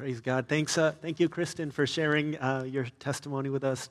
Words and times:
Praise 0.00 0.22
God. 0.22 0.48
Thanks, 0.48 0.78
uh, 0.78 0.92
thank 1.02 1.20
you, 1.20 1.28
Kristen, 1.28 1.70
for 1.70 1.86
sharing 1.86 2.34
uh, 2.38 2.62
your 2.62 2.86
testimony 3.00 3.50
with 3.50 3.64
us. 3.64 3.90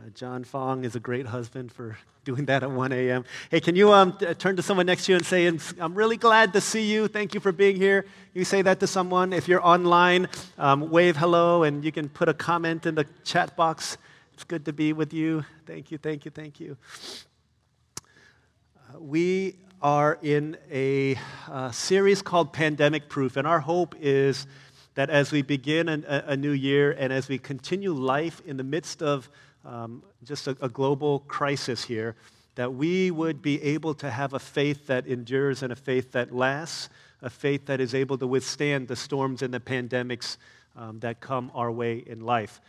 Uh, 0.00 0.08
John 0.14 0.44
Fong 0.44 0.86
is 0.86 0.96
a 0.96 0.98
great 0.98 1.26
husband 1.26 1.70
for 1.70 1.98
doing 2.24 2.46
that 2.46 2.62
at 2.62 2.70
1 2.70 2.90
a.m. 2.90 3.26
Hey, 3.50 3.60
can 3.60 3.76
you 3.76 3.92
um, 3.92 4.16
t- 4.16 4.32
turn 4.32 4.56
to 4.56 4.62
someone 4.62 4.86
next 4.86 5.04
to 5.04 5.12
you 5.12 5.16
and 5.16 5.26
say, 5.26 5.46
I'm 5.78 5.94
really 5.94 6.16
glad 6.16 6.54
to 6.54 6.62
see 6.62 6.90
you. 6.90 7.06
Thank 7.06 7.34
you 7.34 7.40
for 7.40 7.52
being 7.52 7.76
here. 7.76 8.06
You 8.32 8.46
say 8.46 8.62
that 8.62 8.80
to 8.80 8.86
someone. 8.86 9.34
If 9.34 9.46
you're 9.46 9.62
online, 9.62 10.26
um, 10.56 10.88
wave 10.88 11.18
hello, 11.18 11.64
and 11.64 11.84
you 11.84 11.92
can 11.92 12.08
put 12.08 12.30
a 12.30 12.34
comment 12.34 12.86
in 12.86 12.94
the 12.94 13.04
chat 13.22 13.54
box. 13.54 13.98
It's 14.32 14.44
good 14.44 14.64
to 14.64 14.72
be 14.72 14.94
with 14.94 15.12
you. 15.12 15.44
Thank 15.66 15.90
you, 15.90 15.98
thank 15.98 16.24
you, 16.24 16.30
thank 16.30 16.60
you. 16.60 16.78
Uh, 18.78 19.00
we 19.00 19.56
are 19.82 20.18
in 20.22 20.56
a 20.70 21.18
uh, 21.46 21.70
series 21.72 22.22
called 22.22 22.54
Pandemic 22.54 23.10
Proof, 23.10 23.36
and 23.36 23.46
our 23.46 23.60
hope 23.60 23.94
is 24.00 24.46
that 24.94 25.10
as 25.10 25.32
we 25.32 25.42
begin 25.42 25.88
a, 25.88 26.24
a 26.28 26.36
new 26.36 26.50
year 26.50 26.92
and 26.92 27.12
as 27.12 27.28
we 27.28 27.38
continue 27.38 27.92
life 27.92 28.42
in 28.46 28.56
the 28.56 28.64
midst 28.64 29.02
of 29.02 29.28
um, 29.64 30.02
just 30.24 30.46
a, 30.46 30.56
a 30.60 30.68
global 30.68 31.20
crisis 31.20 31.84
here, 31.84 32.16
that 32.54 32.74
we 32.74 33.10
would 33.10 33.40
be 33.40 33.62
able 33.62 33.94
to 33.94 34.10
have 34.10 34.34
a 34.34 34.38
faith 34.38 34.86
that 34.86 35.06
endures 35.06 35.62
and 35.62 35.72
a 35.72 35.76
faith 35.76 36.12
that 36.12 36.34
lasts, 36.34 36.90
a 37.22 37.30
faith 37.30 37.66
that 37.66 37.80
is 37.80 37.94
able 37.94 38.18
to 38.18 38.26
withstand 38.26 38.88
the 38.88 38.96
storms 38.96 39.42
and 39.42 39.54
the 39.54 39.60
pandemics 39.60 40.36
um, 40.76 40.98
that 41.00 41.20
come 41.20 41.50
our 41.54 41.70
way 41.70 42.02
in 42.06 42.20
life. 42.20 42.60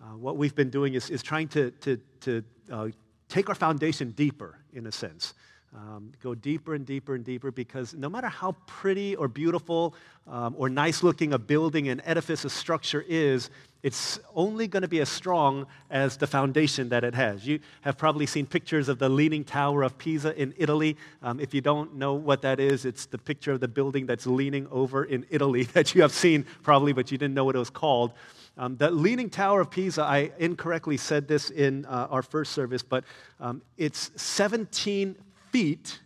Uh, 0.00 0.16
what 0.16 0.36
we've 0.36 0.54
been 0.54 0.70
doing 0.70 0.94
is, 0.94 1.10
is 1.10 1.22
trying 1.22 1.46
to, 1.46 1.70
to, 1.72 2.00
to 2.20 2.42
uh, 2.70 2.88
take 3.28 3.48
our 3.48 3.54
foundation 3.54 4.10
deeper, 4.10 4.58
in 4.72 4.86
a 4.86 4.92
sense. 4.92 5.34
Um, 5.74 6.12
go 6.22 6.34
deeper 6.34 6.74
and 6.74 6.84
deeper 6.84 7.14
and 7.14 7.24
deeper 7.24 7.50
because 7.50 7.94
no 7.94 8.10
matter 8.10 8.28
how 8.28 8.52
pretty 8.66 9.16
or 9.16 9.26
beautiful 9.26 9.94
um, 10.26 10.54
or 10.58 10.68
nice 10.68 11.02
looking 11.02 11.32
a 11.32 11.38
building, 11.38 11.88
an 11.88 12.02
edifice, 12.04 12.44
a 12.44 12.50
structure 12.50 13.02
is, 13.08 13.48
it's 13.82 14.20
only 14.34 14.68
going 14.68 14.82
to 14.82 14.88
be 14.88 15.00
as 15.00 15.08
strong 15.08 15.66
as 15.90 16.18
the 16.18 16.26
foundation 16.26 16.90
that 16.90 17.04
it 17.04 17.14
has. 17.14 17.46
You 17.46 17.58
have 17.80 17.96
probably 17.96 18.26
seen 18.26 18.44
pictures 18.44 18.90
of 18.90 18.98
the 18.98 19.08
Leaning 19.08 19.44
Tower 19.44 19.82
of 19.82 19.96
Pisa 19.96 20.38
in 20.40 20.52
Italy. 20.58 20.98
Um, 21.22 21.40
if 21.40 21.54
you 21.54 21.62
don't 21.62 21.96
know 21.96 22.12
what 22.14 22.42
that 22.42 22.60
is, 22.60 22.84
it's 22.84 23.06
the 23.06 23.18
picture 23.18 23.52
of 23.52 23.60
the 23.60 23.68
building 23.68 24.04
that's 24.04 24.26
leaning 24.26 24.68
over 24.70 25.04
in 25.04 25.24
Italy 25.30 25.62
that 25.72 25.94
you 25.94 26.02
have 26.02 26.12
seen 26.12 26.44
probably, 26.62 26.92
but 26.92 27.10
you 27.10 27.16
didn't 27.16 27.34
know 27.34 27.46
what 27.46 27.56
it 27.56 27.60
was 27.60 27.70
called. 27.70 28.12
Um, 28.58 28.76
the 28.76 28.90
Leaning 28.90 29.30
Tower 29.30 29.62
of 29.62 29.70
Pisa, 29.70 30.02
I 30.02 30.32
incorrectly 30.38 30.98
said 30.98 31.26
this 31.26 31.48
in 31.48 31.86
uh, 31.86 32.08
our 32.10 32.22
first 32.22 32.52
service, 32.52 32.82
but 32.82 33.04
um, 33.40 33.62
it's 33.78 34.10
17 34.16 35.16
feet, 35.52 36.00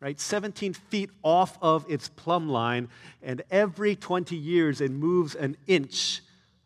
right? 0.00 0.18
17 0.18 0.72
feet 0.72 1.10
off 1.22 1.58
of 1.60 1.84
its 1.90 2.08
plumb 2.08 2.48
line, 2.48 2.88
and 3.22 3.42
every 3.50 3.96
20 3.96 4.34
years 4.36 4.80
it 4.80 4.90
moves 4.90 5.34
an 5.34 5.56
inch 5.66 6.22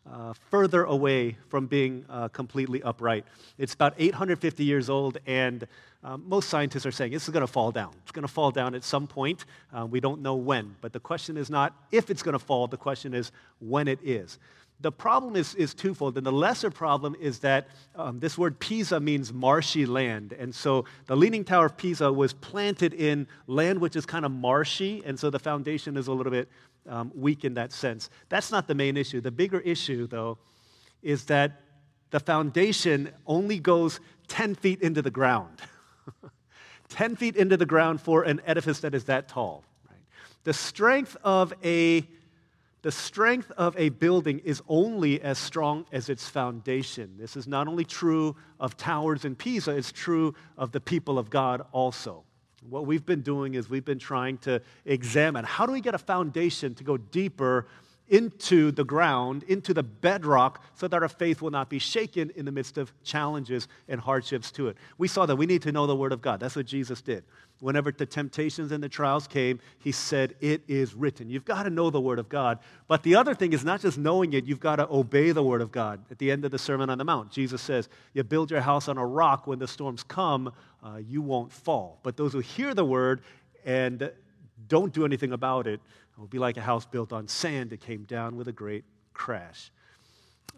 uh, 0.09 0.33
further 0.51 0.83
away 0.83 1.35
from 1.49 1.65
being 1.65 2.05
uh, 2.09 2.27
completely 2.27 2.81
upright. 2.83 3.25
It's 3.57 3.73
about 3.73 3.95
850 3.97 4.63
years 4.63 4.89
old, 4.89 5.17
and 5.25 5.67
um, 6.03 6.23
most 6.27 6.49
scientists 6.49 6.85
are 6.85 6.91
saying 6.91 7.11
this 7.11 7.23
is 7.23 7.29
going 7.29 7.41
to 7.45 7.51
fall 7.51 7.71
down. 7.71 7.91
It's 8.03 8.11
going 8.11 8.27
to 8.27 8.31
fall 8.31 8.51
down 8.51 8.75
at 8.75 8.83
some 8.83 9.07
point. 9.07 9.45
Uh, 9.73 9.87
we 9.87 9.99
don't 9.99 10.21
know 10.21 10.35
when. 10.35 10.75
But 10.79 10.93
the 10.93 10.99
question 10.99 11.35
is 11.35 11.49
not 11.49 11.73
if 11.91 12.11
it's 12.11 12.21
going 12.21 12.33
to 12.33 12.39
fall, 12.39 12.67
the 12.67 12.77
question 12.77 13.15
is 13.15 13.31
when 13.59 13.87
it 13.87 13.99
is. 14.03 14.37
The 14.81 14.91
problem 14.91 15.35
is, 15.35 15.55
is 15.55 15.73
twofold, 15.73 16.17
and 16.17 16.25
the 16.25 16.31
lesser 16.31 16.69
problem 16.69 17.15
is 17.19 17.39
that 17.39 17.67
um, 17.95 18.19
this 18.19 18.37
word 18.37 18.59
Pisa 18.59 18.99
means 18.99 19.31
marshy 19.31 19.85
land. 19.85 20.33
And 20.33 20.53
so 20.53 20.85
the 21.05 21.15
Leaning 21.15 21.45
Tower 21.45 21.67
of 21.67 21.77
Pisa 21.77 22.11
was 22.11 22.33
planted 22.33 22.93
in 22.93 23.27
land 23.47 23.79
which 23.79 23.95
is 23.95 24.05
kind 24.05 24.25
of 24.25 24.31
marshy, 24.31 25.01
and 25.05 25.17
so 25.17 25.29
the 25.29 25.39
foundation 25.39 25.95
is 25.95 26.07
a 26.07 26.11
little 26.11 26.31
bit 26.31 26.49
um, 26.87 27.11
weak 27.15 27.45
in 27.45 27.53
that 27.53 27.71
sense. 27.71 28.09
That's 28.29 28.51
not 28.51 28.67
the 28.67 28.75
main 28.75 28.97
issue. 28.97 29.21
The 29.21 29.31
bigger 29.31 29.61
issue, 29.61 30.07
though, 30.07 30.37
is 31.01 31.25
that 31.25 31.61
the 32.11 32.19
foundation 32.19 33.11
only 33.25 33.59
goes 33.59 33.99
10 34.27 34.55
feet 34.55 34.81
into 34.81 35.01
the 35.01 35.11
ground. 35.11 35.61
10 36.89 37.15
feet 37.15 37.35
into 37.35 37.57
the 37.57 37.65
ground 37.65 38.01
for 38.01 38.23
an 38.23 38.41
edifice 38.45 38.81
that 38.81 38.93
is 38.93 39.05
that 39.05 39.27
tall. 39.27 39.63
Right? 39.89 39.99
The 40.43 40.53
strength 40.53 41.15
of 41.23 41.53
a 41.63 42.07
the 42.85 42.91
strength 42.91 43.49
of 43.57 43.75
a 43.79 43.89
building 43.89 44.37
is 44.45 44.61
only 44.67 45.19
as 45.19 45.39
strong 45.39 45.87
as 45.91 46.07
its 46.07 46.29
foundation. 46.29 47.15
This 47.17 47.35
is 47.35 47.47
not 47.47 47.67
only 47.67 47.83
true 47.83 48.35
of 48.59 48.77
towers 48.77 49.25
in 49.25 49.35
Pisa, 49.35 49.71
it's 49.71 49.91
true 49.91 50.35
of 50.55 50.71
the 50.71 50.79
people 50.79 51.17
of 51.17 51.31
God 51.31 51.63
also. 51.71 52.23
What 52.69 52.85
we've 52.85 53.03
been 53.03 53.23
doing 53.23 53.55
is 53.55 53.71
we've 53.71 53.83
been 53.83 53.97
trying 53.97 54.37
to 54.39 54.61
examine 54.85 55.45
how 55.45 55.65
do 55.65 55.71
we 55.71 55.81
get 55.81 55.95
a 55.95 55.97
foundation 55.97 56.75
to 56.75 56.83
go 56.83 56.95
deeper 56.95 57.65
into 58.07 58.71
the 58.71 58.83
ground, 58.83 59.43
into 59.43 59.73
the 59.73 59.83
bedrock, 59.83 60.63
so 60.75 60.87
that 60.87 61.01
our 61.01 61.09
faith 61.09 61.41
will 61.41 61.51
not 61.51 61.69
be 61.69 61.79
shaken 61.79 62.31
in 62.35 62.45
the 62.45 62.51
midst 62.51 62.77
of 62.77 62.93
challenges 63.03 63.67
and 63.87 63.99
hardships 63.99 64.51
to 64.51 64.67
it. 64.67 64.77
We 64.97 65.07
saw 65.07 65.25
that 65.25 65.35
we 65.35 65.45
need 65.45 65.63
to 65.63 65.71
know 65.71 65.87
the 65.87 65.95
Word 65.95 66.11
of 66.11 66.21
God. 66.21 66.39
That's 66.39 66.55
what 66.55 66.65
Jesus 66.65 67.01
did. 67.01 67.23
Whenever 67.61 67.91
the 67.91 68.05
temptations 68.05 68.71
and 68.71 68.83
the 68.83 68.89
trials 68.89 69.27
came, 69.27 69.59
he 69.79 69.91
said, 69.91 70.35
It 70.41 70.61
is 70.67 70.93
written. 70.93 71.29
You've 71.29 71.45
got 71.45 71.63
to 71.63 71.69
know 71.69 71.89
the 71.89 72.01
Word 72.01 72.19
of 72.19 72.27
God. 72.29 72.59
But 72.87 73.01
the 73.03 73.15
other 73.15 73.33
thing 73.33 73.53
is 73.53 73.63
not 73.63 73.81
just 73.81 73.97
knowing 73.97 74.33
it, 74.33 74.45
you've 74.45 74.59
got 74.59 74.75
to 74.75 74.87
obey 74.91 75.31
the 75.31 75.43
Word 75.43 75.61
of 75.61 75.71
God. 75.71 76.01
At 76.11 76.19
the 76.19 76.31
end 76.31 76.45
of 76.45 76.51
the 76.51 76.59
Sermon 76.59 76.89
on 76.89 76.97
the 76.97 77.05
Mount, 77.05 77.31
Jesus 77.31 77.61
says, 77.61 77.87
You 78.13 78.23
build 78.23 78.51
your 78.51 78.61
house 78.61 78.87
on 78.87 78.97
a 78.97 79.05
rock. 79.05 79.47
When 79.47 79.57
the 79.57 79.67
storms 79.67 80.03
come, 80.03 80.51
uh, 80.83 80.97
you 80.97 81.21
won't 81.21 81.51
fall. 81.51 81.99
But 82.03 82.17
those 82.17 82.33
who 82.33 82.39
hear 82.39 82.73
the 82.73 82.85
Word 82.85 83.21
and 83.63 84.11
don't 84.67 84.93
do 84.93 85.05
anything 85.05 85.31
about 85.31 85.65
it, 85.65 85.79
it 86.15 86.19
will 86.19 86.27
be 86.27 86.39
like 86.39 86.55
a 86.57 86.61
house 86.61 86.85
built 86.85 87.11
on 87.11 87.27
sand 87.27 87.71
that 87.71 87.81
came 87.81 88.03
down 88.03 88.37
with 88.37 88.47
a 88.47 88.53
great 88.53 88.85
crash. 89.13 89.71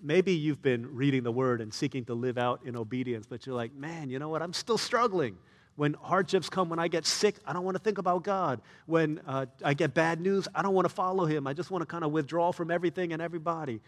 Maybe 0.02 0.34
you've 0.34 0.62
been 0.62 0.96
reading 0.96 1.24
the 1.24 1.32
word 1.32 1.62
and 1.62 1.74
seeking 1.74 2.06
to 2.06 2.14
live 2.14 2.38
out 2.38 2.62
in 2.64 2.76
obedience, 2.76 3.26
but 3.28 3.46
you're 3.48 3.56
like, 3.56 3.74
man, 3.74 4.12
you 4.12 4.20
know 4.20 4.30
what? 4.30 4.44
I'm 4.44 4.54
still 4.54 4.78
struggling. 4.78 5.36
When 5.76 5.96
hardships 5.96 6.50
come, 6.50 6.70
when 6.70 6.80
I 6.80 6.88
get 6.88 7.06
sick, 7.06 7.36
I 7.46 7.54
don't 7.54 7.64
want 7.64 7.76
to 7.76 7.84
think 7.84 7.98
about 7.98 8.24
God. 8.24 8.62
When 8.86 9.20
uh, 9.26 9.48
I 9.64 9.74
get 9.74 9.96
bad 9.96 10.22
news, 10.22 10.48
I 10.54 10.62
don't 10.62 10.74
want 10.74 10.88
to 10.88 10.94
follow 10.94 11.26
Him. 11.26 11.48
I 11.48 11.54
just 11.54 11.72
want 11.72 11.82
to 11.82 11.86
kind 11.88 12.04
of 12.04 12.12
withdraw 12.12 12.52
from 12.52 12.70
everything 12.70 13.14
and 13.14 13.22
everybody. 13.22 13.82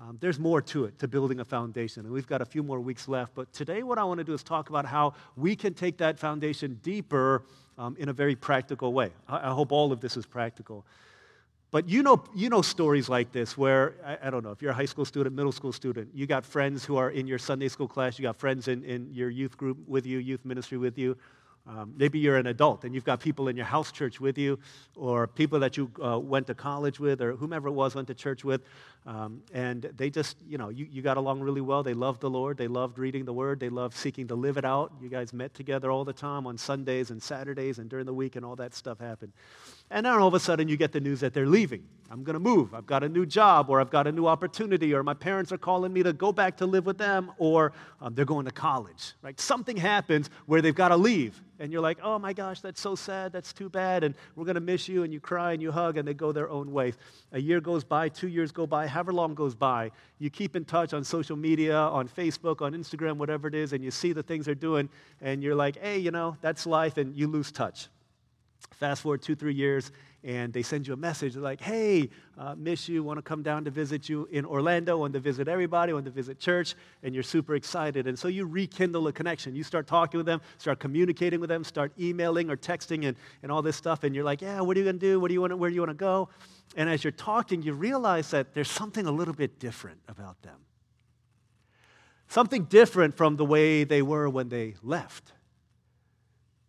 Um, 0.00 0.18
there's 0.20 0.38
more 0.38 0.60
to 0.62 0.86
it, 0.86 0.98
to 0.98 1.06
building 1.06 1.38
a 1.38 1.44
foundation, 1.44 2.04
and 2.04 2.12
we've 2.12 2.26
got 2.26 2.42
a 2.42 2.44
few 2.44 2.64
more 2.64 2.80
weeks 2.80 3.06
left. 3.06 3.34
But 3.34 3.52
today, 3.52 3.84
what 3.84 3.98
I 3.98 4.04
want 4.04 4.18
to 4.18 4.24
do 4.24 4.32
is 4.32 4.42
talk 4.42 4.68
about 4.68 4.84
how 4.84 5.14
we 5.36 5.54
can 5.54 5.74
take 5.74 5.98
that 5.98 6.18
foundation 6.18 6.80
deeper 6.82 7.44
um, 7.78 7.96
in 7.98 8.08
a 8.08 8.12
very 8.12 8.34
practical 8.34 8.92
way. 8.92 9.10
I, 9.28 9.48
I 9.48 9.52
hope 9.52 9.70
all 9.70 9.92
of 9.92 10.00
this 10.00 10.16
is 10.16 10.26
practical. 10.26 10.84
But 11.72 11.88
you 11.88 12.02
know, 12.02 12.22
you 12.34 12.50
know 12.50 12.60
stories 12.60 13.08
like 13.08 13.32
this 13.32 13.56
where, 13.56 13.94
I, 14.04 14.28
I, 14.28 14.30
don't 14.30 14.44
know, 14.44 14.50
if 14.50 14.60
you're 14.60 14.72
a 14.72 14.74
high 14.74 14.84
school 14.84 15.06
student, 15.06 15.34
middle 15.34 15.52
school 15.52 15.72
student, 15.72 16.10
you 16.14 16.26
got 16.26 16.44
friends 16.44 16.84
who 16.84 16.98
are 16.98 17.10
in 17.10 17.26
your 17.26 17.38
Sunday 17.38 17.68
school 17.68 17.88
class, 17.88 18.18
you 18.18 18.22
got 18.22 18.36
friends 18.36 18.68
in, 18.68 18.84
in 18.84 19.08
your 19.10 19.30
youth 19.30 19.56
group 19.56 19.78
with 19.88 20.04
you, 20.04 20.18
youth 20.18 20.44
ministry 20.44 20.76
with 20.76 20.98
you. 20.98 21.16
Um, 21.66 21.94
maybe 21.96 22.18
you're 22.18 22.36
an 22.36 22.48
adult 22.48 22.84
and 22.84 22.94
you've 22.94 23.04
got 23.04 23.20
people 23.20 23.46
in 23.48 23.56
your 23.56 23.66
house 23.66 23.92
church 23.92 24.20
with 24.20 24.36
you, 24.36 24.58
or 24.96 25.26
people 25.26 25.60
that 25.60 25.76
you 25.76 25.90
uh, 26.04 26.18
went 26.18 26.48
to 26.48 26.54
college 26.54 26.98
with, 26.98 27.22
or 27.22 27.36
whomever 27.36 27.68
it 27.68 27.72
was 27.72 27.94
went 27.94 28.08
to 28.08 28.14
church 28.14 28.44
with. 28.44 28.62
Um, 29.06 29.42
and 29.54 29.82
they 29.96 30.10
just, 30.10 30.36
you 30.46 30.58
know, 30.58 30.68
you, 30.68 30.86
you 30.90 31.02
got 31.02 31.16
along 31.16 31.40
really 31.40 31.60
well. 31.60 31.82
They 31.82 31.94
loved 31.94 32.20
the 32.20 32.30
Lord. 32.30 32.56
They 32.56 32.68
loved 32.68 32.98
reading 32.98 33.24
the 33.24 33.32
Word. 33.32 33.60
They 33.60 33.68
loved 33.68 33.96
seeking 33.96 34.28
to 34.28 34.34
live 34.34 34.56
it 34.56 34.64
out. 34.64 34.92
You 35.00 35.08
guys 35.08 35.32
met 35.32 35.54
together 35.54 35.90
all 35.90 36.04
the 36.04 36.12
time 36.12 36.46
on 36.46 36.58
Sundays 36.58 37.10
and 37.10 37.22
Saturdays 37.22 37.78
and 37.78 37.88
during 37.88 38.06
the 38.06 38.14
week, 38.14 38.36
and 38.36 38.44
all 38.44 38.56
that 38.56 38.74
stuff 38.74 38.98
happened. 38.98 39.32
And 39.92 40.06
then 40.06 40.14
all 40.14 40.26
of 40.26 40.32
a 40.32 40.40
sudden, 40.40 40.68
you 40.68 40.78
get 40.78 40.92
the 40.92 41.00
news 41.00 41.20
that 41.20 41.34
they're 41.34 41.46
leaving. 41.46 41.86
I'm 42.10 42.24
going 42.24 42.34
to 42.34 42.40
move. 42.40 42.74
I've 42.74 42.86
got 42.86 43.04
a 43.04 43.08
new 43.08 43.26
job, 43.26 43.68
or 43.68 43.80
I've 43.80 43.90
got 43.90 44.06
a 44.06 44.12
new 44.12 44.26
opportunity, 44.26 44.94
or 44.94 45.02
my 45.02 45.14
parents 45.14 45.52
are 45.52 45.58
calling 45.58 45.92
me 45.92 46.02
to 46.02 46.14
go 46.14 46.32
back 46.32 46.56
to 46.58 46.66
live 46.66 46.86
with 46.86 46.96
them, 46.96 47.30
or 47.36 47.72
um, 48.00 48.14
they're 48.14 48.24
going 48.24 48.46
to 48.46 48.50
college. 48.52 49.12
Right? 49.22 49.38
Something 49.38 49.76
happens 49.76 50.30
where 50.46 50.62
they've 50.62 50.74
got 50.74 50.88
to 50.88 50.96
leave. 50.96 51.42
And 51.58 51.70
you're 51.70 51.82
like, 51.82 51.98
oh 52.02 52.18
my 52.18 52.32
gosh, 52.32 52.60
that's 52.60 52.80
so 52.80 52.94
sad. 52.94 53.32
That's 53.32 53.52
too 53.52 53.68
bad. 53.68 54.02
And 54.02 54.14
we're 54.34 54.46
going 54.46 54.56
to 54.56 54.62
miss 54.62 54.88
you. 54.88 55.04
And 55.04 55.12
you 55.12 55.20
cry 55.20 55.52
and 55.52 55.60
you 55.60 55.70
hug, 55.70 55.98
and 55.98 56.08
they 56.08 56.14
go 56.14 56.32
their 56.32 56.48
own 56.48 56.72
way. 56.72 56.94
A 57.32 57.38
year 57.38 57.60
goes 57.60 57.84
by, 57.84 58.08
two 58.08 58.28
years 58.28 58.50
go 58.50 58.66
by 58.66 58.86
however 58.86 59.12
long 59.12 59.34
goes 59.34 59.54
by, 59.54 59.90
you 60.18 60.30
keep 60.30 60.56
in 60.56 60.64
touch 60.64 60.94
on 60.94 61.04
social 61.04 61.36
media, 61.36 61.76
on 61.76 62.08
Facebook, 62.08 62.62
on 62.62 62.72
Instagram, 62.72 63.18
whatever 63.18 63.46
it 63.46 63.54
is, 63.54 63.74
and 63.74 63.84
you 63.84 63.90
see 63.90 64.14
the 64.14 64.22
things 64.22 64.46
they're 64.46 64.54
doing, 64.54 64.88
and 65.20 65.42
you're 65.42 65.54
like, 65.54 65.76
hey, 65.78 65.98
you 65.98 66.10
know, 66.10 66.36
that's 66.40 66.66
life, 66.66 66.96
and 66.96 67.14
you 67.14 67.26
lose 67.26 67.52
touch. 67.52 67.88
Fast 68.70 69.02
forward 69.02 69.22
two, 69.22 69.34
three 69.34 69.54
years, 69.54 69.92
and 70.24 70.52
they 70.52 70.62
send 70.62 70.86
you 70.86 70.94
a 70.94 70.96
message 70.96 71.34
They're 71.34 71.42
like, 71.42 71.60
hey, 71.60 72.08
uh, 72.38 72.54
miss 72.56 72.88
you, 72.88 73.02
want 73.02 73.18
to 73.18 73.22
come 73.22 73.42
down 73.42 73.64
to 73.64 73.70
visit 73.70 74.08
you 74.08 74.28
in 74.30 74.44
Orlando, 74.44 74.98
want 74.98 75.12
to 75.14 75.20
visit 75.20 75.48
everybody, 75.48 75.92
want 75.92 76.04
to 76.04 76.10
visit 76.10 76.38
church, 76.38 76.74
and 77.02 77.14
you're 77.14 77.22
super 77.22 77.54
excited. 77.54 78.06
And 78.06 78.18
so 78.18 78.28
you 78.28 78.46
rekindle 78.46 79.06
a 79.08 79.12
connection. 79.12 79.54
You 79.54 79.64
start 79.64 79.86
talking 79.86 80.18
with 80.18 80.26
them, 80.26 80.40
start 80.58 80.78
communicating 80.78 81.40
with 81.40 81.48
them, 81.48 81.64
start 81.64 81.92
emailing 81.98 82.50
or 82.50 82.56
texting 82.56 83.06
and, 83.06 83.16
and 83.42 83.50
all 83.50 83.62
this 83.62 83.76
stuff, 83.76 84.04
and 84.04 84.14
you're 84.14 84.24
like, 84.24 84.42
yeah, 84.42 84.60
what 84.60 84.76
are 84.76 84.80
you 84.80 84.84
going 84.84 84.98
to 84.98 85.06
do? 85.06 85.20
What 85.20 85.28
do 85.28 85.34
you 85.34 85.40
want 85.40 85.58
where 85.58 85.70
do 85.70 85.74
you 85.74 85.82
want 85.82 85.90
to 85.90 85.94
go? 85.94 86.28
And 86.76 86.88
as 86.88 87.04
you're 87.04 87.10
talking, 87.10 87.62
you 87.62 87.74
realize 87.74 88.30
that 88.30 88.54
there's 88.54 88.70
something 88.70 89.06
a 89.06 89.12
little 89.12 89.34
bit 89.34 89.58
different 89.58 90.00
about 90.08 90.40
them. 90.42 90.58
Something 92.28 92.64
different 92.64 93.14
from 93.14 93.36
the 93.36 93.44
way 93.44 93.84
they 93.84 94.00
were 94.00 94.28
when 94.28 94.48
they 94.48 94.74
left 94.82 95.32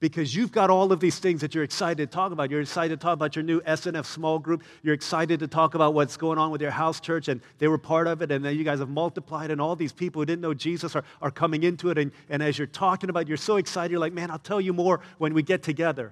because 0.04 0.36
you've 0.36 0.52
got 0.52 0.70
all 0.70 0.92
of 0.92 1.00
these 1.00 1.18
things 1.18 1.40
that 1.40 1.56
you're 1.56 1.64
excited 1.64 2.12
to 2.12 2.14
talk 2.14 2.34
about. 2.34 2.52
You're 2.52 2.60
excited 2.60 3.00
to 3.00 3.02
talk 3.02 3.14
about 3.14 3.38
your 3.38 3.44
new 3.44 3.62
SNF 3.62 4.06
small 4.06 4.38
group. 4.38 4.62
You're 4.82 4.96
excited 4.96 5.40
to 5.40 5.48
talk 5.48 5.76
about 5.76 5.94
what's 5.94 6.18
going 6.18 6.38
on 6.38 6.52
with 6.52 6.62
your 6.62 6.72
house 6.72 7.00
church, 7.00 7.30
and 7.30 7.40
they 7.60 7.70
were 7.70 7.78
part 7.78 8.08
of 8.08 8.22
it, 8.22 8.30
and 8.30 8.44
then 8.44 8.58
you 8.58 8.66
guys 8.66 8.80
have 8.80 8.90
multiplied, 8.90 9.50
and 9.50 9.62
all 9.62 9.78
these 9.78 9.94
people 9.94 10.22
who 10.22 10.26
didn't 10.26 10.42
know 10.42 10.54
Jesus 10.54 10.94
are, 10.98 11.06
are 11.22 11.32
coming 11.32 11.64
into 11.64 11.90
it. 11.90 11.98
And, 11.98 12.12
and 12.30 12.44
as 12.44 12.58
you're 12.58 12.68
talking 12.68 13.10
about 13.10 13.22
it, 13.22 13.28
you're 13.30 13.38
so 13.38 13.56
excited, 13.56 13.92
you're 13.92 14.00
like, 14.02 14.12
man, 14.12 14.30
I'll 14.30 14.40
tell 14.40 14.60
you 14.60 14.74
more 14.74 15.00
when 15.20 15.34
we 15.34 15.42
get 15.42 15.64
together. 15.64 16.12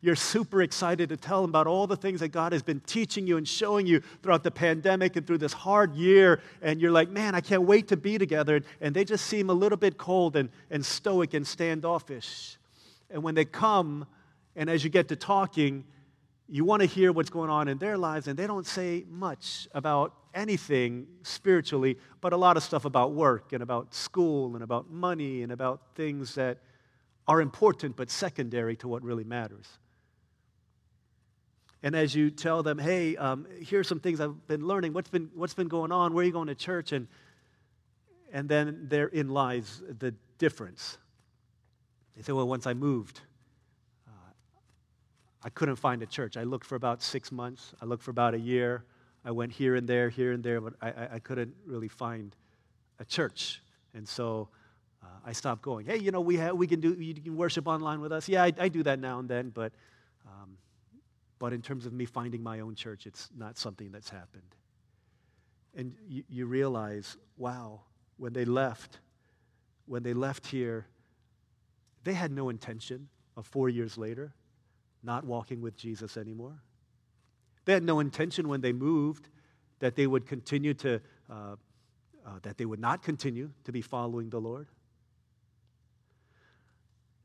You're 0.00 0.16
super 0.16 0.60
excited 0.60 1.08
to 1.10 1.16
tell 1.16 1.42
them 1.42 1.50
about 1.50 1.68
all 1.68 1.86
the 1.86 1.96
things 1.96 2.18
that 2.18 2.30
God 2.30 2.52
has 2.52 2.64
been 2.64 2.80
teaching 2.80 3.28
you 3.28 3.36
and 3.36 3.46
showing 3.46 3.86
you 3.86 4.00
throughout 4.20 4.42
the 4.42 4.50
pandemic 4.50 5.14
and 5.14 5.24
through 5.24 5.38
this 5.38 5.52
hard 5.52 5.94
year. 5.94 6.40
And 6.60 6.80
you're 6.80 6.90
like, 6.90 7.08
man, 7.08 7.36
I 7.36 7.40
can't 7.40 7.62
wait 7.62 7.86
to 7.88 7.96
be 7.96 8.18
together. 8.18 8.62
And 8.80 8.96
they 8.96 9.04
just 9.04 9.26
seem 9.26 9.48
a 9.48 9.52
little 9.54 9.78
bit 9.78 9.96
cold 9.96 10.34
and, 10.34 10.48
and 10.72 10.84
stoic 10.84 11.34
and 11.34 11.46
standoffish. 11.46 12.57
And 13.10 13.22
when 13.22 13.34
they 13.34 13.44
come, 13.44 14.06
and 14.54 14.68
as 14.68 14.84
you 14.84 14.90
get 14.90 15.08
to 15.08 15.16
talking, 15.16 15.84
you 16.48 16.64
want 16.64 16.80
to 16.80 16.86
hear 16.86 17.12
what's 17.12 17.30
going 17.30 17.50
on 17.50 17.68
in 17.68 17.78
their 17.78 17.98
lives, 17.98 18.26
and 18.26 18.38
they 18.38 18.46
don't 18.46 18.66
say 18.66 19.04
much 19.08 19.68
about 19.74 20.14
anything 20.34 21.06
spiritually, 21.22 21.98
but 22.20 22.32
a 22.32 22.36
lot 22.36 22.56
of 22.56 22.62
stuff 22.62 22.84
about 22.84 23.12
work 23.12 23.52
and 23.52 23.62
about 23.62 23.94
school 23.94 24.54
and 24.54 24.62
about 24.62 24.90
money 24.90 25.42
and 25.42 25.52
about 25.52 25.80
things 25.94 26.34
that 26.36 26.58
are 27.26 27.40
important 27.40 27.96
but 27.96 28.10
secondary 28.10 28.76
to 28.76 28.88
what 28.88 29.02
really 29.02 29.24
matters. 29.24 29.66
And 31.82 31.94
as 31.94 32.14
you 32.14 32.30
tell 32.30 32.62
them, 32.62 32.78
hey, 32.78 33.16
um, 33.16 33.46
here's 33.60 33.86
some 33.86 34.00
things 34.00 34.20
I've 34.20 34.46
been 34.48 34.66
learning, 34.66 34.94
what's 34.94 35.10
been, 35.10 35.30
what's 35.34 35.54
been 35.54 35.68
going 35.68 35.92
on, 35.92 36.12
where 36.12 36.22
are 36.22 36.26
you 36.26 36.32
going 36.32 36.48
to 36.48 36.54
church? 36.54 36.92
And, 36.92 37.06
and 38.32 38.48
then 38.48 38.86
therein 38.88 39.28
lies 39.28 39.82
the 39.98 40.14
difference. 40.38 40.98
They 42.18 42.24
say, 42.24 42.32
well, 42.32 42.48
once 42.48 42.66
I 42.66 42.74
moved, 42.74 43.20
uh, 44.08 44.32
I 45.44 45.50
couldn't 45.50 45.76
find 45.76 46.02
a 46.02 46.06
church. 46.06 46.36
I 46.36 46.42
looked 46.42 46.66
for 46.66 46.74
about 46.74 47.00
six 47.00 47.30
months, 47.30 47.74
I 47.80 47.84
looked 47.84 48.02
for 48.02 48.10
about 48.10 48.34
a 48.34 48.40
year. 48.40 48.82
I 49.24 49.30
went 49.30 49.52
here 49.52 49.76
and 49.76 49.86
there, 49.86 50.08
here 50.08 50.32
and 50.32 50.42
there, 50.42 50.60
but 50.60 50.74
I, 50.80 51.14
I 51.14 51.18
couldn't 51.18 51.54
really 51.64 51.86
find 51.86 52.34
a 52.98 53.04
church. 53.04 53.62
And 53.94 54.08
so 54.08 54.48
uh, 55.02 55.06
I 55.24 55.32
stopped 55.32 55.62
going. 55.62 55.86
Hey, 55.86 55.98
you 55.98 56.10
know, 56.10 56.20
we, 56.20 56.36
have, 56.38 56.56
we 56.56 56.66
can 56.66 56.80
do, 56.80 56.94
you 56.94 57.14
can 57.14 57.36
worship 57.36 57.68
online 57.68 58.00
with 58.00 58.10
us. 58.10 58.28
Yeah, 58.28 58.42
I, 58.42 58.52
I 58.58 58.68
do 58.68 58.82
that 58.82 58.98
now 58.98 59.20
and 59.20 59.28
then, 59.28 59.50
but, 59.50 59.72
um, 60.26 60.56
but 61.38 61.52
in 61.52 61.62
terms 61.62 61.86
of 61.86 61.92
me 61.92 62.04
finding 62.04 62.42
my 62.42 62.60
own 62.60 62.74
church, 62.74 63.06
it's 63.06 63.28
not 63.36 63.58
something 63.58 63.92
that's 63.92 64.10
happened. 64.10 64.56
And 65.76 65.94
you, 66.08 66.24
you 66.28 66.46
realize, 66.46 67.16
wow, 67.36 67.82
when 68.16 68.32
they 68.32 68.44
left, 68.44 68.98
when 69.86 70.02
they 70.02 70.14
left 70.14 70.48
here, 70.48 70.86
they 72.04 72.14
had 72.14 72.32
no 72.32 72.48
intention 72.48 73.08
of 73.36 73.46
four 73.46 73.68
years 73.68 73.98
later 73.98 74.34
not 75.02 75.24
walking 75.24 75.60
with 75.60 75.76
Jesus 75.76 76.16
anymore. 76.16 76.60
They 77.64 77.72
had 77.72 77.82
no 77.82 78.00
intention 78.00 78.48
when 78.48 78.60
they 78.60 78.72
moved 78.72 79.28
that 79.78 79.94
they 79.94 80.06
would 80.06 80.26
continue 80.26 80.74
to, 80.74 81.00
uh, 81.30 81.56
uh, 82.26 82.38
that 82.42 82.56
they 82.58 82.64
would 82.64 82.80
not 82.80 83.02
continue 83.02 83.50
to 83.64 83.72
be 83.72 83.80
following 83.80 84.30
the 84.30 84.40
Lord. 84.40 84.68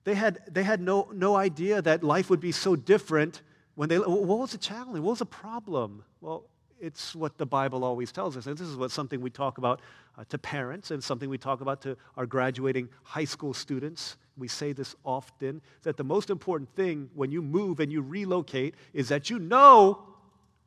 They 0.04 0.16
had, 0.16 0.40
they 0.52 0.64
had 0.64 0.82
no, 0.82 1.10
no 1.14 1.36
idea 1.36 1.82
that 1.82 2.04
life 2.04 2.30
would 2.30 2.42
be 2.42 2.52
so 2.52 2.76
different 2.76 3.42
when 3.76 3.90
they, 3.90 3.98
what 3.98 4.22
was 4.40 4.52
the 4.52 4.58
challenge? 4.58 5.00
What 5.00 5.12
was 5.12 5.20
the 5.20 5.26
problem? 5.26 6.04
Well, 6.22 6.46
it's 6.80 7.16
what 7.16 7.38
the 7.38 7.46
Bible 7.46 7.84
always 7.84 8.12
tells 8.12 8.36
us. 8.36 8.46
And 8.46 8.58
this 8.58 8.68
is 8.68 8.76
what 8.76 8.92
something 8.92 9.22
we 9.22 9.30
talk 9.30 9.58
about 9.58 9.82
uh, 10.18 10.26
to 10.30 10.38
parents 10.38 10.92
and 10.92 11.02
something 11.02 11.30
we 11.30 11.38
talk 11.38 11.62
about 11.62 11.82
to 11.84 11.98
our 12.18 12.26
graduating 12.26 12.90
high 13.04 13.24
school 13.24 13.54
students. 13.54 14.18
We 14.38 14.48
say 14.48 14.74
this 14.74 14.96
often 15.06 15.62
that 15.84 15.98
the 15.98 16.04
most 16.04 16.30
important 16.30 16.74
thing 16.76 17.10
when 17.14 17.32
you 17.32 17.42
move 17.42 17.80
and 17.80 17.92
you 17.92 18.02
relocate 18.02 18.76
is 18.94 19.10
that 19.10 19.30
you 19.30 19.40
know 19.40 20.08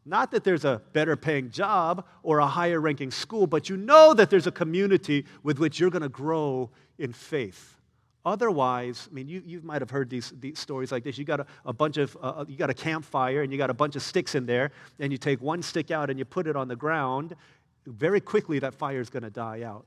not 0.07 0.31
that 0.31 0.45
there's 0.45 0.65
a 0.65 0.81
better 0.93 1.17
paying 1.17 1.51
job 1.51 2.07
or 2.23 2.39
a 2.39 2.47
higher 2.47 2.81
ranking 2.81 3.11
school, 3.11 3.49
but 3.49 3.69
you 3.69 3.77
know 3.77 4.15
that 4.15 4.31
there's 4.31 4.47
a 4.47 4.53
community 4.53 5.27
with 5.43 5.59
which 5.59 5.81
you're 5.81 5.91
going 5.91 6.03
to 6.03 6.09
grow 6.09 6.71
in 6.97 7.13
faith. 7.13 7.77
Otherwise, 8.25 9.09
I 9.11 9.15
mean, 9.15 9.29
you, 9.29 9.43
you 9.45 9.61
might 9.63 9.83
have 9.83 9.91
heard 9.91 10.09
these, 10.09 10.33
these 10.41 10.59
stories 10.59 10.93
like 10.93 11.03
this. 11.03 11.19
You 11.19 11.25
got 11.25 11.41
a, 11.41 11.47
a 11.65 11.73
bunch 11.73 11.97
of, 11.97 12.17
uh, 12.23 12.45
you 12.49 12.57
got 12.57 12.71
a 12.71 12.75
campfire 12.75 13.43
and 13.43 13.53
you 13.53 13.59
got 13.59 13.71
a 13.71 13.75
bunch 13.75 13.97
of 13.97 14.03
sticks 14.03 14.37
in 14.37 14.47
there, 14.47 14.71
and 15.01 15.11
you 15.11 15.19
take 15.19 15.41
one 15.41 15.63
stick 15.63 15.91
out 15.91 16.09
and 16.09 16.19
you 16.19 16.25
put 16.25 16.47
it 16.47 16.57
on 16.57 16.69
the 16.69 16.77
ground. 16.77 17.35
Very 17.87 18.21
quickly, 18.21 18.59
that 18.61 18.75
fire 18.75 19.01
is 19.01 19.11
going 19.11 19.23
to 19.25 19.31
die 19.31 19.63
out. 19.63 19.87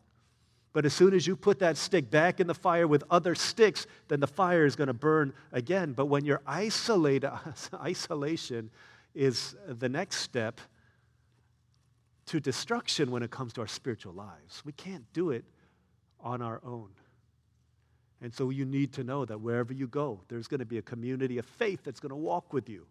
But 0.80 0.86
as 0.86 0.94
soon 0.94 1.14
as 1.14 1.28
you 1.28 1.36
put 1.36 1.60
that 1.60 1.76
stick 1.76 2.10
back 2.10 2.40
in 2.40 2.48
the 2.48 2.54
fire 2.54 2.88
with 2.88 3.04
other 3.12 3.36
sticks, 3.36 3.86
then 4.08 4.22
the 4.22 4.28
fire 4.28 4.64
is 4.64 4.78
going 4.78 4.88
to 4.88 4.94
burn 4.94 5.34
again. 5.52 5.92
But 5.92 6.06
when 6.06 6.24
you're 6.24 6.40
isolated, 6.48 7.30
isolation 7.74 8.70
is 9.14 9.58
the 9.68 9.90
next 9.90 10.20
step 10.20 10.62
to 12.28 12.40
destruction 12.40 13.12
when 13.12 13.24
it 13.24 13.30
comes 13.30 13.52
to 13.56 13.60
our 13.60 13.68
spiritual 13.68 14.14
lives. 14.14 14.64
We 14.64 14.72
can't 14.72 15.04
do 15.12 15.32
it 15.32 15.44
on 16.22 16.42
our 16.42 16.62
own. 16.64 16.92
And 18.22 18.34
so 18.34 18.50
you 18.50 18.64
need 18.64 18.94
to 18.94 19.04
know 19.04 19.26
that 19.26 19.42
wherever 19.42 19.74
you 19.74 19.86
go, 19.86 20.22
there's 20.30 20.48
going 20.48 20.62
to 20.62 20.66
be 20.66 20.78
a 20.78 20.82
community 20.82 21.40
of 21.40 21.46
faith 21.46 21.82
that's 21.84 22.00
going 22.00 22.12
to 22.12 22.16
walk 22.16 22.54
with 22.54 22.70
you 22.70 22.86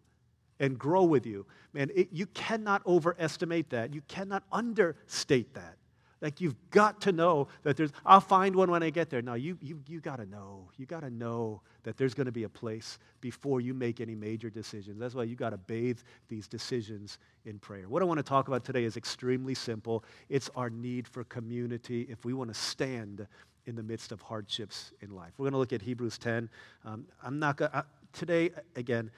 and 0.59 0.77
grow 0.77 1.05
with 1.05 1.25
you. 1.25 1.47
Man, 1.73 1.89
it, 1.95 2.09
you 2.11 2.27
cannot 2.27 2.85
overestimate 2.85 3.71
that. 3.71 3.95
You 3.95 4.01
cannot 4.07 4.43
understate 4.51 5.55
that. 5.55 5.78
Like 6.21 6.41
you've 6.41 6.55
got 6.71 7.01
to 7.01 7.11
know 7.11 7.47
that 7.63 7.77
there's, 7.77 7.91
I'll 8.05 8.19
find 8.19 8.55
one 8.55 8.69
when 8.69 8.83
I 8.83 8.89
get 8.89 9.09
there. 9.09 9.21
Now 9.21 9.35
you, 9.35 9.57
you, 9.61 9.81
you 9.87 10.01
got 10.01 10.17
to 10.17 10.25
know. 10.25 10.69
You 10.77 10.85
got 10.85 11.01
to 11.01 11.09
know 11.09 11.61
that 11.83 11.97
there's 11.97 12.13
going 12.13 12.25
to 12.25 12.31
be 12.31 12.43
a 12.43 12.49
place 12.49 12.99
before 13.21 13.61
you 13.61 13.73
make 13.73 14.01
any 14.01 14.15
major 14.15 14.49
decisions. 14.49 14.99
That's 14.99 15.15
why 15.15 15.23
you 15.23 15.35
got 15.35 15.51
to 15.51 15.57
bathe 15.57 15.99
these 16.27 16.47
decisions 16.47 17.19
in 17.45 17.57
prayer. 17.59 17.87
What 17.87 18.01
I 18.01 18.05
want 18.05 18.17
to 18.17 18.23
talk 18.23 18.49
about 18.49 18.65
today 18.65 18.83
is 18.83 18.97
extremely 18.97 19.55
simple. 19.55 20.03
It's 20.27 20.49
our 20.55 20.69
need 20.69 21.07
for 21.07 21.23
community 21.23 22.05
if 22.09 22.25
we 22.25 22.33
want 22.33 22.53
to 22.53 22.59
stand 22.59 23.25
in 23.65 23.75
the 23.75 23.83
midst 23.83 24.11
of 24.11 24.21
hardships 24.21 24.91
in 25.01 25.11
life. 25.11 25.31
We're 25.37 25.45
going 25.45 25.53
to 25.53 25.59
look 25.59 25.73
at 25.73 25.81
Hebrews 25.81 26.17
10. 26.17 26.49
Um, 26.85 27.05
I'm 27.23 27.39
not 27.39 27.57
going 27.57 27.71
to, 27.71 27.85
today, 28.13 28.49
again, 28.75 29.11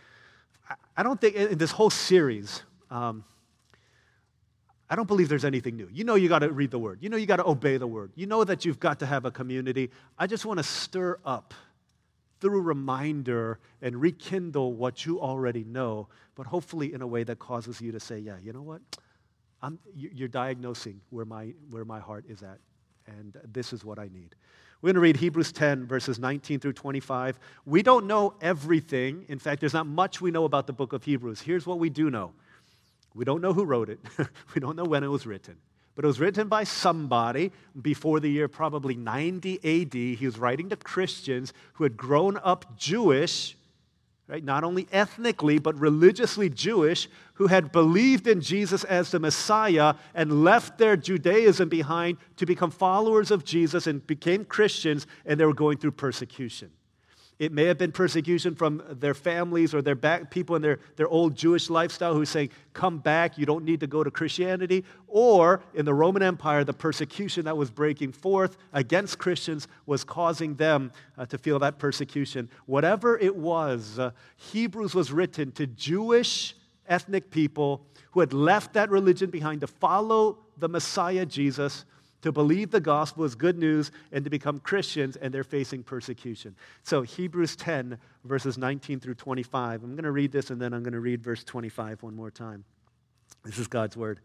I, 0.69 0.75
I, 0.97 1.03
don't 1.03 1.19
think 1.19 1.35
in 1.35 1.57
this 1.57 1.71
whole 1.71 1.89
series, 1.89 2.61
um, 2.89 3.23
I 4.91 4.95
don't 4.95 5.07
believe 5.07 5.29
there's 5.29 5.45
anything 5.45 5.77
new. 5.77 5.87
You 5.89 6.03
know 6.03 6.15
you 6.15 6.27
got 6.27 6.39
to 6.39 6.51
read 6.51 6.69
the 6.69 6.77
word. 6.77 6.99
You 7.01 7.07
know 7.07 7.15
you 7.15 7.25
got 7.25 7.37
to 7.37 7.47
obey 7.47 7.77
the 7.77 7.87
word. 7.87 8.11
You 8.15 8.27
know 8.27 8.43
that 8.43 8.65
you've 8.65 8.79
got 8.79 8.99
to 8.99 9.05
have 9.05 9.23
a 9.23 9.31
community. 9.31 9.89
I 10.19 10.27
just 10.27 10.45
want 10.45 10.57
to 10.57 10.63
stir 10.63 11.17
up 11.25 11.53
through 12.41 12.59
reminder 12.59 13.59
and 13.81 14.01
rekindle 14.01 14.73
what 14.73 15.05
you 15.05 15.21
already 15.21 15.63
know, 15.63 16.09
but 16.35 16.45
hopefully 16.45 16.93
in 16.93 17.01
a 17.01 17.07
way 17.07 17.23
that 17.23 17.39
causes 17.39 17.79
you 17.79 17.93
to 17.93 18.01
say, 18.01 18.19
yeah, 18.19 18.35
you 18.43 18.51
know 18.51 18.63
what? 18.63 18.81
I'm, 19.61 19.79
you're 19.95 20.27
diagnosing 20.27 20.99
where 21.09 21.25
my, 21.25 21.53
where 21.69 21.85
my 21.85 21.99
heart 21.99 22.25
is 22.27 22.43
at 22.43 22.57
and 23.07 23.37
this 23.53 23.71
is 23.73 23.85
what 23.85 23.97
I 23.97 24.09
need. 24.13 24.35
We're 24.81 24.87
going 24.87 24.95
to 24.95 25.01
read 25.01 25.17
Hebrews 25.17 25.51
10, 25.51 25.85
verses 25.85 26.19
19 26.19 26.59
through 26.59 26.73
25. 26.73 27.39
We 27.65 27.83
don't 27.83 28.07
know 28.07 28.33
everything. 28.41 29.25
In 29.29 29.39
fact, 29.39 29.61
there's 29.61 29.73
not 29.73 29.85
much 29.85 30.19
we 30.19 30.31
know 30.31 30.45
about 30.45 30.67
the 30.67 30.73
book 30.73 30.91
of 30.91 31.03
Hebrews. 31.03 31.39
Here's 31.39 31.65
what 31.65 31.79
we 31.79 31.89
do 31.89 32.09
know 32.09 32.33
we 33.13 33.25
don't 33.25 33.41
know 33.41 33.53
who 33.53 33.65
wrote 33.65 33.89
it, 33.89 33.99
we 34.55 34.61
don't 34.61 34.75
know 34.75 34.85
when 34.85 35.03
it 35.03 35.07
was 35.07 35.25
written. 35.25 35.57
But 35.93 36.05
it 36.05 36.07
was 36.07 36.19
written 36.19 36.47
by 36.47 36.63
somebody 36.63 37.51
before 37.81 38.21
the 38.21 38.29
year 38.29 38.47
probably 38.47 38.95
90 38.95 39.57
AD. 39.57 39.93
He 39.93 40.25
was 40.25 40.39
writing 40.39 40.69
to 40.69 40.77
Christians 40.77 41.51
who 41.73 41.83
had 41.83 41.97
grown 41.97 42.37
up 42.37 42.77
Jewish 42.77 43.57
right? 44.31 44.45
Not 44.45 44.63
only 44.63 44.87
ethnically, 44.93 45.59
but 45.59 45.77
religiously 45.77 46.49
Jewish, 46.49 47.09
who 47.33 47.47
had 47.47 47.73
believed 47.73 48.27
in 48.27 48.39
Jesus 48.39 48.85
as 48.85 49.11
the 49.11 49.19
Messiah 49.19 49.95
and 50.15 50.45
left 50.45 50.77
their 50.77 50.95
Judaism 50.95 51.67
behind 51.67 52.17
to 52.37 52.45
become 52.45 52.71
followers 52.71 53.29
of 53.29 53.43
Jesus 53.43 53.87
and 53.87 54.07
became 54.07 54.45
Christians, 54.45 55.05
and 55.25 55.37
they 55.37 55.45
were 55.45 55.53
going 55.53 55.77
through 55.77 55.91
persecution. 55.91 56.71
It 57.41 57.51
may 57.51 57.65
have 57.65 57.79
been 57.79 57.91
persecution 57.91 58.53
from 58.53 58.83
their 58.87 59.15
families 59.15 59.73
or 59.73 59.81
their 59.81 59.95
back, 59.95 60.29
people 60.29 60.55
in 60.55 60.61
their, 60.61 60.77
their 60.95 61.07
old 61.07 61.35
Jewish 61.35 61.71
lifestyle 61.71 62.13
who 62.13 62.23
say, 62.23 62.51
Come 62.73 62.99
back, 62.99 63.35
you 63.35 63.47
don't 63.47 63.65
need 63.65 63.79
to 63.79 63.87
go 63.87 64.03
to 64.03 64.11
Christianity. 64.11 64.85
Or 65.07 65.63
in 65.73 65.83
the 65.83 65.93
Roman 65.95 66.21
Empire, 66.21 66.63
the 66.63 66.73
persecution 66.73 67.45
that 67.45 67.57
was 67.57 67.71
breaking 67.71 68.11
forth 68.11 68.57
against 68.73 69.17
Christians 69.17 69.67
was 69.87 70.03
causing 70.03 70.53
them 70.53 70.91
uh, 71.17 71.25
to 71.25 71.39
feel 71.39 71.57
that 71.57 71.79
persecution. 71.79 72.47
Whatever 72.67 73.17
it 73.17 73.35
was, 73.35 73.97
uh, 73.97 74.11
Hebrews 74.35 74.93
was 74.93 75.11
written 75.11 75.51
to 75.53 75.65
Jewish 75.65 76.55
ethnic 76.87 77.31
people 77.31 77.87
who 78.11 78.19
had 78.19 78.33
left 78.33 78.73
that 78.73 78.91
religion 78.91 79.31
behind 79.31 79.61
to 79.61 79.67
follow 79.67 80.37
the 80.57 80.69
Messiah 80.69 81.25
Jesus 81.25 81.85
to 82.21 82.31
believe 82.31 82.71
the 82.71 82.79
gospel 82.79 83.23
is 83.23 83.35
good 83.35 83.57
news 83.57 83.91
and 84.11 84.23
to 84.23 84.29
become 84.29 84.59
Christians, 84.59 85.15
and 85.15 85.33
they're 85.33 85.43
facing 85.43 85.83
persecution. 85.83 86.55
So, 86.83 87.01
Hebrews 87.01 87.55
10, 87.55 87.97
verses 88.25 88.57
19 88.57 88.99
through 88.99 89.15
25. 89.15 89.83
I'm 89.83 89.91
going 89.91 90.03
to 90.03 90.11
read 90.11 90.31
this 90.31 90.49
and 90.49 90.61
then 90.61 90.73
I'm 90.73 90.83
going 90.83 90.93
to 90.93 90.99
read 90.99 91.23
verse 91.23 91.43
25 91.43 92.03
one 92.03 92.15
more 92.15 92.31
time. 92.31 92.63
This 93.43 93.57
is 93.57 93.67
God's 93.67 93.97
word. 93.97 94.19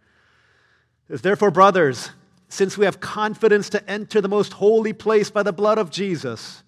It 1.09 1.23
Therefore, 1.23 1.51
brothers, 1.51 2.11
since 2.49 2.77
we 2.77 2.85
have 2.85 3.01
confidence 3.01 3.69
to 3.71 3.91
enter 3.91 4.21
the 4.21 4.29
most 4.29 4.55
holy 4.55 4.93
place 4.93 5.31
by 5.31 5.43
the 5.43 5.53
blood 5.53 5.79
of 5.79 5.91
Jesus, 5.91 6.63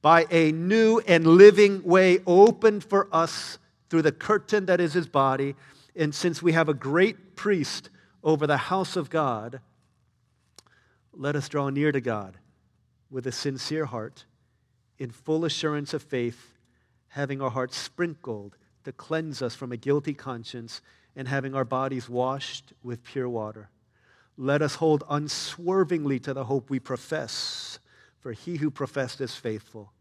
by 0.00 0.26
a 0.30 0.52
new 0.52 1.00
and 1.06 1.26
living 1.26 1.82
way 1.84 2.18
opened 2.26 2.84
for 2.84 3.08
us 3.12 3.58
through 3.88 4.02
the 4.02 4.12
curtain 4.12 4.66
that 4.66 4.80
is 4.80 4.94
his 4.94 5.06
body. 5.06 5.54
And 5.94 6.14
since 6.14 6.42
we 6.42 6.52
have 6.52 6.68
a 6.68 6.74
great 6.74 7.36
priest 7.36 7.88
over 8.24 8.46
the 8.46 8.56
house 8.56 8.96
of 8.96 9.10
God, 9.10 9.60
let 11.14 11.36
us 11.36 11.48
draw 11.48 11.68
near 11.68 11.92
to 11.92 12.00
God 12.00 12.38
with 13.10 13.26
a 13.26 13.32
sincere 13.32 13.86
heart, 13.86 14.24
in 14.98 15.10
full 15.10 15.44
assurance 15.44 15.92
of 15.92 16.02
faith, 16.02 16.58
having 17.08 17.42
our 17.42 17.50
hearts 17.50 17.76
sprinkled 17.76 18.56
to 18.84 18.92
cleanse 18.92 19.42
us 19.42 19.54
from 19.54 19.72
a 19.72 19.76
guilty 19.76 20.14
conscience, 20.14 20.80
and 21.14 21.28
having 21.28 21.54
our 21.54 21.64
bodies 21.64 22.08
washed 22.08 22.72
with 22.82 23.04
pure 23.04 23.28
water. 23.28 23.68
Let 24.38 24.62
us 24.62 24.76
hold 24.76 25.04
unswervingly 25.10 26.18
to 26.20 26.32
the 26.32 26.44
hope 26.44 26.70
we 26.70 26.80
profess, 26.80 27.78
for 28.20 28.32
he 28.32 28.56
who 28.56 28.70
professed 28.70 29.20
is 29.20 29.34
faithful. 29.34 29.92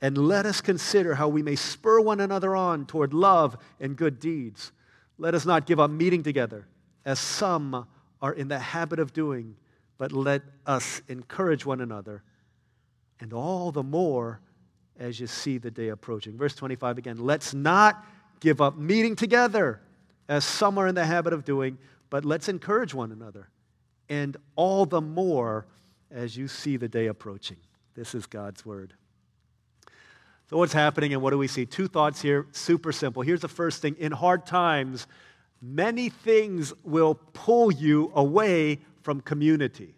And 0.00 0.16
let 0.16 0.46
us 0.46 0.60
consider 0.60 1.16
how 1.16 1.28
we 1.28 1.42
may 1.42 1.56
spur 1.56 2.00
one 2.00 2.20
another 2.20 2.56
on 2.56 2.86
toward 2.86 3.12
love 3.12 3.58
and 3.78 3.96
good 3.96 4.20
deeds. 4.20 4.72
Let 5.18 5.34
us 5.34 5.44
not 5.44 5.66
give 5.66 5.80
up 5.80 5.90
meeting 5.90 6.22
together, 6.22 6.66
as 7.04 7.18
some 7.18 7.86
are 8.22 8.32
in 8.32 8.48
the 8.48 8.58
habit 8.58 9.00
of 9.00 9.12
doing, 9.12 9.56
but 9.98 10.12
let 10.12 10.42
us 10.64 11.02
encourage 11.08 11.66
one 11.66 11.80
another, 11.80 12.22
and 13.20 13.32
all 13.32 13.72
the 13.72 13.82
more 13.82 14.40
as 14.98 15.20
you 15.20 15.26
see 15.26 15.58
the 15.58 15.70
day 15.70 15.88
approaching. 15.88 16.36
Verse 16.36 16.54
25 16.54 16.98
again 16.98 17.18
let's 17.18 17.52
not 17.52 18.04
give 18.40 18.60
up 18.60 18.76
meeting 18.76 19.16
together, 19.16 19.80
as 20.28 20.44
some 20.44 20.78
are 20.78 20.86
in 20.86 20.94
the 20.94 21.04
habit 21.04 21.32
of 21.32 21.44
doing, 21.44 21.76
but 22.10 22.24
let's 22.24 22.48
encourage 22.48 22.94
one 22.94 23.12
another, 23.12 23.48
and 24.08 24.36
all 24.56 24.86
the 24.86 25.00
more 25.00 25.66
as 26.10 26.36
you 26.36 26.48
see 26.48 26.76
the 26.76 26.88
day 26.88 27.06
approaching. 27.06 27.56
This 27.94 28.14
is 28.14 28.26
God's 28.26 28.64
word. 28.64 28.94
So, 30.48 30.56
what's 30.56 30.72
happening 30.72 31.12
and 31.12 31.20
what 31.20 31.30
do 31.30 31.38
we 31.38 31.48
see? 31.48 31.66
Two 31.66 31.88
thoughts 31.88 32.22
here, 32.22 32.46
super 32.52 32.92
simple. 32.92 33.22
Here's 33.22 33.40
the 33.40 33.48
first 33.48 33.82
thing 33.82 33.96
in 33.98 34.12
hard 34.12 34.46
times, 34.46 35.06
many 35.60 36.08
things 36.08 36.72
will 36.84 37.16
pull 37.34 37.70
you 37.70 38.10
away 38.14 38.78
from 39.02 39.20
community. 39.20 39.94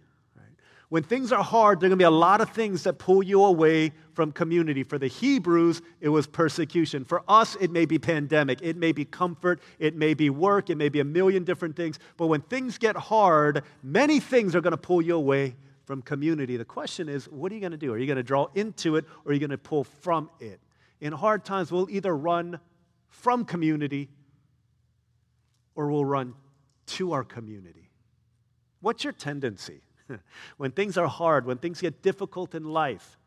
When 0.91 1.05
things 1.05 1.31
are 1.31 1.43
hard, 1.43 1.79
there 1.79 1.87
are 1.87 1.91
going 1.91 1.99
to 1.99 2.03
be 2.03 2.05
a 2.05 2.11
lot 2.11 2.41
of 2.41 2.51
things 2.51 2.83
that 2.83 2.99
pull 2.99 3.23
you 3.23 3.45
away 3.45 3.93
from 4.13 4.33
community. 4.33 4.83
For 4.83 4.99
the 4.99 5.07
Hebrews, 5.07 5.83
it 6.01 6.09
was 6.09 6.27
persecution. 6.27 7.05
For 7.05 7.23
us, 7.29 7.57
it 7.61 7.71
may 7.71 7.85
be 7.85 7.97
pandemic, 7.97 8.59
it 8.61 8.77
may 8.77 8.91
be 8.91 9.05
comfort, 9.05 9.61
it 9.79 9.95
may 9.95 10.15
be 10.15 10.31
work, 10.31 10.69
it 10.69 10.77
may 10.77 10.89
be 10.89 10.99
a 10.99 11.05
million 11.05 11.45
different 11.45 11.77
things. 11.77 12.01
But 12.17 12.27
when 12.27 12.41
things 12.41 12.77
get 12.77 12.97
hard, 12.97 13.63
many 13.85 14.19
things 14.19 14.57
are 14.57 14.61
going 14.61 14.73
to 14.73 14.77
pull 14.77 15.01
you 15.01 15.15
away 15.15 15.55
from 15.85 16.03
community. 16.03 16.57
The 16.57 16.65
question 16.65 17.09
is, 17.09 17.27
what 17.27 17.53
are 17.53 17.55
you 17.55 17.61
going 17.61 17.71
to 17.71 17.79
do? 17.79 17.93
Are 17.93 17.99
you 17.99 18.07
going 18.07 18.17
to 18.17 18.25
draw 18.25 18.49
into 18.57 18.97
it 18.97 19.05
or 19.25 19.31
are 19.31 19.33
you 19.33 19.41
going 19.41 19.51
to 19.51 19.59
pull 19.59 19.85
from 19.85 20.29
it? 20.41 20.59
In 21.01 21.13
hard 21.13 21.45
times, 21.45 21.71
we'll 21.71 21.89
either 21.89 22.17
run 22.17 22.59
from 23.09 23.45
community 23.45 24.09
or 25.77 25.89
we'll 25.89 26.05
run 26.05 26.35
to 26.87 27.13
our 27.13 27.23
community. 27.23 27.80
What's 28.81 29.05
your 29.05 29.13
tendency? 29.13 29.81
when 30.57 30.71
things 30.73 30.97
are 30.97 31.07
hard, 31.07 31.47
when 31.47 31.59
things 31.59 31.81
get 31.81 32.03
difficult 32.03 32.55
in 32.55 32.65
life, 32.65 33.19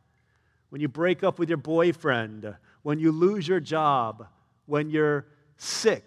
when 0.69 0.81
you 0.81 0.87
break 0.87 1.23
up 1.23 1.39
with 1.39 1.49
your 1.49 1.57
boyfriend, 1.57 2.55
when 2.81 2.99
you 2.99 3.11
lose 3.11 3.47
your 3.47 3.59
job, 3.59 4.27
when 4.65 4.89
you're 4.89 5.27
sick, 5.57 6.05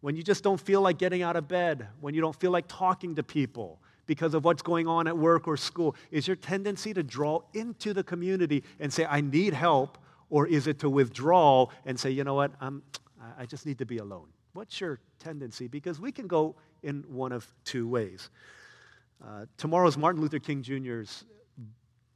when 0.00 0.16
you 0.16 0.22
just 0.22 0.44
don't 0.44 0.60
feel 0.60 0.80
like 0.80 0.98
getting 0.98 1.22
out 1.22 1.36
of 1.36 1.48
bed, 1.48 1.88
when 2.00 2.14
you 2.14 2.20
don't 2.20 2.38
feel 2.38 2.50
like 2.50 2.66
talking 2.68 3.14
to 3.16 3.22
people, 3.22 3.80
because 4.10 4.34
of 4.34 4.44
what's 4.44 4.60
going 4.60 4.88
on 4.88 5.06
at 5.06 5.16
work 5.16 5.46
or 5.46 5.56
school? 5.56 5.94
Is 6.10 6.26
your 6.26 6.34
tendency 6.34 6.92
to 6.92 7.02
draw 7.04 7.42
into 7.54 7.94
the 7.94 8.02
community 8.02 8.64
and 8.80 8.92
say, 8.92 9.06
I 9.06 9.20
need 9.20 9.54
help? 9.54 9.98
Or 10.30 10.48
is 10.48 10.66
it 10.66 10.80
to 10.80 10.90
withdraw 10.90 11.68
and 11.86 11.98
say, 11.98 12.10
you 12.10 12.24
know 12.24 12.34
what, 12.34 12.50
I'm, 12.60 12.82
I 13.38 13.46
just 13.46 13.66
need 13.66 13.78
to 13.78 13.86
be 13.86 13.98
alone? 13.98 14.26
What's 14.52 14.80
your 14.80 14.98
tendency? 15.20 15.68
Because 15.68 16.00
we 16.00 16.10
can 16.10 16.26
go 16.26 16.56
in 16.82 17.04
one 17.08 17.32
of 17.32 17.46
two 17.64 17.88
ways. 17.88 18.30
Uh, 19.24 19.46
tomorrow's 19.56 19.96
Martin 19.96 20.20
Luther 20.20 20.38
King 20.38 20.62
Jr.'s 20.62 21.24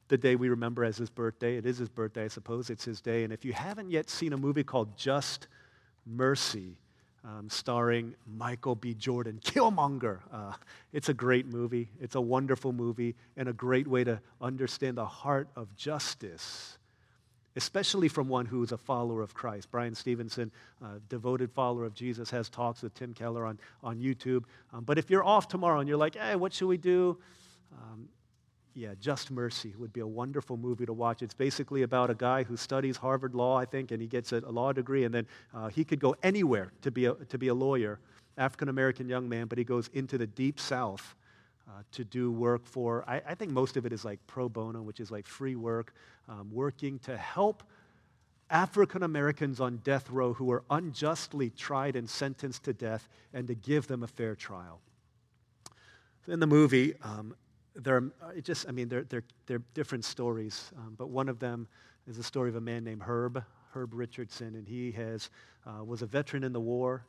the 0.09 0.19
day 0.19 0.37
we 0.37 0.49
remember 0.49 0.85
as 0.85 0.97
his 0.97 1.11
birthday. 1.11 1.57
It 1.57 1.67
is 1.67 1.79
his 1.79 1.89
birthday, 1.89 2.25
I 2.25 2.29
suppose. 2.29 2.71
It's 2.71 2.85
his 2.85 3.01
day. 3.01 3.25
And 3.25 3.33
if 3.33 3.45
you 3.45 3.53
haven't 3.53 3.91
yet 3.91 4.11
seen 4.11 4.33
a 4.33 4.37
movie 4.37 4.65
called 4.65 4.97
Just 4.97 5.49
Mercy, 6.07 6.77
um, 7.25 7.49
starring 7.49 8.15
Michael 8.27 8.75
B. 8.75 8.95
Jordan, 8.95 9.41
Killmonger. 9.43 10.21
Uh, 10.31 10.53
it's 10.93 11.09
a 11.09 11.15
great 11.15 11.47
movie. 11.47 11.89
It's 12.01 12.15
a 12.15 12.21
wonderful 12.21 12.73
movie 12.73 13.15
and 13.37 13.49
a 13.49 13.53
great 13.53 13.89
way 13.89 14.05
to 14.05 14.21
understand 14.41 14.99
the 14.99 15.07
heart 15.07 15.49
of 15.57 15.75
justice, 15.75 16.79
especially 17.57 18.09
from 18.09 18.29
one 18.29 18.47
who 18.47 18.63
is 18.63 18.73
a 18.73 18.79
follower 18.79 19.23
of 19.23 19.35
Christ. 19.35 19.71
Bryan 19.71 19.95
Stevenson, 19.95 20.51
uh, 20.83 20.99
devoted 21.09 21.53
follower 21.53 21.85
of 21.85 21.95
Jesus, 21.95 22.31
has 22.31 22.49
talks 22.49 22.83
with 22.83 22.95
Tim 22.95 23.15
Keller 23.15 23.47
on, 23.47 23.59
on 23.83 23.99
YouTube. 23.99 24.45
Um, 24.73 24.85
but 24.85 24.99
if 24.99 25.11
you're 25.11 25.25
off 25.25 25.49
tomorrow 25.49 25.81
and 25.81 25.89
you're 25.89 25.99
like, 25.99 26.17
hey, 26.17 26.37
what 26.37 26.53
should 26.53 26.67
we 26.67 26.77
do? 26.77 27.19
Um, 27.73 28.09
yeah, 28.75 28.95
Just 29.01 29.31
Mercy 29.31 29.73
would 29.79 29.93
be 29.93 30.01
a 30.01 30.07
wonderful 30.07 30.57
movie 30.57 30.85
to 30.85 30.93
watch. 30.93 31.23
It's 31.23 31.35
basically 31.35 31.83
about 31.83 32.11
a 32.11 32.15
guy 32.15 32.43
who 32.43 32.57
studies 32.57 32.97
Harvard 32.97 33.35
Law, 33.35 33.57
I 33.57 33.65
think, 33.65 33.93
and 33.93 34.03
he 34.03 34.09
gets 34.09 34.33
a, 34.33 34.39
a 34.39 34.51
law 34.51 34.73
degree, 34.73 35.05
and 35.05 35.15
then 35.15 35.27
uh, 35.55 35.69
he 35.69 35.85
could 35.85 36.01
go 36.01 36.17
anywhere 36.25 36.73
to 36.83 36.91
be 36.91 37.05
a, 37.05 37.15
to 37.15 37.39
be 37.39 37.49
a 37.49 37.55
lawyer, 37.55 38.01
African 38.37 38.69
American 38.69 39.09
young 39.09 39.29
man, 39.29 39.47
but 39.47 39.59
he 39.59 39.65
goes 39.65 39.89
into 39.95 40.19
the 40.19 40.27
deep 40.27 40.59
South 40.59 41.15
uh, 41.69 41.83
to 41.93 42.05
do 42.05 42.31
work 42.31 42.67
for, 42.67 43.05
I, 43.09 43.23
I, 43.29 43.35
think 43.35 43.51
most 43.51 43.77
of 43.77 43.87
it 43.87 43.93
is 43.93 44.05
like 44.05 44.19
pro 44.27 44.49
bono, 44.49 44.83
which 44.83 45.01
is 45.01 45.11
like 45.11 45.27
free 45.27 45.57
work, 45.57 45.95
um, 46.29 46.51
working 46.53 46.99
to 47.01 47.17
help 47.17 47.63
African 48.51 49.03
Americans 49.03 49.61
on 49.61 49.79
death 49.79 50.11
row 50.11 50.35
who 50.35 50.51
are 50.53 50.63
unjustly 50.71 51.51
tried 51.51 51.97
and 51.97 52.09
sentenced 52.09 52.65
to 52.65 52.73
death 52.73 53.09
and 53.33 53.49
to 53.49 53.55
give 53.55 53.87
them 53.87 54.03
a 54.03 54.07
fair 54.07 54.35
trial. 54.35 54.81
In 56.29 56.41
the 56.41 56.47
movie, 56.47 56.95
um, 57.03 57.35
they're 57.75 58.05
uh, 58.23 58.41
just, 58.43 58.69
I 58.69 58.73
mean, 58.73 58.89
they're, 58.89 59.05
they're, 59.05 59.25
they're 59.47 59.63
different 59.73 60.05
stories, 60.05 60.71
um, 60.77 60.95
but 60.97 61.09
one 61.09 61.29
of 61.29 61.39
them 61.39 61.67
is 62.07 62.17
the 62.17 62.23
story 62.23 62.51
of 62.51 62.57
a 62.57 62.61
man 62.61 62.85
named 62.85 63.03
Herb, 63.03 63.43
Herb 63.73 63.95
Richardson, 63.95 64.55
and 64.55 64.69
he 64.69 64.93
has, 64.93 65.31
uh, 65.67 65.83
was 65.83 66.03
a 66.03 66.07
veteran 66.07 66.45
in 66.45 66.53
the 66.53 66.61
war, 66.61 67.05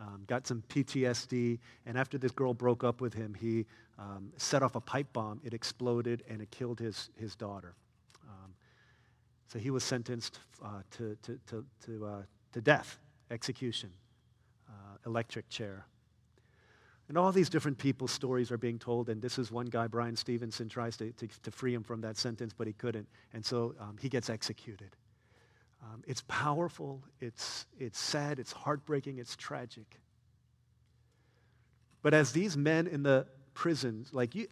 um, 0.00 0.24
got 0.26 0.46
some 0.46 0.62
PTSD, 0.68 1.58
and 1.86 1.98
after 1.98 2.18
this 2.18 2.32
girl 2.32 2.54
broke 2.54 2.84
up 2.84 3.00
with 3.00 3.14
him, 3.14 3.34
he 3.34 3.66
um, 3.98 4.32
set 4.36 4.62
off 4.62 4.74
a 4.74 4.80
pipe 4.80 5.12
bomb. 5.12 5.40
It 5.44 5.54
exploded, 5.54 6.22
and 6.28 6.40
it 6.40 6.50
killed 6.50 6.78
his, 6.78 7.10
his 7.16 7.34
daughter. 7.34 7.74
Um, 8.28 8.52
so 9.48 9.58
he 9.58 9.70
was 9.70 9.84
sentenced 9.84 10.40
uh, 10.64 10.82
to, 10.92 11.16
to, 11.22 11.38
to, 11.46 11.64
to, 11.86 12.06
uh, 12.06 12.22
to 12.52 12.60
death, 12.60 12.98
execution, 13.30 13.90
uh, 14.68 14.96
electric 15.06 15.48
chair. 15.48 15.86
And 17.08 17.16
all 17.16 17.30
these 17.30 17.48
different 17.48 17.78
people's 17.78 18.10
stories 18.10 18.50
are 18.50 18.58
being 18.58 18.78
told, 18.78 19.08
and 19.08 19.22
this 19.22 19.38
is 19.38 19.52
one 19.52 19.66
guy, 19.66 19.86
Bryan 19.86 20.16
Stevenson, 20.16 20.68
tries 20.68 20.96
to, 20.96 21.12
to, 21.12 21.28
to 21.42 21.50
free 21.52 21.72
him 21.72 21.84
from 21.84 22.00
that 22.00 22.16
sentence, 22.16 22.52
but 22.56 22.66
he 22.66 22.72
couldn't. 22.72 23.06
And 23.32 23.44
so 23.44 23.74
um, 23.80 23.96
he 24.00 24.08
gets 24.08 24.28
executed. 24.28 24.96
Um, 25.92 26.02
it's 26.06 26.22
powerful, 26.26 27.02
it's, 27.20 27.66
it's 27.78 27.98
sad, 27.98 28.38
it's 28.38 28.52
heartbreaking, 28.52 29.18
it's 29.18 29.36
tragic. 29.36 30.00
But 32.02 32.12
as 32.12 32.32
these 32.32 32.56
men 32.56 32.86
in 32.86 33.02
the 33.02 33.26
prisons, 33.54 34.12
like 34.12 34.34
you, 34.34 34.48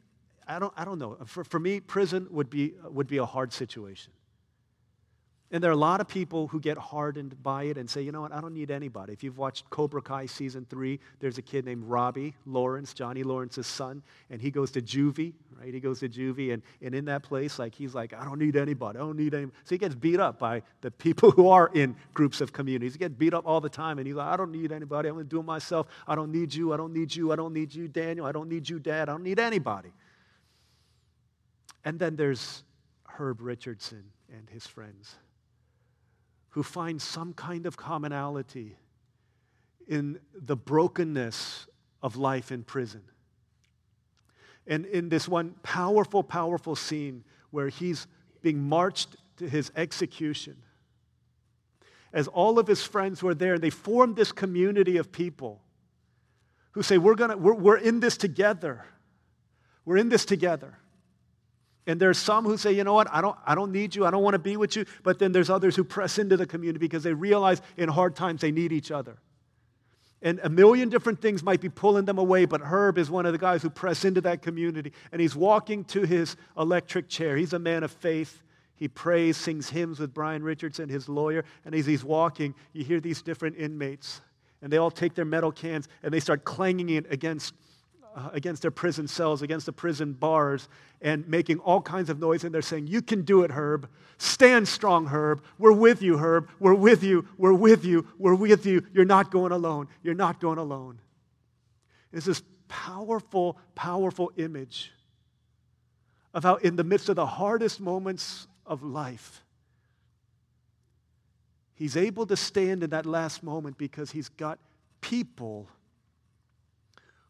I 0.47 0.59
don't, 0.59 0.73
I 0.77 0.85
don't 0.85 0.99
know. 0.99 1.17
For, 1.27 1.43
for 1.43 1.59
me, 1.59 1.81
prison 1.81 2.29
would 2.31 2.51
be, 2.51 2.75
would 2.85 3.09
be 3.09 3.17
a 3.17 3.27
hard 3.27 3.53
situation. 3.53 4.13
And 5.51 5.63
there 5.63 5.71
are 5.71 5.75
a 5.75 5.77
lot 5.77 6.01
of 6.01 6.09
people 6.09 6.49
who 6.49 6.59
get 6.59 6.77
hardened 6.77 7.41
by 7.43 7.65
it 7.65 7.77
and 7.77 7.89
say, 7.89 8.03
you 8.03 8.11
know 8.11 8.23
what, 8.23 8.33
I 8.33 8.41
don't 8.41 8.55
need 8.55 8.71
anybody. 8.71 9.13
If 9.13 9.23
you've 9.23 9.39
watched 9.39 9.69
Cobra 9.71 10.03
Kai 10.03 10.27
season 10.27 10.67
three, 10.69 10.99
there's 11.21 11.39
a 11.39 11.43
kid 11.43 11.65
named 11.65 11.85
Robbie 11.85 12.35
Lawrence, 12.47 12.95
Johnny 12.95 13.23
Lawrence's 13.23 13.67
son, 13.67 14.03
and 14.31 14.41
he 14.41 14.51
goes 14.51 14.71
to 14.73 14.81
juvie, 14.81 15.33
right? 15.61 15.73
He 15.73 15.81
goes 15.81 16.01
to 16.01 16.09
juvie, 16.09 16.53
and, 16.53 16.63
and 16.83 16.95
in 16.95 17.05
that 17.05 17.23
place, 17.23 17.59
like 17.59 17.75
he's 17.75 17.95
like, 17.95 18.15
I 18.15 18.25
don't 18.25 18.39
need 18.39 18.57
anybody. 18.57 18.99
I 18.99 19.03
don't 19.03 19.17
need 19.17 19.35
anybody. 19.35 19.57
So 19.65 19.75
he 19.75 19.79
gets 19.79 19.95
beat 19.95 20.19
up 20.19 20.39
by 20.39 20.63
the 20.81 20.91
people 20.91 21.31
who 21.37 21.49
are 21.49 21.71
in 21.75 21.95
groups 22.15 22.41
of 22.41 22.53
communities. 22.53 22.95
He 22.95 22.99
gets 22.99 23.15
beat 23.15 23.35
up 23.35 23.47
all 23.47 23.61
the 23.61 23.69
time, 23.69 23.99
and 23.99 24.07
he's 24.07 24.17
like, 24.17 24.27
I 24.27 24.37
don't 24.37 24.51
need 24.51 24.73
anybody. 24.73 25.09
I'm 25.09 25.15
going 25.15 25.27
to 25.27 25.31
do 25.31 25.41
it 25.41 25.45
myself. 25.45 25.87
I 26.09 26.15
don't 26.15 26.33
need 26.33 26.55
you. 26.55 26.73
I 26.73 26.79
don't 26.79 26.93
need 26.93 27.15
you. 27.15 27.33
I 27.33 27.37
don't 27.37 27.53
need 27.53 27.73
you, 27.73 27.87
Daniel. 27.87 28.27
I 28.27 28.33
don't 28.33 28.49
need 28.49 28.69
you, 28.69 28.79
Dad. 28.79 29.09
I 29.09 29.13
don't 29.13 29.23
need 29.23 29.39
anybody. 29.39 29.93
And 31.85 31.99
then 31.99 32.17
there's 32.17 32.65
Herb 33.07 33.41
Richardson 33.41 34.05
and 34.35 34.49
his 34.51 34.67
friends 34.67 35.17
who 36.55 36.63
find 36.63 37.03
some 37.03 37.33
kind 37.33 37.67
of 37.67 37.77
commonality 37.77 38.77
in 39.89 40.21
the 40.41 40.55
brokenness 40.55 41.67
of 42.01 42.15
life 42.15 42.53
in 42.53 42.63
prison. 42.63 43.03
And 44.65 44.87
in 44.87 45.09
this 45.09 45.27
one 45.27 45.57
powerful, 45.65 46.23
powerful 46.23 46.77
scene 46.77 47.25
where 47.51 47.71
he's 47.71 48.07
being 48.41 48.63
marched 48.63 49.17
to 49.39 49.49
his 49.49 49.73
execution, 49.75 50.57
as 52.13 52.29
all 52.29 52.61
of 52.61 52.69
his 52.69 52.85
friends 52.85 53.21
were 53.21 53.35
there, 53.35 53.59
they 53.59 53.71
formed 53.71 54.15
this 54.15 54.31
community 54.31 54.97
of 54.97 55.11
people 55.11 55.61
who 56.71 56.85
say, 56.85 56.99
We're, 56.99 57.17
gonna, 57.17 57.37
we're, 57.37 57.55
we're 57.55 57.79
in 57.79 57.99
this 57.99 58.17
together. 58.17 58.85
We're 59.85 59.97
in 59.97 60.09
this 60.09 60.25
together. 60.25 60.79
And 61.87 62.01
there's 62.01 62.19
some 62.19 62.45
who 62.45 62.57
say, 62.57 62.73
you 62.73 62.83
know 62.83 62.95
what, 62.95 63.09
I 63.13 63.21
don't, 63.21 63.37
I 63.45 63.55
don't 63.55 63.71
need 63.71 63.95
you, 63.95 64.07
I 64.07 64.11
don't 64.11 64.23
want 64.23 64.35
to 64.35 64.39
be 64.39 64.57
with 64.57 64.75
you. 64.75 64.87
But 65.03 65.19
then 65.19 65.33
there's 65.33 65.51
others 65.51 65.77
who 65.77 65.85
press 65.85 66.19
into 66.19 66.37
the 66.37 66.47
community 66.47 66.79
because 66.79 67.03
they 67.03 67.13
realize 67.13 67.61
in 67.77 67.89
hard 67.89 68.17
times 68.17 68.41
they 68.41 68.53
need 68.53 68.73
each 68.73 68.91
other. 68.91 69.19
And 70.23 70.41
a 70.43 70.49
million 70.49 70.89
different 70.89 71.21
things 71.21 71.43
might 71.43 71.61
be 71.61 71.69
pulling 71.69 72.07
them 72.07 72.17
away, 72.17 72.47
but 72.47 72.63
Herb 72.63 72.97
is 72.97 73.11
one 73.11 73.27
of 73.27 73.33
the 73.33 73.39
guys 73.39 73.61
who 73.61 73.69
press 73.69 74.07
into 74.07 74.23
that 74.23 74.41
community. 74.41 74.95
And 75.13 75.21
he's 75.21 75.37
walking 75.37 75.85
to 75.87 76.05
his 76.05 76.37
electric 76.57 77.11
chair. 77.11 77.37
He's 77.37 77.53
a 77.53 77.59
man 77.59 77.83
of 77.83 77.93
faith. 77.93 78.43
He 78.75 78.89
prays, 78.89 79.37
sings 79.37 79.69
hymns 79.69 80.01
with 80.01 80.15
Brian 80.15 80.43
Richardson, 80.43 80.89
his 80.89 81.11
lawyer. 81.11 81.45
And 81.67 81.75
as 81.75 81.85
he's 81.85 82.03
walking, 82.03 82.55
you 82.73 82.85
hear 82.85 83.01
these 83.01 83.21
different 83.21 83.59
inmates. 83.59 84.23
And 84.63 84.73
they 84.73 84.79
all 84.79 84.91
take 84.91 85.15
their 85.15 85.27
metal 85.27 85.53
cans 85.53 85.89
and 86.03 86.13
they 86.13 86.21
start 86.21 86.45
clanging 86.45 86.89
it 86.89 87.05
against 87.13 87.53
uh, 88.15 88.31
against 88.33 88.63
their 88.63 88.71
prison 88.71 89.09
cells, 89.09 89.43
against 89.43 89.67
the 89.67 89.73
prison 89.73 90.13
bars, 90.13 90.69
and 91.01 91.27
making 91.29 91.59
all 91.59 91.81
kinds 91.81 92.09
of 92.09 92.19
noise. 92.21 92.45
And 92.45 92.55
they're 92.55 92.63
saying, 92.63 92.87
You 92.87 93.03
can 93.03 93.23
do 93.23 93.43
it, 93.43 93.51
Herb. 93.51 93.89
Stand 94.19 94.69
strong, 94.69 95.07
Herb. 95.07 95.43
We're 95.59 95.73
with 95.73 96.01
you, 96.01 96.19
Herb. 96.19 96.49
We're 96.61 96.75
with 96.75 97.03
you. 97.03 97.27
We're 97.37 97.53
with 97.53 97.85
you. 97.85 98.07
We're 98.19 98.35
with 98.35 98.67
you. 98.67 98.87
You're 98.93 99.05
not 99.05 99.31
going 99.31 99.53
alone. 99.53 99.89
You're 100.03 100.15
not 100.15 100.41
going 100.41 100.59
alone. 100.59 101.01
It's 102.13 102.27
this 102.27 102.43
powerful, 102.69 103.59
powerful 103.75 104.31
image 104.37 104.93
of 106.33 106.45
how, 106.45 106.57
in 106.57 106.77
the 106.77 106.85
midst 106.85 107.09
of 107.09 107.17
the 107.17 107.27
hardest 107.27 107.81
moments 107.81 108.47
of 108.65 108.83
life, 108.83 109.43
he's 111.75 111.97
able 111.97 112.27
to 112.27 112.37
stand 112.37 112.85
in 112.85 112.91
that 112.91 113.07
last 113.07 113.43
moment 113.43 113.77
because 113.77 114.13
he's 114.13 114.29
got 114.29 114.59
people 115.01 115.69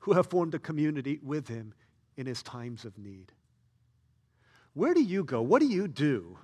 who 0.04 0.12
have 0.12 0.26
formed 0.26 0.54
a 0.54 0.58
community 0.58 1.18
with 1.22 1.48
him 1.48 1.72
in 2.18 2.26
his 2.26 2.42
times 2.42 2.84
of 2.84 2.98
need. 2.98 3.32
Where 4.74 4.92
do 4.92 5.02
you 5.02 5.24
go? 5.24 5.40
What 5.40 5.60
do 5.60 5.66
you 5.66 5.88
do 5.88 6.36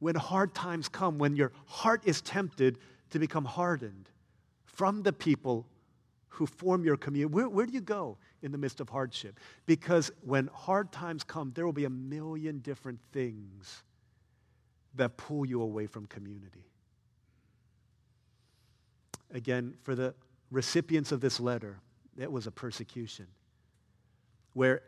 when 0.00 0.16
hard 0.16 0.54
times 0.54 0.86
come, 0.86 1.16
when 1.16 1.34
your 1.34 1.50
heart 1.64 2.02
is 2.04 2.20
tempted 2.20 2.76
to 3.08 3.18
become 3.18 3.46
hardened 3.46 4.10
from 4.66 5.02
the 5.02 5.14
people 5.14 5.66
who 6.28 6.44
form 6.44 6.84
your 6.84 6.98
community? 6.98 7.32
Where, 7.32 7.48
where 7.48 7.64
do 7.64 7.72
you 7.72 7.80
go 7.80 8.18
in 8.42 8.52
the 8.52 8.58
midst 8.58 8.80
of 8.80 8.90
hardship? 8.90 9.40
Because 9.64 10.10
when 10.20 10.50
hard 10.52 10.92
times 10.92 11.24
come, 11.24 11.52
there 11.54 11.64
will 11.64 11.72
be 11.72 11.86
a 11.86 11.90
million 11.90 12.58
different 12.58 13.00
things 13.14 13.82
that 14.94 15.16
pull 15.16 15.46
you 15.46 15.62
away 15.62 15.86
from 15.86 16.04
community. 16.04 16.66
Again, 19.32 19.72
for 19.80 19.94
the 19.94 20.14
recipients 20.50 21.12
of 21.12 21.22
this 21.22 21.40
letter, 21.40 21.80
that 22.20 22.32
was 22.32 22.46
a 22.46 22.50
persecution. 22.50 23.26
Where, 24.52 24.82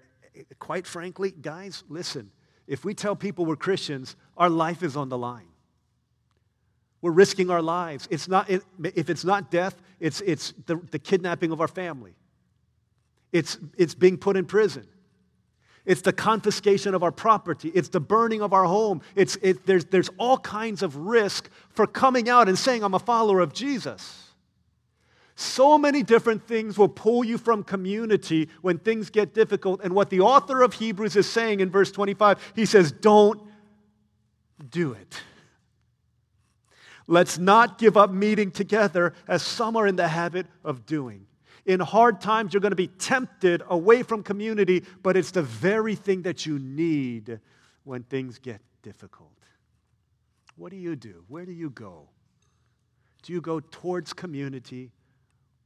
quite 0.58 0.86
frankly, 0.86 1.30
guys, 1.30 1.84
listen, 1.88 2.30
if 2.66 2.84
we 2.84 2.94
tell 2.94 3.16
people 3.16 3.44
we're 3.44 3.56
Christians, 3.56 4.16
our 4.36 4.50
life 4.50 4.82
is 4.82 4.96
on 4.96 5.08
the 5.08 5.18
line. 5.18 5.48
We're 7.00 7.10
risking 7.10 7.50
our 7.50 7.62
lives. 7.62 8.06
It's 8.10 8.28
not, 8.28 8.48
it, 8.48 8.62
if 8.82 9.10
it's 9.10 9.24
not 9.24 9.50
death, 9.50 9.74
it's, 9.98 10.20
it's 10.20 10.52
the, 10.66 10.76
the 10.90 10.98
kidnapping 10.98 11.50
of 11.50 11.60
our 11.60 11.68
family. 11.68 12.14
It's, 13.32 13.58
it's 13.76 13.94
being 13.94 14.18
put 14.18 14.36
in 14.36 14.44
prison. 14.44 14.86
It's 15.84 16.02
the 16.02 16.12
confiscation 16.12 16.94
of 16.94 17.02
our 17.02 17.10
property. 17.10 17.70
It's 17.74 17.88
the 17.88 17.98
burning 17.98 18.40
of 18.40 18.52
our 18.52 18.64
home. 18.64 19.02
It's, 19.16 19.36
it, 19.42 19.66
there's, 19.66 19.84
there's 19.86 20.10
all 20.16 20.38
kinds 20.38 20.82
of 20.82 20.94
risk 20.96 21.50
for 21.70 21.88
coming 21.88 22.28
out 22.28 22.48
and 22.48 22.56
saying, 22.56 22.84
I'm 22.84 22.94
a 22.94 23.00
follower 23.00 23.40
of 23.40 23.52
Jesus. 23.52 24.31
So 25.42 25.76
many 25.76 26.04
different 26.04 26.46
things 26.46 26.78
will 26.78 26.88
pull 26.88 27.24
you 27.24 27.36
from 27.36 27.64
community 27.64 28.48
when 28.60 28.78
things 28.78 29.10
get 29.10 29.34
difficult. 29.34 29.80
And 29.82 29.92
what 29.92 30.08
the 30.08 30.20
author 30.20 30.62
of 30.62 30.74
Hebrews 30.74 31.16
is 31.16 31.28
saying 31.28 31.58
in 31.58 31.68
verse 31.68 31.90
25, 31.90 32.52
he 32.54 32.64
says, 32.64 32.92
Don't 32.92 33.42
do 34.70 34.92
it. 34.92 35.20
Let's 37.08 37.38
not 37.38 37.78
give 37.78 37.96
up 37.96 38.12
meeting 38.12 38.52
together 38.52 39.14
as 39.26 39.42
some 39.42 39.76
are 39.76 39.86
in 39.86 39.96
the 39.96 40.06
habit 40.06 40.46
of 40.64 40.86
doing. 40.86 41.26
In 41.66 41.80
hard 41.80 42.20
times, 42.20 42.54
you're 42.54 42.60
going 42.60 42.70
to 42.70 42.76
be 42.76 42.86
tempted 42.86 43.62
away 43.68 44.04
from 44.04 44.22
community, 44.22 44.84
but 45.02 45.16
it's 45.16 45.32
the 45.32 45.42
very 45.42 45.96
thing 45.96 46.22
that 46.22 46.46
you 46.46 46.60
need 46.60 47.40
when 47.82 48.04
things 48.04 48.38
get 48.38 48.60
difficult. 48.82 49.32
What 50.56 50.70
do 50.70 50.76
you 50.76 50.94
do? 50.94 51.24
Where 51.26 51.44
do 51.44 51.52
you 51.52 51.70
go? 51.70 52.08
Do 53.24 53.32
you 53.32 53.40
go 53.40 53.58
towards 53.58 54.12
community? 54.12 54.92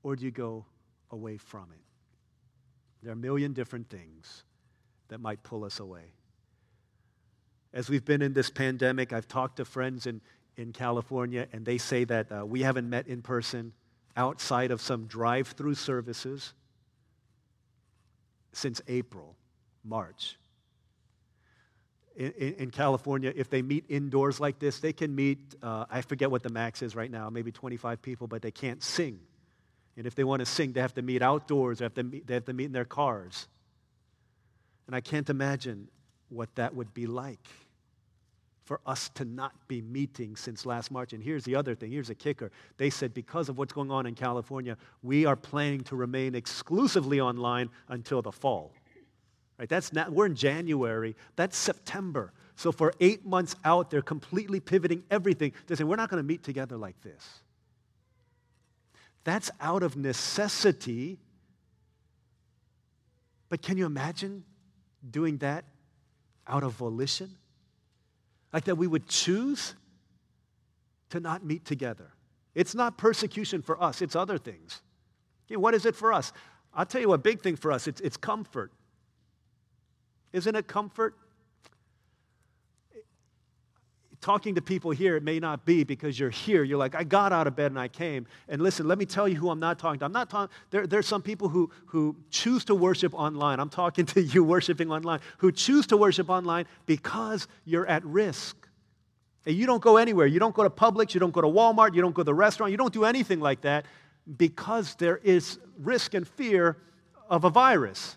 Or 0.07 0.15
do 0.15 0.25
you 0.25 0.31
go 0.31 0.65
away 1.11 1.37
from 1.37 1.65
it? 1.73 1.81
There 3.03 3.11
are 3.11 3.15
a 3.15 3.17
million 3.17 3.55
different 3.55 3.91
things 3.91 4.45
that 5.09 5.19
might 5.19 5.43
pull 5.43 5.65
us 5.65 5.81
away. 5.81 6.13
As 7.73 7.91
we've 7.91 8.05
been 8.05 8.23
in 8.23 8.33
this 8.33 8.49
pandemic, 8.49 9.13
I've 9.13 9.27
talked 9.27 9.57
to 9.57 9.65
friends 9.65 10.07
in, 10.07 10.21
in 10.57 10.73
California, 10.73 11.49
and 11.53 11.67
they 11.67 11.77
say 11.77 12.05
that 12.05 12.31
uh, 12.31 12.47
we 12.47 12.63
haven't 12.63 12.89
met 12.89 13.09
in 13.09 13.21
person 13.21 13.73
outside 14.17 14.71
of 14.71 14.81
some 14.81 15.07
drive 15.07 15.49
through 15.49 15.75
services 15.75 16.55
since 18.53 18.81
April, 18.87 19.35
March. 19.83 20.39
In, 22.15 22.31
in, 22.31 22.71
California, 22.71 23.33
if 23.35 23.51
they 23.51 23.61
meet 23.61 23.87
indoors 23.89 24.39
like 24.39 24.61
this, 24.61 24.79
they 24.79 24.93
can 24.93 25.13
meet, 25.17 25.57
uh, 25.65 25.87
I 25.91 26.01
forget 26.03 26.31
what 26.31 26.45
the 26.45 26.51
max 26.51 26.81
is 26.81 26.95
right 26.95 27.11
now, 27.11 27.29
maybe 27.29 27.51
25 27.51 28.01
people, 28.03 28.29
but 28.29 28.41
they 28.41 28.53
can't 28.53 28.85
sing 28.85 29.19
and 29.97 30.07
if 30.07 30.15
they 30.15 30.25
want 30.25 30.41
to 30.41 30.47
sing, 30.47 30.73
they 30.73 30.81
have 30.81 30.95
to 30.95 31.03
meet 31.03 31.23
outdoors, 31.23 31.79
they 31.79 31.85
have 31.85 31.95
to 31.95 32.03
meet, 32.03 32.27
they 32.27 32.35
have 32.35 32.45
to 32.45 32.53
meet 32.53 32.67
in 32.67 32.73
their 32.73 32.85
cars. 32.85 33.49
And 34.87 34.95
I 34.95 35.01
can't 35.01 35.29
imagine 35.31 35.89
what 36.29 36.55
that 36.57 36.75
would 36.75 36.93
be 36.95 37.07
like 37.07 37.49
for 38.65 38.81
us 38.85 39.09
to 39.11 39.25
not 39.25 39.53
be 39.69 39.81
meeting 39.81 40.35
since 40.37 40.67
last 40.67 40.91
March. 40.91 41.13
And 41.13 41.23
here's 41.23 41.45
the 41.45 41.55
other 41.55 41.75
thing 41.75 41.93
here's 41.93 42.11
a 42.11 42.15
kicker. 42.15 42.51
They 42.77 42.91
said 42.91 43.15
because 43.15 43.49
of 43.49 43.59
what's 43.59 43.73
going 43.73 43.91
on 43.91 44.07
in 44.07 44.15
California, 44.15 44.77
we 45.03 45.25
are 45.25 45.37
planning 45.37 45.83
to 45.85 45.97
remain 45.97 46.35
exclusively 46.35 47.21
online 47.21 47.71
until 47.89 48.23
the 48.23 48.33
fall. 48.33 48.73
Right? 49.59 49.69
That's 49.69 49.93
not, 49.93 50.13
we're 50.13 50.27
in 50.27 50.35
January, 50.35 51.17
that's 51.37 51.57
September. 51.57 52.33
So 52.57 52.73
for 52.73 52.93
eight 53.01 53.25
months 53.25 53.55
out, 53.65 53.91
they're 53.91 54.03
completely 54.03 54.61
pivoting 54.61 55.05
everything. 55.11 55.53
They 55.67 55.77
say, 55.77 55.85
we're 55.85 55.97
not 55.97 56.11
going 56.11 56.23
to 56.23 56.27
meet 56.27 56.43
together 56.43 56.77
like 56.77 57.01
this. 57.03 57.43
That's 59.27 59.51
out 59.61 59.83
of 59.83 59.97
necessity. 59.97 61.19
But 63.49 63.61
can 63.61 63.77
you 63.77 63.85
imagine 63.85 64.45
doing 65.11 65.39
that 65.39 65.65
out 66.47 66.63
of 66.63 66.75
volition? 66.75 67.37
Like 68.53 68.65
that 68.65 68.77
we 68.77 68.87
would 68.87 69.09
choose 69.09 69.75
to 71.11 71.19
not 71.19 71.45
meet 71.45 71.65
together. 71.65 72.13
It's 72.55 72.73
not 72.73 72.99
persecution 72.99 73.63
for 73.63 73.83
us, 73.83 74.01
it's 74.01 74.15
other 74.15 74.39
things. 74.39 74.81
Okay, 75.49 75.57
what 75.57 75.75
is 75.75 75.87
it 75.87 75.97
for 75.97 76.13
us? 76.13 76.33
I'll 76.73 76.87
tell 76.87 77.01
you 77.01 77.13
a 77.13 77.19
big 77.19 77.41
thing 77.41 77.57
for 77.57 77.73
us 77.73 77.89
it's, 77.89 78.01
it's 78.03 78.17
comfort. 78.17 78.71
Isn't 80.33 80.55
it 80.55 80.69
comfort? 80.69 81.17
Talking 84.27 84.57
to 84.57 84.61
people 84.61 84.91
here, 84.91 85.15
it 85.15 85.23
may 85.23 85.39
not 85.39 85.65
be 85.65 85.85
because 85.85 86.19
you're 86.19 86.31
here. 86.31 86.65
You're 86.65 86.79
like, 86.79 86.97
I 86.97 87.05
got 87.05 87.33
out 87.33 87.47
of 87.47 87.55
bed 87.55 87.71
and 87.71 87.79
I 87.79 87.87
came. 87.87 88.27
And 88.49 88.61
listen, 88.61 88.89
let 88.89 88.99
me 88.99 89.07
tell 89.07 89.29
you 89.29 89.37
who 89.37 89.51
I'm 89.51 89.61
not 89.61 89.79
talking 89.79 90.01
to. 90.01 90.05
I'm 90.05 90.11
not 90.11 90.29
talking, 90.29 90.53
there, 90.71 90.85
there's 90.85 91.07
some 91.07 91.23
people 91.23 91.49
who, 91.49 91.71
who 91.87 92.17
choose 92.29 92.65
to 92.65 92.75
worship 92.75 93.15
online. 93.15 93.61
I'm 93.61 93.69
talking 93.69 94.05
to 94.15 94.21
you 94.21 94.43
worshiping 94.43 94.91
online, 94.91 95.21
who 95.39 95.53
choose 95.53 95.87
to 95.87 95.97
worship 95.97 96.29
online 96.29 96.67
because 96.87 97.47
you're 97.65 97.87
at 97.87 98.05
risk. 98.05 98.57
And 99.47 99.55
you 99.55 99.65
don't 99.65 99.81
go 99.81 99.97
anywhere. 99.97 100.27
You 100.27 100.41
don't 100.41 100.57
go 100.57 100.65
to 100.65 100.71
Publix, 100.71 101.15
you 101.15 101.21
don't 101.21 101.33
go 101.33 101.41
to 101.41 101.47
Walmart, 101.47 101.95
you 101.95 102.03
don't 102.03 102.13
go 102.13 102.23
to 102.23 102.25
the 102.25 102.35
restaurant, 102.35 102.73
you 102.73 102.77
don't 102.77 102.93
do 102.93 103.05
anything 103.05 103.39
like 103.39 103.61
that 103.61 103.87
because 104.37 104.97
there 104.97 105.19
is 105.19 105.61
risk 105.79 106.15
and 106.15 106.27
fear 106.27 106.79
of 107.31 107.45
a 107.45 107.51
virus. 107.51 108.17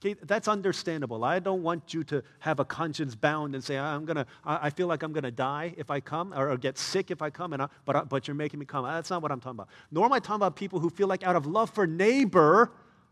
Okay, 0.00 0.14
that's 0.22 0.46
understandable. 0.46 1.24
I 1.24 1.40
don't 1.40 1.64
want 1.64 1.92
you 1.92 2.04
to 2.04 2.22
have 2.38 2.60
a 2.60 2.64
conscience 2.64 3.16
bound 3.16 3.56
and 3.56 3.64
say, 3.64 3.76
I'm 3.76 4.04
gonna, 4.04 4.26
I 4.44 4.70
feel 4.70 4.86
like 4.86 5.02
I'm 5.02 5.12
going 5.12 5.24
to 5.24 5.32
die 5.32 5.74
if 5.76 5.90
I 5.90 5.98
come 5.98 6.32
or, 6.32 6.56
get 6.56 6.78
sick 6.78 7.10
if 7.10 7.20
I 7.20 7.30
come, 7.30 7.52
and 7.52 7.62
I, 7.62 7.68
but, 7.84 7.96
I, 7.96 8.04
but 8.04 8.28
you're 8.28 8.36
making 8.36 8.60
me 8.60 8.66
come. 8.66 8.84
That's 8.84 9.10
not 9.10 9.22
what 9.22 9.32
I'm 9.32 9.40
talking 9.40 9.56
about. 9.56 9.68
Nor 9.90 10.04
am 10.04 10.12
I 10.12 10.20
talking 10.20 10.36
about 10.36 10.54
people 10.54 10.78
who 10.78 10.88
feel 10.88 11.08
like 11.08 11.24
out 11.24 11.34
of 11.34 11.46
love 11.46 11.70
for 11.70 11.84
neighbor, 11.84 12.70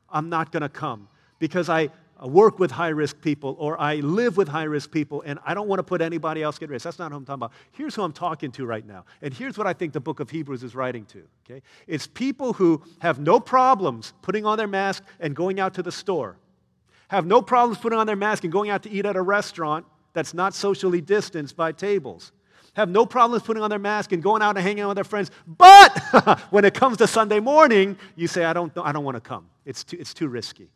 I'm 0.08 0.28
not 0.28 0.52
going 0.52 0.62
to 0.62 0.68
come 0.68 1.08
because 1.40 1.68
I 1.68 1.90
work 2.24 2.60
with 2.60 2.70
high 2.70 2.90
risk 2.90 3.20
people 3.20 3.56
or 3.58 3.78
I 3.80 3.96
live 3.96 4.36
with 4.36 4.46
high 4.46 4.64
risk 4.64 4.92
people 4.92 5.22
and 5.26 5.40
I 5.44 5.54
don't 5.54 5.66
want 5.66 5.80
to 5.80 5.82
put 5.82 6.00
anybody 6.00 6.44
else 6.44 6.62
at 6.62 6.68
risk. 6.68 6.84
That's 6.84 7.00
not 7.00 7.10
who 7.10 7.18
I'm 7.18 7.24
talking 7.24 7.40
about. 7.40 7.52
Here's 7.72 7.96
who 7.96 8.02
I'm 8.02 8.12
talking 8.12 8.52
to 8.52 8.64
right 8.64 8.86
now. 8.86 9.04
And 9.22 9.34
here's 9.34 9.58
what 9.58 9.66
I 9.66 9.72
think 9.72 9.92
the 9.92 10.00
book 10.00 10.20
of 10.20 10.30
Hebrews 10.30 10.62
is 10.62 10.76
writing 10.76 11.04
to. 11.06 11.24
Okay? 11.44 11.62
It's 11.88 12.06
people 12.06 12.52
who 12.52 12.82
have 13.00 13.18
no 13.18 13.40
problems 13.40 14.12
putting 14.22 14.46
on 14.46 14.56
their 14.56 14.68
mask 14.68 15.02
and 15.18 15.34
going 15.34 15.58
out 15.58 15.74
to 15.74 15.82
the 15.82 15.92
store 15.92 16.36
have 17.08 17.26
no 17.26 17.40
problems 17.42 17.78
putting 17.78 17.98
on 17.98 18.06
their 18.06 18.16
mask 18.16 18.44
and 18.44 18.52
going 18.52 18.70
out 18.70 18.82
to 18.82 18.90
eat 18.90 19.06
at 19.06 19.16
a 19.16 19.22
restaurant 19.22 19.86
that's 20.12 20.34
not 20.34 20.54
socially 20.54 21.00
distanced 21.00 21.56
by 21.56 21.72
tables, 21.72 22.32
have 22.74 22.88
no 22.88 23.06
problems 23.06 23.42
putting 23.42 23.62
on 23.62 23.70
their 23.70 23.78
mask 23.78 24.12
and 24.12 24.22
going 24.22 24.42
out 24.42 24.56
and 24.56 24.64
hanging 24.64 24.82
out 24.82 24.88
with 24.88 24.96
their 24.96 25.04
friends. 25.04 25.30
But 25.46 25.98
when 26.50 26.64
it 26.64 26.74
comes 26.74 26.98
to 26.98 27.06
Sunday 27.06 27.40
morning, 27.40 27.96
you 28.16 28.26
say, 28.26 28.44
I 28.44 28.52
don't, 28.52 28.72
I 28.76 28.92
don't 28.92 29.04
want 29.04 29.16
to 29.16 29.20
come. 29.20 29.48
It's 29.64 29.84
too, 29.84 29.96
it's 29.98 30.12
too 30.12 30.28
risky. 30.28 30.68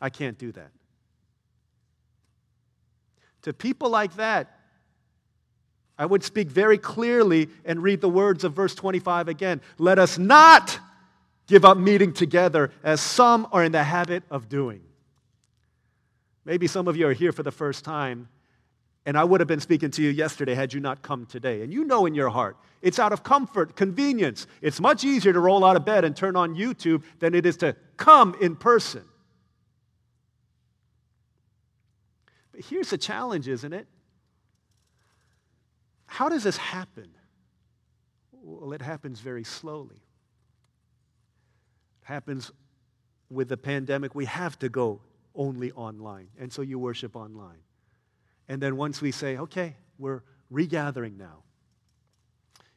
I 0.00 0.10
can't 0.10 0.36
do 0.38 0.52
that. 0.52 0.70
To 3.42 3.52
people 3.52 3.90
like 3.90 4.16
that, 4.16 4.58
I 5.98 6.04
would 6.04 6.22
speak 6.24 6.48
very 6.48 6.78
clearly 6.78 7.48
and 7.64 7.82
read 7.82 8.00
the 8.00 8.08
words 8.08 8.44
of 8.44 8.52
verse 8.52 8.74
25 8.74 9.28
again. 9.28 9.60
Let 9.78 9.98
us 9.98 10.18
not 10.18 10.78
give 11.46 11.64
up 11.64 11.78
meeting 11.78 12.12
together 12.12 12.72
as 12.82 13.00
some 13.00 13.48
are 13.52 13.64
in 13.64 13.72
the 13.72 13.84
habit 13.84 14.24
of 14.30 14.48
doing. 14.48 14.82
Maybe 16.46 16.68
some 16.68 16.86
of 16.86 16.96
you 16.96 17.08
are 17.08 17.12
here 17.12 17.32
for 17.32 17.42
the 17.42 17.50
first 17.50 17.84
time, 17.84 18.28
and 19.04 19.18
I 19.18 19.24
would 19.24 19.40
have 19.40 19.48
been 19.48 19.60
speaking 19.60 19.90
to 19.90 20.02
you 20.02 20.10
yesterday 20.10 20.54
had 20.54 20.72
you 20.72 20.78
not 20.78 21.02
come 21.02 21.26
today. 21.26 21.62
And 21.62 21.72
you 21.72 21.84
know 21.84 22.06
in 22.06 22.14
your 22.14 22.28
heart, 22.28 22.56
it's 22.82 23.00
out 23.00 23.12
of 23.12 23.24
comfort, 23.24 23.74
convenience. 23.74 24.46
It's 24.62 24.80
much 24.80 25.02
easier 25.02 25.32
to 25.32 25.40
roll 25.40 25.64
out 25.64 25.74
of 25.74 25.84
bed 25.84 26.04
and 26.04 26.14
turn 26.14 26.36
on 26.36 26.54
YouTube 26.54 27.02
than 27.18 27.34
it 27.34 27.46
is 27.46 27.56
to 27.58 27.74
come 27.96 28.36
in 28.40 28.54
person. 28.54 29.02
But 32.52 32.64
here's 32.64 32.90
the 32.90 32.98
challenge, 32.98 33.48
isn't 33.48 33.72
it? 33.72 33.88
How 36.06 36.28
does 36.28 36.44
this 36.44 36.56
happen? 36.56 37.08
Well, 38.30 38.72
it 38.72 38.82
happens 38.82 39.18
very 39.18 39.42
slowly. 39.42 40.00
It 42.02 42.06
happens 42.06 42.52
with 43.30 43.48
the 43.48 43.56
pandemic. 43.56 44.14
We 44.14 44.26
have 44.26 44.56
to 44.60 44.68
go 44.68 45.00
only 45.36 45.72
online. 45.72 46.28
And 46.38 46.52
so 46.52 46.62
you 46.62 46.78
worship 46.78 47.16
online. 47.16 47.58
And 48.48 48.60
then 48.60 48.76
once 48.76 49.00
we 49.00 49.12
say, 49.12 49.36
okay, 49.38 49.76
we're 49.98 50.22
regathering 50.50 51.16
now, 51.16 51.42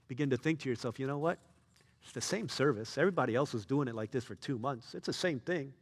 begin 0.07 0.29
to 0.31 0.37
think 0.37 0.59
to 0.61 0.69
yourself, 0.69 0.99
you 0.99 1.07
know 1.07 1.17
what? 1.19 1.39
It's 2.03 2.11
the 2.11 2.21
same 2.21 2.49
service. 2.49 2.97
Everybody 2.97 3.35
else 3.35 3.53
was 3.53 3.65
doing 3.65 3.87
it 3.87 3.95
like 3.95 4.11
this 4.11 4.23
for 4.23 4.35
two 4.35 4.57
months. 4.57 4.95
It's 4.95 5.05
the 5.05 5.13
same 5.13 5.39
thing. 5.39 5.73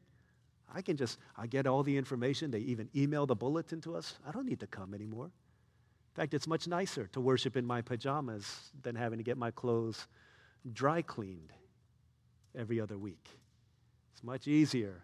I 0.73 0.81
can 0.81 0.97
just, 0.97 1.17
I 1.37 1.47
get 1.47 1.65
all 1.65 1.83
the 1.83 1.95
information. 1.95 2.51
They 2.51 2.59
even 2.59 2.89
email 2.95 3.25
the 3.25 3.35
bulletin 3.35 3.79
to 3.81 3.95
us. 3.95 4.15
I 4.27 4.31
don't 4.31 4.45
need 4.45 4.59
to 4.59 4.67
come 4.67 4.93
anymore. 4.93 5.25
In 5.25 6.21
fact, 6.21 6.33
it's 6.33 6.47
much 6.47 6.67
nicer 6.67 7.07
to 7.13 7.21
worship 7.21 7.55
in 7.55 7.65
my 7.65 7.81
pajamas 7.81 8.71
than 8.81 8.95
having 8.95 9.19
to 9.19 9.23
get 9.23 9.37
my 9.37 9.51
clothes 9.51 10.07
dry 10.73 11.01
cleaned 11.01 11.53
every 12.57 12.81
other 12.81 12.97
week. 12.97 13.29
It's 14.13 14.23
much 14.23 14.47
easier 14.47 15.03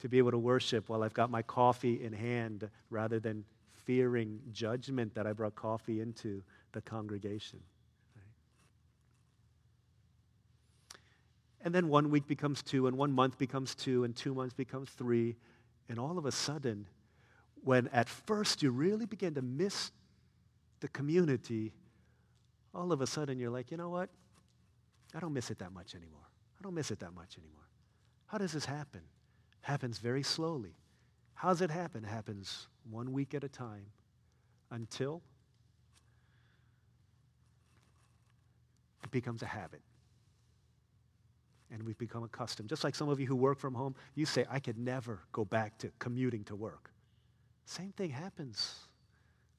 to 0.00 0.08
be 0.08 0.18
able 0.18 0.30
to 0.30 0.38
worship 0.38 0.88
while 0.88 1.02
I've 1.02 1.14
got 1.14 1.30
my 1.30 1.42
coffee 1.42 2.02
in 2.02 2.12
hand 2.12 2.68
rather 2.90 3.18
than 3.18 3.44
fearing 3.84 4.40
judgment 4.52 5.14
that 5.14 5.26
I 5.26 5.32
brought 5.32 5.54
coffee 5.54 6.00
into 6.00 6.42
the 6.72 6.80
congregation. 6.80 7.60
And 11.62 11.74
then 11.74 11.88
one 11.88 12.10
week 12.10 12.26
becomes 12.26 12.62
two, 12.62 12.86
and 12.86 12.96
one 12.96 13.12
month 13.12 13.36
becomes 13.36 13.74
two, 13.74 14.04
and 14.04 14.14
two 14.14 14.32
months 14.32 14.54
becomes 14.54 14.90
three. 14.90 15.36
And 15.88 15.98
all 15.98 16.16
of 16.16 16.24
a 16.24 16.32
sudden, 16.32 16.86
when 17.64 17.88
at 17.88 18.08
first 18.08 18.62
you 18.62 18.70
really 18.70 19.06
begin 19.06 19.34
to 19.34 19.42
miss 19.42 19.90
the 20.80 20.88
community, 20.88 21.72
all 22.74 22.92
of 22.92 23.00
a 23.00 23.06
sudden 23.06 23.38
you're 23.38 23.50
like, 23.50 23.70
you 23.70 23.76
know 23.76 23.88
what? 23.88 24.08
I 25.14 25.20
don't 25.20 25.32
miss 25.32 25.50
it 25.50 25.58
that 25.58 25.72
much 25.72 25.94
anymore. 25.94 26.28
I 26.58 26.62
don't 26.62 26.74
miss 26.74 26.90
it 26.90 27.00
that 27.00 27.14
much 27.14 27.36
anymore. 27.38 27.66
How 28.26 28.38
does 28.38 28.52
this 28.52 28.64
happen? 28.64 29.00
Happens 29.60 29.98
very 29.98 30.22
slowly. 30.22 30.74
How 31.34 31.48
does 31.48 31.60
it 31.60 31.70
happen? 31.70 32.04
It 32.04 32.08
happens 32.08 32.68
one 32.90 33.12
week 33.12 33.34
at 33.34 33.44
a 33.44 33.48
time 33.48 33.86
until 34.70 35.22
it 39.04 39.10
becomes 39.10 39.42
a 39.42 39.46
habit. 39.46 39.80
And 41.70 41.82
we've 41.82 41.98
become 41.98 42.24
accustomed. 42.24 42.68
Just 42.68 42.82
like 42.82 42.94
some 42.94 43.08
of 43.08 43.20
you 43.20 43.26
who 43.26 43.36
work 43.36 43.58
from 43.58 43.74
home, 43.74 43.94
you 44.14 44.26
say, 44.26 44.46
I 44.50 44.58
could 44.58 44.78
never 44.78 45.20
go 45.32 45.44
back 45.44 45.78
to 45.78 45.90
commuting 45.98 46.44
to 46.44 46.56
work. 46.56 46.90
Same 47.66 47.92
thing 47.92 48.10
happens 48.10 48.74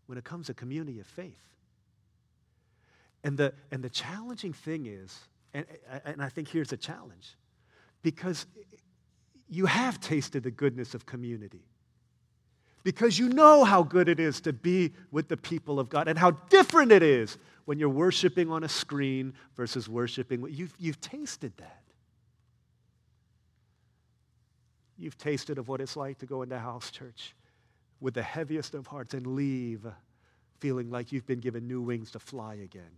when 0.08 0.18
it 0.18 0.24
comes 0.24 0.48
to 0.48 0.56
community 0.56 1.00
of 1.00 1.06
faith. 1.06 1.44
And 3.24 3.38
the, 3.38 3.54
and 3.72 3.84
the 3.84 3.90
challenging 3.90 4.54
thing 4.54 4.88
is, 4.88 5.20
and, 5.54 5.66
and 6.04 6.22
I 6.22 6.30
think 6.30 6.48
here's 6.48 6.70
the 6.70 6.78
challenge, 6.78 7.36
because 8.02 8.48
you 9.50 9.66
have 9.66 10.00
tasted 10.00 10.44
the 10.44 10.52
goodness 10.52 10.94
of 10.94 11.06
community. 11.06 11.64
Because 12.84 13.20
you 13.20 13.30
know 13.30 13.64
how 13.64 13.84
good 13.84 14.08
it 14.08 14.20
is 14.20 14.40
to 14.42 14.54
be 14.54 14.94
with 15.12 15.28
the 15.28 15.36
people 15.36 15.80
of 15.80 15.90
God 15.90 16.08
and 16.08 16.18
how 16.18 16.32
different 16.32 16.92
it 16.92 17.04
is 17.04 17.38
when 17.66 17.78
you're 17.78 17.90
worshiping 17.90 18.50
on 18.50 18.64
a 18.64 18.70
screen 18.70 19.34
versus 19.56 19.90
worshiping. 19.90 20.46
You've, 20.50 20.74
you've 20.80 21.02
tasted 21.02 21.52
that. 21.58 21.84
You've 24.98 25.18
tasted 25.18 25.58
of 25.58 25.68
what 25.68 25.82
it's 25.82 25.96
like 25.96 26.20
to 26.20 26.26
go 26.26 26.42
into 26.42 26.58
house 26.58 26.92
church 26.92 27.36
with 28.00 28.14
the 28.14 28.24
heaviest 28.24 28.76
of 28.76 28.88
hearts 28.88 29.14
and 29.14 29.28
leave 29.28 29.86
feeling 30.60 30.90
like 30.90 31.12
you've 31.12 31.26
been 31.26 31.40
given 31.40 31.68
new 31.68 31.82
wings 31.82 32.12
to 32.12 32.20
fly 32.20 32.56
again 32.56 32.92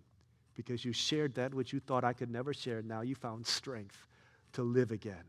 because 0.55 0.83
you 0.83 0.93
shared 0.93 1.35
that 1.35 1.53
which 1.53 1.73
you 1.73 1.79
thought 1.79 2.03
I 2.03 2.13
could 2.13 2.29
never 2.29 2.53
share. 2.53 2.81
Now 2.81 3.01
you 3.01 3.15
found 3.15 3.45
strength 3.47 4.07
to 4.53 4.63
live 4.63 4.91
again. 4.91 5.23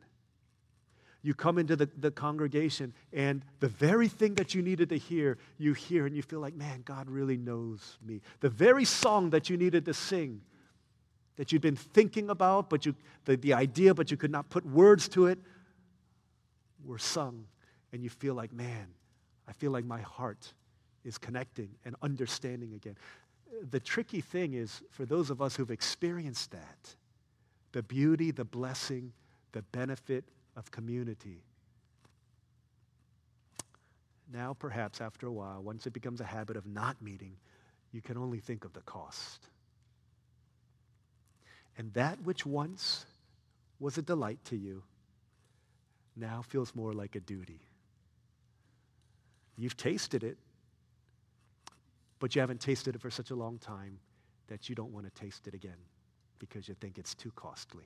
You 1.23 1.35
come 1.35 1.59
into 1.59 1.77
the, 1.77 1.89
the 1.99 2.11
congregation, 2.11 2.93
and 3.13 3.45
the 3.61 3.69
very 3.69 4.09
thing 4.09 4.35
that 4.35 4.55
you 4.55 4.63
needed 4.63 4.89
to 4.89 4.99
hear, 4.99 5.39
you 5.57 5.73
hear, 5.73 6.05
and 6.05 6.17
you 6.17 6.23
feel 6.23 6.41
like, 6.41 6.55
man, 6.55 6.83
God 6.85 7.09
really 7.09 7.37
knows 7.37 7.99
me. 8.05 8.21
The 8.41 8.49
very 8.49 8.85
song 8.85 9.31
that 9.31 9.49
you 9.49 9.57
needed 9.57 9.85
to 9.85 9.95
sing, 9.95 10.41
that 11.37 11.53
you'd 11.53 11.63
been 11.63 11.77
thinking 11.77 12.29
about, 12.29 12.69
but 12.69 12.85
you, 12.85 12.97
the, 13.25 13.37
the 13.37 13.55
idea, 13.55 13.95
but 13.95 14.11
you 14.11 14.17
could 14.17 14.33
not 14.33 14.51
put 14.51 14.67
words 14.67 15.09
to 15.11 15.27
it, 15.27 15.39
were 16.85 16.99
sung. 16.99 17.47
And 17.93 18.03
you 18.03 18.11
feel 18.11 18.35
like, 18.35 18.53
man, 18.53 18.89
I 19.47 19.53
feel 19.53 19.71
like 19.71 19.85
my 19.85 20.01
heart 20.01 20.53
is 21.05 21.19
connecting 21.19 21.69
and 21.85 21.95
understanding 22.03 22.75
again. 22.75 22.97
The 23.71 23.81
tricky 23.81 24.21
thing 24.21 24.55
is, 24.55 24.83
for 24.91 25.05
those 25.05 25.31
of 25.31 25.41
us 25.41 25.55
who've 25.55 25.71
experienced 25.71 26.51
that, 26.51 26.97
the 27.71 27.83
beauty, 27.83 28.33
the 28.33 28.45
blessing, 28.45 29.13
the 29.53 29.63
benefit 29.63 30.25
of 30.57 30.71
community. 30.71 31.43
Now, 34.33 34.55
perhaps 34.55 35.01
after 35.01 35.27
a 35.27 35.33
while, 35.33 35.63
once 35.63 35.87
it 35.87 35.93
becomes 35.93 36.21
a 36.21 36.25
habit 36.25 36.57
of 36.57 36.67
not 36.67 37.01
meeting, 37.03 37.37
you 37.93 38.01
can 38.01 38.17
only 38.17 38.41
think 38.41 38.65
of 38.65 38.73
the 38.73 38.81
cost. 38.81 39.49
And 41.77 41.93
that 41.95 42.21
which 42.23 42.47
once 42.47 43.05
was 43.79 43.99
a 43.99 44.03
delight 44.03 44.39
to 44.47 44.57
you 44.57 44.83
now 46.17 46.43
feels 46.43 46.75
more 46.75 46.93
like 46.93 47.15
a 47.17 47.21
duty. 47.21 47.61
You've 49.57 49.77
tasted 49.77 50.23
it, 50.25 50.39
but 52.19 52.35
you 52.35 52.41
haven't 52.41 52.61
tasted 52.61 52.95
it 52.95 53.01
for 53.01 53.11
such 53.11 53.31
a 53.31 53.35
long 53.35 53.59
time 53.59 53.99
that 54.49 54.69
you 54.69 54.75
don't 54.75 54.93
want 54.93 55.07
to 55.07 55.21
taste 55.21 55.47
it 55.47 55.55
again 55.55 55.77
because 56.39 56.69
you 56.69 56.75
think 56.75 56.99
it's 56.99 57.15
too 57.15 57.33
costly. 57.37 57.85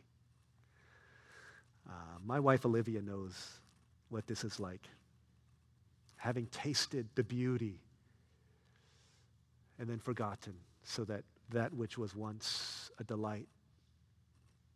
Uh, 1.88 1.92
my 2.24 2.40
wife 2.40 2.64
Olivia 2.66 3.00
knows 3.00 3.60
what 4.08 4.26
this 4.26 4.44
is 4.44 4.58
like. 4.58 4.88
Having 6.16 6.46
tasted 6.46 7.06
the 7.14 7.22
beauty 7.22 7.78
and 9.78 9.88
then 9.88 9.98
forgotten, 9.98 10.54
so 10.84 11.04
that 11.04 11.24
that 11.50 11.72
which 11.72 11.96
was 11.98 12.14
once 12.16 12.90
a 12.98 13.04
delight 13.04 13.46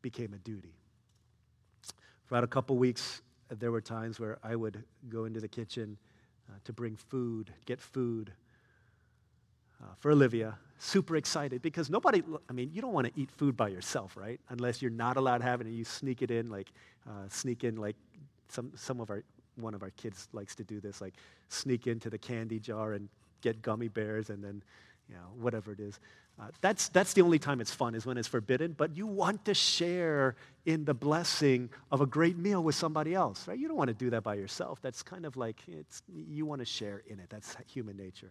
became 0.03 0.35
a 0.35 0.38
duty. 0.38 0.75
For 2.27 2.35
about 2.35 2.44
a 2.44 2.49
couple 2.49 2.77
weeks, 2.77 3.23
there 3.49 3.73
were 3.73 3.81
times 3.81 4.20
where 4.20 4.38
I 4.44 4.55
would 4.55 4.85
go 5.09 5.25
into 5.25 5.40
the 5.40 5.49
kitchen 5.49 5.99
uh, 6.49 6.59
to 6.64 6.73
bring 6.73 6.96
food, 6.96 7.53
get 7.66 7.81
food 7.81 8.33
uh, 9.83 9.87
for 9.99 10.12
Olivia. 10.12 10.57
Super 10.83 11.16
excited 11.16 11.61
because 11.61 11.90
nobody, 11.90 12.23
I 12.49 12.55
mean, 12.55 12.71
you 12.73 12.81
don't 12.81 12.95
want 12.95 13.07
to 13.07 13.12
eat 13.21 13.31
food 13.31 13.55
by 13.55 13.69
yourself, 13.69 14.16
right? 14.16 14.40
Unless 14.49 14.81
you're 14.81 14.90
not 14.90 15.19
allowed 15.19 15.38
to 15.38 15.45
have 15.45 15.61
it 15.61 15.66
and 15.66 15.77
you 15.77 15.85
sneak 15.85 16.23
it 16.23 16.31
in, 16.31 16.49
like, 16.49 16.73
uh, 17.07 17.29
sneak 17.29 17.64
in, 17.64 17.77
like, 17.77 17.97
some, 18.49 18.73
some 18.77 18.99
of 18.99 19.11
our, 19.11 19.23
one 19.57 19.75
of 19.75 19.83
our 19.83 19.90
kids 19.90 20.29
likes 20.33 20.55
to 20.55 20.64
do 20.64 20.81
this, 20.81 21.03
like, 21.03 21.12
sneak 21.51 21.87
into 21.87 22.09
the 22.09 22.16
candy 22.16 22.59
jar 22.59 22.95
and 22.95 23.11
get 23.43 23.61
gummy 23.61 23.88
bears 23.88 24.31
and 24.31 24.43
then, 24.43 24.62
you 25.07 25.14
know, 25.16 25.21
whatever 25.38 25.71
it 25.71 25.81
is. 25.81 26.01
Uh, 26.40 26.45
that's, 26.62 26.88
that's 26.88 27.12
the 27.12 27.21
only 27.21 27.38
time 27.38 27.61
it's 27.61 27.75
fun, 27.75 27.95
is 27.95 28.07
when 28.07 28.16
it's 28.16 28.27
forbidden, 28.27 28.73
but 28.73 28.97
you 28.97 29.07
want 29.07 29.45
to 29.45 29.53
share 29.53 30.35
in 30.64 30.87
the 30.87 30.95
blessing 30.95 31.69
of 31.93 32.01
a 32.01 32.07
great 32.07 32.38
meal 32.38 32.62
with 32.62 32.75
somebody 32.75 33.14
else, 33.14 33.47
right? 33.47 33.59
You 33.59 33.69
don't 33.69 33.77
want 33.77 33.88
to 33.88 33.95
do 33.95 34.09
that 34.09 34.23
by 34.23 34.37
yourself. 34.37 34.81
That's 34.81 35.03
kind 35.03 35.27
of 35.27 35.37
like, 35.37 35.61
it's, 35.69 36.01
you 36.09 36.47
want 36.47 36.61
to 36.61 36.64
share 36.64 37.03
in 37.07 37.21
it. 37.21 37.29
That's 37.29 37.55
human 37.66 37.99
nature. 37.99 38.31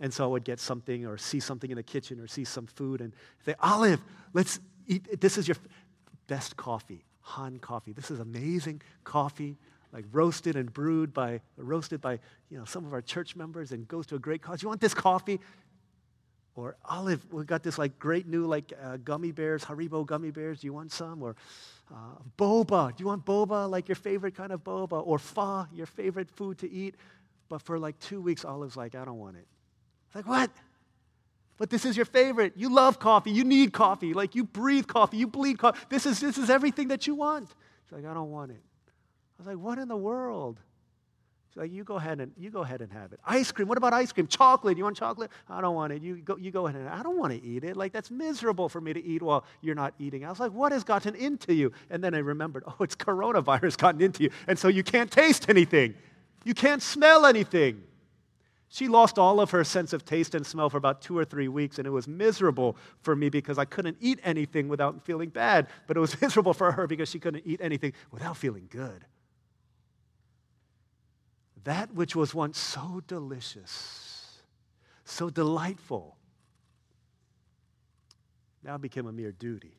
And 0.00 0.12
so 0.12 0.24
I 0.24 0.26
would 0.28 0.44
get 0.44 0.60
something 0.60 1.06
or 1.06 1.18
see 1.18 1.40
something 1.40 1.70
in 1.70 1.76
the 1.76 1.82
kitchen 1.82 2.20
or 2.20 2.26
see 2.26 2.44
some 2.44 2.66
food 2.66 3.00
and 3.00 3.12
say, 3.44 3.54
Olive, 3.60 4.00
let's 4.32 4.60
eat. 4.86 5.20
This 5.20 5.36
is 5.36 5.48
your 5.48 5.56
best 6.28 6.56
coffee, 6.56 7.04
Han 7.22 7.58
coffee. 7.58 7.92
This 7.92 8.10
is 8.10 8.20
amazing 8.20 8.80
coffee, 9.02 9.56
like 9.92 10.04
roasted 10.12 10.54
and 10.54 10.72
brewed 10.72 11.12
by, 11.12 11.40
roasted 11.56 12.00
by, 12.00 12.20
you 12.48 12.58
know, 12.58 12.64
some 12.64 12.84
of 12.84 12.92
our 12.92 13.02
church 13.02 13.34
members 13.34 13.72
and 13.72 13.88
goes 13.88 14.06
to 14.06 14.14
a 14.14 14.18
great 14.20 14.40
cause. 14.40 14.62
You 14.62 14.68
want 14.68 14.80
this 14.80 14.94
coffee? 14.94 15.40
Or 16.54 16.76
Olive, 16.84 17.24
we 17.32 17.44
got 17.44 17.62
this 17.62 17.78
like 17.78 18.00
great 18.00 18.26
new 18.26 18.46
like 18.46 18.72
uh, 18.82 18.96
gummy 18.96 19.30
bears, 19.30 19.64
Haribo 19.64 20.04
gummy 20.04 20.32
bears. 20.32 20.60
Do 20.60 20.66
you 20.66 20.72
want 20.72 20.90
some? 20.90 21.22
Or 21.22 21.36
uh, 21.90 21.94
boba. 22.36 22.96
Do 22.96 23.02
you 23.02 23.06
want 23.06 23.24
boba, 23.24 23.70
like 23.70 23.88
your 23.88 23.94
favorite 23.94 24.34
kind 24.34 24.50
of 24.50 24.64
boba? 24.64 25.04
Or 25.06 25.18
pho, 25.18 25.66
your 25.72 25.86
favorite 25.86 26.30
food 26.30 26.58
to 26.58 26.70
eat? 26.70 26.96
But 27.48 27.62
for 27.62 27.78
like 27.78 27.98
two 28.00 28.20
weeks, 28.20 28.44
Olive's 28.44 28.76
like, 28.76 28.94
I 28.94 29.04
don't 29.04 29.18
want 29.18 29.36
it. 29.36 29.46
Like, 30.14 30.26
what? 30.26 30.50
But 31.58 31.70
this 31.70 31.84
is 31.84 31.96
your 31.96 32.06
favorite. 32.06 32.52
You 32.56 32.72
love 32.72 32.98
coffee. 32.98 33.32
You 33.32 33.44
need 33.44 33.72
coffee. 33.72 34.14
Like 34.14 34.34
you 34.34 34.44
breathe 34.44 34.86
coffee. 34.86 35.16
You 35.16 35.26
bleed 35.26 35.58
coffee. 35.58 35.78
This 35.88 36.06
is, 36.06 36.20
this 36.20 36.38
is 36.38 36.48
everything 36.48 36.88
that 36.88 37.06
you 37.06 37.16
want. 37.16 37.48
She's 37.84 37.92
like, 37.92 38.06
I 38.06 38.14
don't 38.14 38.30
want 38.30 38.52
it. 38.52 38.60
I 38.60 39.42
was 39.42 39.46
like, 39.48 39.58
what 39.58 39.78
in 39.78 39.88
the 39.88 39.96
world? 39.96 40.58
She's 41.50 41.56
like, 41.56 41.72
you 41.72 41.82
go 41.82 41.96
ahead 41.96 42.20
and 42.20 42.30
you 42.38 42.50
go 42.50 42.62
ahead 42.62 42.80
and 42.80 42.92
have 42.92 43.12
it. 43.12 43.18
Ice 43.26 43.50
cream. 43.50 43.66
What 43.66 43.76
about 43.76 43.92
ice 43.92 44.12
cream? 44.12 44.28
Chocolate. 44.28 44.78
You 44.78 44.84
want 44.84 44.96
chocolate? 44.96 45.32
I 45.48 45.60
don't 45.60 45.74
want 45.74 45.92
it. 45.92 46.00
You 46.00 46.16
go, 46.18 46.36
you 46.36 46.52
go 46.52 46.68
ahead 46.68 46.80
and 46.80 46.88
I 46.88 47.02
don't 47.02 47.18
want 47.18 47.32
to 47.32 47.44
eat 47.44 47.64
it. 47.64 47.76
Like 47.76 47.92
that's 47.92 48.10
miserable 48.10 48.68
for 48.68 48.80
me 48.80 48.92
to 48.92 49.04
eat 49.04 49.20
while 49.20 49.44
you're 49.60 49.74
not 49.74 49.94
eating. 49.98 50.24
I 50.24 50.30
was 50.30 50.38
like, 50.38 50.52
what 50.52 50.70
has 50.70 50.84
gotten 50.84 51.16
into 51.16 51.52
you? 51.52 51.72
And 51.90 52.04
then 52.04 52.14
I 52.14 52.18
remembered, 52.18 52.62
oh, 52.68 52.76
it's 52.80 52.94
coronavirus 52.94 53.78
gotten 53.78 54.00
into 54.00 54.22
you. 54.22 54.30
And 54.46 54.56
so 54.56 54.68
you 54.68 54.84
can't 54.84 55.10
taste 55.10 55.48
anything. 55.48 55.94
You 56.44 56.54
can't 56.54 56.82
smell 56.82 57.26
anything. 57.26 57.82
She 58.70 58.86
lost 58.86 59.18
all 59.18 59.40
of 59.40 59.50
her 59.52 59.64
sense 59.64 59.94
of 59.94 60.04
taste 60.04 60.34
and 60.34 60.46
smell 60.46 60.68
for 60.68 60.76
about 60.76 61.00
two 61.00 61.16
or 61.16 61.24
three 61.24 61.48
weeks, 61.48 61.78
and 61.78 61.86
it 61.86 61.90
was 61.90 62.06
miserable 62.06 62.76
for 63.00 63.16
me 63.16 63.30
because 63.30 63.56
I 63.56 63.64
couldn't 63.64 63.96
eat 64.00 64.20
anything 64.22 64.68
without 64.68 65.04
feeling 65.04 65.30
bad. 65.30 65.68
But 65.86 65.96
it 65.96 66.00
was 66.00 66.20
miserable 66.20 66.52
for 66.52 66.72
her 66.72 66.86
because 66.86 67.08
she 67.08 67.18
couldn't 67.18 67.44
eat 67.46 67.60
anything 67.62 67.94
without 68.10 68.36
feeling 68.36 68.68
good. 68.70 69.06
That 71.64 71.94
which 71.94 72.14
was 72.14 72.34
once 72.34 72.58
so 72.58 73.02
delicious, 73.06 74.42
so 75.04 75.30
delightful, 75.30 76.16
now 78.62 78.76
became 78.76 79.06
a 79.06 79.12
mere 79.12 79.32
duty. 79.32 79.78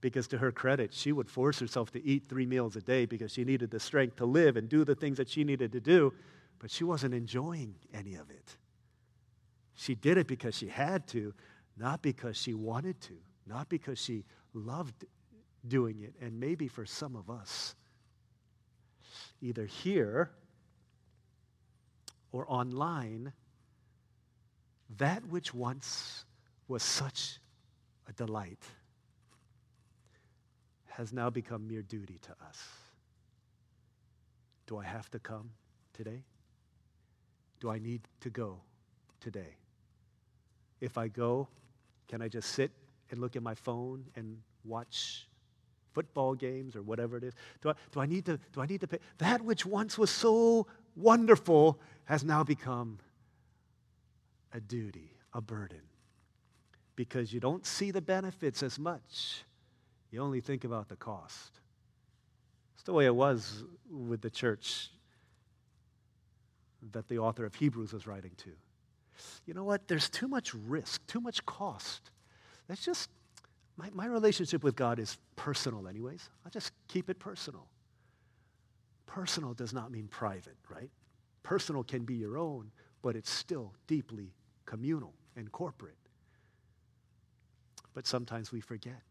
Because 0.00 0.28
to 0.28 0.38
her 0.38 0.52
credit, 0.52 0.92
she 0.92 1.12
would 1.12 1.28
force 1.28 1.58
herself 1.58 1.90
to 1.92 2.04
eat 2.04 2.26
three 2.28 2.46
meals 2.46 2.76
a 2.76 2.80
day 2.80 3.04
because 3.06 3.32
she 3.32 3.44
needed 3.44 3.70
the 3.70 3.80
strength 3.80 4.16
to 4.16 4.26
live 4.26 4.56
and 4.56 4.68
do 4.68 4.84
the 4.84 4.94
things 4.94 5.16
that 5.16 5.28
she 5.28 5.44
needed 5.44 5.72
to 5.72 5.80
do 5.80 6.12
but 6.58 6.70
she 6.70 6.84
wasn't 6.84 7.14
enjoying 7.14 7.74
any 7.92 8.14
of 8.14 8.30
it. 8.30 8.56
She 9.74 9.94
did 9.94 10.18
it 10.18 10.26
because 10.26 10.56
she 10.56 10.68
had 10.68 11.06
to, 11.08 11.34
not 11.76 12.02
because 12.02 12.36
she 12.36 12.54
wanted 12.54 13.00
to, 13.02 13.14
not 13.46 13.68
because 13.68 13.98
she 13.98 14.24
loved 14.52 15.04
doing 15.66 16.00
it. 16.00 16.14
And 16.20 16.40
maybe 16.40 16.66
for 16.68 16.84
some 16.84 17.14
of 17.14 17.30
us, 17.30 17.74
either 19.40 19.66
here 19.66 20.30
or 22.32 22.44
online, 22.48 23.32
that 24.96 25.24
which 25.26 25.54
once 25.54 26.24
was 26.66 26.82
such 26.82 27.38
a 28.08 28.12
delight 28.12 28.62
has 30.86 31.12
now 31.12 31.30
become 31.30 31.68
mere 31.68 31.82
duty 31.82 32.18
to 32.22 32.32
us. 32.48 32.66
Do 34.66 34.78
I 34.78 34.84
have 34.84 35.08
to 35.12 35.18
come 35.18 35.50
today? 35.92 36.24
Do 37.60 37.70
I 37.70 37.78
need 37.78 38.02
to 38.20 38.30
go 38.30 38.60
today? 39.20 39.56
If 40.80 40.96
I 40.96 41.08
go, 41.08 41.48
can 42.06 42.22
I 42.22 42.28
just 42.28 42.50
sit 42.50 42.70
and 43.10 43.20
look 43.20 43.36
at 43.36 43.42
my 43.42 43.54
phone 43.54 44.04
and 44.16 44.38
watch 44.64 45.26
football 45.92 46.34
games 46.34 46.76
or 46.76 46.82
whatever 46.82 47.16
it 47.16 47.24
is? 47.24 47.34
Do 47.60 47.70
I, 47.70 47.74
do 47.92 48.00
I, 48.00 48.06
need, 48.06 48.24
to, 48.26 48.38
do 48.52 48.60
I 48.60 48.66
need 48.66 48.80
to 48.82 48.86
pay? 48.86 48.98
That 49.18 49.42
which 49.42 49.66
once 49.66 49.98
was 49.98 50.10
so 50.10 50.66
wonderful 50.96 51.80
has 52.04 52.24
now 52.24 52.44
become 52.44 52.98
a 54.52 54.60
duty, 54.60 55.12
a 55.34 55.40
burden. 55.40 55.82
Because 56.96 57.32
you 57.32 57.40
don't 57.40 57.66
see 57.66 57.90
the 57.90 58.00
benefits 58.00 58.62
as 58.62 58.78
much, 58.78 59.44
you 60.10 60.20
only 60.20 60.40
think 60.40 60.64
about 60.64 60.88
the 60.88 60.96
cost. 60.96 61.60
It's 62.74 62.82
the 62.84 62.92
way 62.92 63.06
it 63.06 63.14
was 63.14 63.64
with 63.90 64.20
the 64.20 64.30
church 64.30 64.90
that 66.92 67.08
the 67.08 67.18
author 67.18 67.44
of 67.44 67.54
Hebrews 67.54 67.92
is 67.92 68.06
writing 68.06 68.32
to. 68.38 68.50
You 69.46 69.54
know 69.54 69.64
what? 69.64 69.88
There's 69.88 70.08
too 70.08 70.28
much 70.28 70.54
risk, 70.54 71.04
too 71.06 71.20
much 71.20 71.44
cost. 71.44 72.10
That's 72.68 72.84
just, 72.84 73.10
my, 73.76 73.90
my 73.92 74.06
relationship 74.06 74.62
with 74.62 74.76
God 74.76 74.98
is 74.98 75.18
personal, 75.36 75.88
anyways. 75.88 76.28
I 76.46 76.50
just 76.50 76.72
keep 76.86 77.10
it 77.10 77.18
personal. 77.18 77.66
Personal 79.06 79.54
does 79.54 79.72
not 79.72 79.90
mean 79.90 80.06
private, 80.08 80.56
right? 80.68 80.90
Personal 81.42 81.82
can 81.82 82.04
be 82.04 82.14
your 82.14 82.36
own, 82.36 82.70
but 83.02 83.16
it's 83.16 83.30
still 83.30 83.72
deeply 83.86 84.34
communal 84.66 85.14
and 85.36 85.50
corporate. 85.50 85.96
But 87.94 88.06
sometimes 88.06 88.52
we 88.52 88.60
forget. 88.60 89.02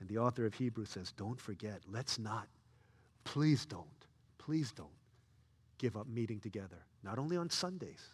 And 0.00 0.08
the 0.08 0.18
author 0.18 0.46
of 0.46 0.54
Hebrews 0.54 0.88
says, 0.88 1.12
don't 1.12 1.38
forget. 1.38 1.82
Let's 1.88 2.18
not. 2.18 2.48
Please 3.24 3.66
don't. 3.66 3.86
Please 4.38 4.72
don't 4.72 4.88
give 5.80 5.96
up 5.96 6.06
meeting 6.06 6.38
together, 6.38 6.76
not 7.02 7.18
only 7.18 7.38
on 7.38 7.48
Sundays, 7.48 8.12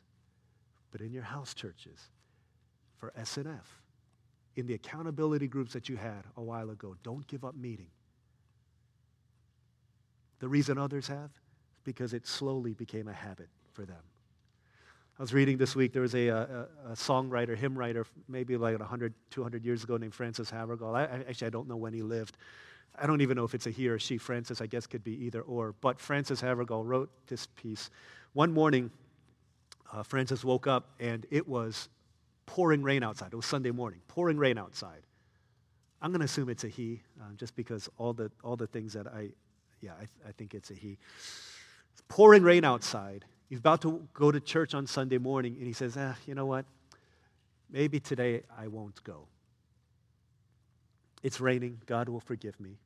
but 0.92 1.00
in 1.00 1.12
your 1.12 1.24
house 1.24 1.52
churches, 1.52 2.10
for 2.96 3.12
SNF, 3.18 3.66
in 4.54 4.66
the 4.66 4.74
accountability 4.74 5.48
groups 5.48 5.72
that 5.72 5.88
you 5.88 5.96
had 5.96 6.22
a 6.36 6.42
while 6.42 6.70
ago. 6.70 6.94
Don't 7.02 7.26
give 7.26 7.44
up 7.44 7.56
meeting. 7.56 7.88
The 10.38 10.48
reason 10.48 10.78
others 10.78 11.08
have 11.08 11.30
is 11.74 11.82
because 11.82 12.14
it 12.14 12.26
slowly 12.26 12.72
became 12.72 13.08
a 13.08 13.12
habit 13.12 13.48
for 13.72 13.84
them. 13.84 14.02
I 15.18 15.22
was 15.22 15.34
reading 15.34 15.56
this 15.56 15.74
week, 15.74 15.92
there 15.92 16.02
was 16.02 16.14
a, 16.14 16.28
a, 16.28 16.66
a 16.90 16.92
songwriter, 16.92 17.56
hymn 17.56 17.76
writer, 17.76 18.06
maybe 18.28 18.56
like 18.56 18.78
100, 18.78 19.12
200 19.30 19.64
years 19.64 19.82
ago 19.82 19.96
named 19.96 20.14
Frances 20.14 20.50
Havergal. 20.50 20.94
I, 20.94 21.04
actually, 21.04 21.46
I 21.46 21.50
don't 21.50 21.68
know 21.68 21.76
when 21.76 21.94
he 21.94 22.02
lived. 22.02 22.36
I 22.98 23.06
don't 23.06 23.20
even 23.20 23.36
know 23.36 23.44
if 23.44 23.54
it's 23.54 23.66
a 23.66 23.70
he 23.70 23.88
or 23.88 23.98
she. 23.98 24.18
Francis, 24.18 24.60
I 24.60 24.66
guess, 24.66 24.86
could 24.86 25.04
be 25.04 25.24
either 25.26 25.42
or. 25.42 25.74
But 25.80 26.00
Frances 26.00 26.40
Havergal 26.40 26.84
wrote 26.84 27.10
this 27.26 27.46
piece. 27.56 27.90
One 28.32 28.52
morning, 28.52 28.90
uh, 29.92 30.02
Frances 30.02 30.44
woke 30.44 30.66
up 30.66 30.90
and 30.98 31.26
it 31.30 31.46
was 31.46 31.88
pouring 32.46 32.82
rain 32.82 33.02
outside. 33.02 33.32
It 33.32 33.36
was 33.36 33.46
Sunday 33.46 33.70
morning, 33.70 34.00
pouring 34.08 34.38
rain 34.38 34.56
outside. 34.56 35.02
I'm 36.00 36.10
going 36.10 36.20
to 36.20 36.26
assume 36.26 36.48
it's 36.48 36.64
a 36.64 36.68
he, 36.68 37.02
uh, 37.20 37.32
just 37.36 37.56
because 37.56 37.88
all 37.98 38.12
the, 38.12 38.30
all 38.44 38.56
the 38.56 38.66
things 38.66 38.92
that 38.92 39.06
I, 39.06 39.30
yeah, 39.80 39.92
I, 40.00 40.28
I 40.28 40.32
think 40.32 40.54
it's 40.54 40.70
a 40.70 40.74
he. 40.74 40.98
It's 41.92 42.02
pouring 42.08 42.42
rain 42.42 42.64
outside. 42.64 43.24
He's 43.48 43.58
about 43.58 43.82
to 43.82 44.06
go 44.12 44.30
to 44.30 44.40
church 44.40 44.74
on 44.74 44.86
Sunday 44.86 45.18
morning, 45.18 45.56
and 45.58 45.66
he 45.66 45.72
says, 45.72 45.96
ah, 45.98 46.16
you 46.26 46.34
know 46.34 46.46
what? 46.46 46.64
Maybe 47.70 48.00
today 48.00 48.42
I 48.58 48.68
won't 48.68 49.02
go. 49.04 49.26
It's 51.26 51.40
raining. 51.40 51.80
God 51.86 52.08
will 52.08 52.20
forgive 52.20 52.60
me. 52.60 52.78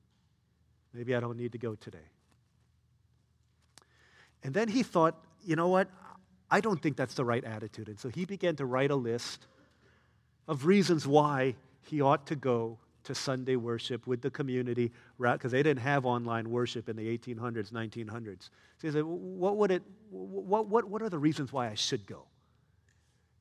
Maybe 0.94 1.14
I 1.14 1.20
don't 1.20 1.36
need 1.36 1.52
to 1.52 1.58
go 1.58 1.74
today. 1.74 2.08
And 4.42 4.54
then 4.54 4.66
he 4.66 4.82
thought, 4.82 5.22
you 5.44 5.56
know 5.56 5.68
what? 5.68 5.90
I 6.50 6.62
don't 6.62 6.80
think 6.80 6.96
that's 6.96 7.12
the 7.12 7.24
right 7.24 7.44
attitude. 7.44 7.88
And 7.88 8.00
so 8.00 8.08
he 8.08 8.24
began 8.24 8.56
to 8.56 8.64
write 8.64 8.90
a 8.90 8.96
list 8.96 9.46
of 10.48 10.64
reasons 10.64 11.06
why 11.06 11.54
he 11.82 12.00
ought 12.00 12.26
to 12.28 12.34
go 12.34 12.78
to 13.04 13.14
Sunday 13.14 13.56
worship 13.56 14.06
with 14.06 14.22
the 14.22 14.30
community, 14.30 14.90
because 15.20 15.52
they 15.52 15.62
didn't 15.62 15.82
have 15.82 16.06
online 16.06 16.48
worship 16.48 16.88
in 16.88 16.96
the 16.96 17.18
1800s, 17.18 17.72
1900s. 17.72 18.48
So 18.78 18.88
he 18.88 18.90
said, 18.90 19.04
what, 19.04 19.58
would 19.58 19.70
it, 19.70 19.82
what, 20.08 20.66
what, 20.66 20.86
what 20.86 21.02
are 21.02 21.10
the 21.10 21.18
reasons 21.18 21.52
why 21.52 21.68
I 21.68 21.74
should 21.74 22.06
go? 22.06 22.24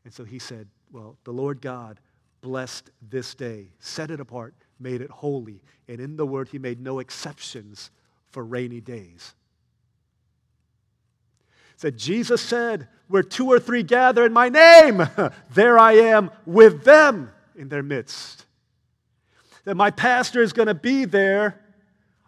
And 0.03 0.13
so 0.13 0.25
he 0.25 0.39
said, 0.39 0.67
well, 0.91 1.15
the 1.23 1.31
Lord 1.31 1.61
God 1.61 2.01
blessed 2.41 2.91
this 3.01 3.33
day, 3.33 3.69
set 3.79 4.11
it 4.11 4.19
apart, 4.19 4.53
made 4.79 5.01
it 5.01 5.09
holy. 5.09 5.61
And 5.87 5.99
in 5.99 6.15
the 6.15 6.25
word, 6.25 6.49
he 6.49 6.59
made 6.59 6.79
no 6.79 6.99
exceptions 6.99 7.91
for 8.31 8.43
rainy 8.43 8.81
days. 8.81 9.33
Said 11.77 11.97
Jesus 11.97 12.41
said, 12.41 12.87
Where 13.07 13.23
two 13.23 13.47
or 13.47 13.59
three 13.59 13.83
gather 13.83 14.25
in 14.25 14.33
my 14.33 14.49
name, 14.49 15.07
there 15.53 15.79
I 15.79 15.93
am 15.93 16.31
with 16.45 16.83
them 16.83 17.31
in 17.55 17.69
their 17.69 17.83
midst. 17.83 18.45
That 19.65 19.75
my 19.75 19.91
pastor 19.91 20.41
is 20.41 20.53
going 20.53 20.67
to 20.67 20.73
be 20.73 21.05
there. 21.05 21.61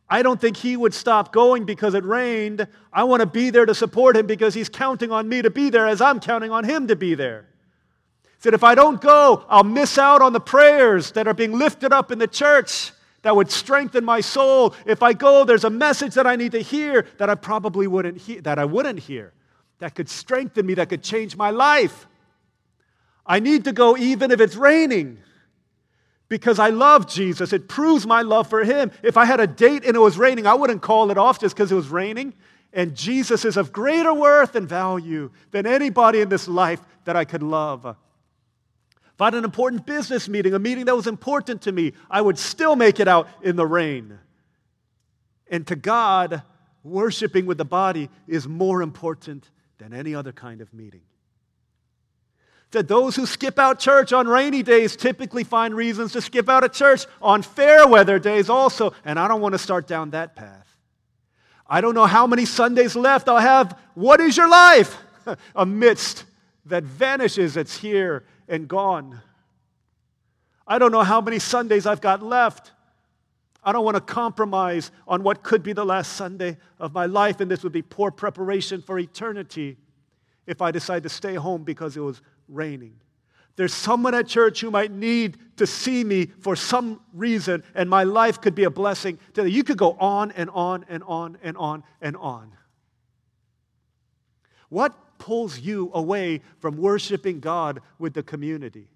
I 0.09 0.23
don't 0.23 0.39
think 0.39 0.57
he 0.57 0.75
would 0.75 0.93
stop 0.93 1.31
going 1.31 1.65
because 1.65 1.93
it 1.93 2.03
rained. 2.03 2.67
I 2.91 3.05
want 3.05 3.21
to 3.21 3.25
be 3.25 3.49
there 3.49 3.65
to 3.65 3.73
support 3.73 4.17
him 4.17 4.25
because 4.25 4.53
he's 4.53 4.67
counting 4.67 5.11
on 5.11 5.29
me 5.29 5.41
to 5.41 5.49
be 5.49 5.69
there 5.69 5.87
as 5.87 6.01
I'm 6.01 6.19
counting 6.19 6.51
on 6.51 6.65
him 6.65 6.87
to 6.87 6.95
be 6.95 7.15
there 7.15 7.50
said, 8.41 8.56
if 8.56 8.63
I 8.63 8.73
don't 8.73 8.99
go, 8.99 9.45
I'll 9.47 9.63
miss 9.63 9.99
out 9.99 10.21
on 10.21 10.34
the 10.34 10.39
prayers 10.39 11.12
that 11.12 11.27
are 11.27 11.34
being 11.34 11.58
lifted 11.58 11.93
up 11.93 12.12
in 12.12 12.17
the 12.17 12.27
church 12.27 12.91
that 13.21 13.36
would 13.36 13.51
strengthen 13.51 14.04
my 14.04 14.19
soul. 14.19 14.73
If 14.88 15.04
I 15.04 15.13
go, 15.13 15.45
there's 15.45 15.63
a 15.63 15.69
message 15.69 16.15
that 16.15 16.25
I 16.25 16.36
need 16.36 16.54
to 16.54 16.60
hear 16.60 17.06
that 17.19 17.30
I 17.30 17.36
probably 17.36 17.86
wouldn't 17.86 18.17
hear, 18.17 18.41
that 18.41 18.58
I 18.58 18.65
wouldn't 18.65 18.97
hear, 18.97 19.34
that 19.77 19.93
could 19.93 20.10
strengthen 20.10 20.65
me, 20.65 20.73
that 20.73 20.89
could 20.89 21.04
change 21.04 21.38
my 21.38 21.51
life. 21.51 22.08
I 23.27 23.39
need 23.39 23.65
to 23.65 23.73
go 23.73 23.95
even 23.95 24.32
if 24.32 24.41
it's 24.41 24.56
raining 24.56 25.19
because 26.27 26.58
I 26.58 26.69
love 26.69 27.08
Jesus. 27.08 27.54
It 27.54 27.67
proves 27.69 28.08
my 28.08 28.23
love 28.23 28.47
for 28.47 28.63
him. 28.63 28.91
If 29.04 29.17
I 29.17 29.25
had 29.25 29.39
a 29.39 29.45
date 29.45 29.86
and 29.86 29.95
it 29.95 29.99
was 29.99 30.17
raining, 30.17 30.47
I 30.47 30.56
wouldn't 30.56 30.82
call 30.82 31.12
it 31.12 31.17
off 31.19 31.39
just 31.39 31.56
because 31.56 31.71
it 31.71 31.75
was 31.75 31.89
raining. 31.89 32.34
And 32.73 32.95
Jesus 32.95 33.45
is 33.45 33.56
of 33.56 33.71
greater 33.71 34.15
worth 34.15 34.56
and 34.56 34.67
value 34.67 35.30
than 35.51 35.67
anybody 35.67 36.21
in 36.21 36.30
this 36.30 36.47
life 36.47 36.82
that 37.04 37.15
I 37.15 37.25
could 37.25 37.43
love. 37.43 37.95
If 39.21 39.25
I 39.25 39.27
had 39.27 39.36
an 39.36 39.43
important 39.43 39.86
business 39.86 40.27
meeting, 40.27 40.55
a 40.55 40.57
meeting 40.57 40.86
that 40.86 40.95
was 40.95 41.05
important 41.05 41.62
to 41.62 41.71
me, 41.71 41.93
I 42.10 42.19
would 42.19 42.39
still 42.39 42.75
make 42.75 42.99
it 42.99 43.07
out 43.07 43.27
in 43.43 43.55
the 43.55 43.67
rain. 43.67 44.17
And 45.47 45.67
to 45.67 45.75
God, 45.75 46.41
worshiping 46.84 47.45
with 47.45 47.60
the 47.60 47.65
body 47.65 48.10
is 48.27 48.47
more 48.47 48.81
important 48.81 49.47
than 49.77 49.93
any 49.93 50.15
other 50.15 50.31
kind 50.31 50.60
of 50.60 50.73
meeting. 50.73 51.03
To 52.71 52.81
those 52.81 53.15
who 53.15 53.27
skip 53.27 53.60
out 53.60 53.77
church 53.77 54.12
on 54.12 54.27
rainy 54.27 54.63
days 54.63 54.95
typically 54.95 55.43
find 55.43 55.75
reasons 55.75 56.13
to 56.13 56.21
skip 56.21 56.49
out 56.49 56.63
of 56.63 56.73
church 56.73 57.05
on 57.21 57.43
fair 57.43 57.88
weather 57.88 58.17
days 58.17 58.49
also, 58.49 58.91
and 59.05 59.19
I 59.19 59.27
don't 59.27 59.39
want 59.39 59.53
to 59.53 59.60
start 59.60 59.86
down 59.86 60.10
that 60.10 60.36
path. 60.36 60.67
I 61.67 61.81
don't 61.81 61.93
know 61.93 62.07
how 62.07 62.25
many 62.25 62.45
Sundays 62.45 62.95
left 62.95 63.29
I'll 63.29 63.38
have. 63.38 63.79
What 63.93 64.19
is 64.19 64.36
your 64.36 64.49
life? 64.49 64.97
Amidst 65.55 66.25
that 66.65 66.84
vanishes, 66.84 67.55
it's 67.55 67.77
here 67.77 68.23
and 68.51 68.67
gone. 68.67 69.21
I 70.67 70.77
don't 70.77 70.91
know 70.91 71.03
how 71.03 71.21
many 71.21 71.39
Sundays 71.39 71.87
I've 71.87 72.01
got 72.01 72.21
left. 72.21 72.71
I 73.63 73.71
don't 73.71 73.85
want 73.85 73.95
to 73.95 74.01
compromise 74.01 74.91
on 75.07 75.23
what 75.23 75.41
could 75.41 75.63
be 75.63 75.73
the 75.73 75.85
last 75.85 76.13
Sunday 76.13 76.57
of 76.77 76.93
my 76.93 77.05
life, 77.05 77.39
and 77.39 77.49
this 77.49 77.63
would 77.63 77.71
be 77.71 77.81
poor 77.81 78.11
preparation 78.11 78.81
for 78.81 78.99
eternity 78.99 79.77
if 80.45 80.61
I 80.61 80.71
decide 80.71 81.03
to 81.03 81.09
stay 81.09 81.35
home 81.35 81.63
because 81.63 81.95
it 81.95 82.01
was 82.01 82.21
raining. 82.49 82.95
There's 83.55 83.73
someone 83.73 84.15
at 84.15 84.27
church 84.27 84.59
who 84.61 84.69
might 84.71 84.91
need 84.91 85.37
to 85.57 85.65
see 85.65 86.03
me 86.03 86.25
for 86.25 86.55
some 86.55 86.99
reason, 87.13 87.63
and 87.73 87.89
my 87.89 88.03
life 88.03 88.41
could 88.41 88.55
be 88.55 88.65
a 88.65 88.69
blessing 88.69 89.17
to 89.33 89.43
them. 89.43 89.51
You 89.51 89.63
could 89.63 89.77
go 89.77 89.93
on 89.93 90.31
and 90.31 90.49
on 90.49 90.85
and 90.89 91.03
on 91.03 91.37
and 91.41 91.55
on 91.57 91.83
and 92.01 92.17
on. 92.17 92.51
What 94.69 94.97
pulls 95.21 95.60
you 95.60 95.89
away 95.93 96.41
from 96.60 96.77
worshiping 96.77 97.39
God 97.39 97.79
with 97.97 98.13
the 98.13 98.23
community? 98.23 98.88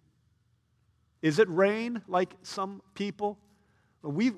Is 1.22 1.40
it 1.40 1.48
rain 1.50 2.02
like 2.08 2.34
some 2.42 2.82
people? 2.94 3.38
We've, 4.02 4.36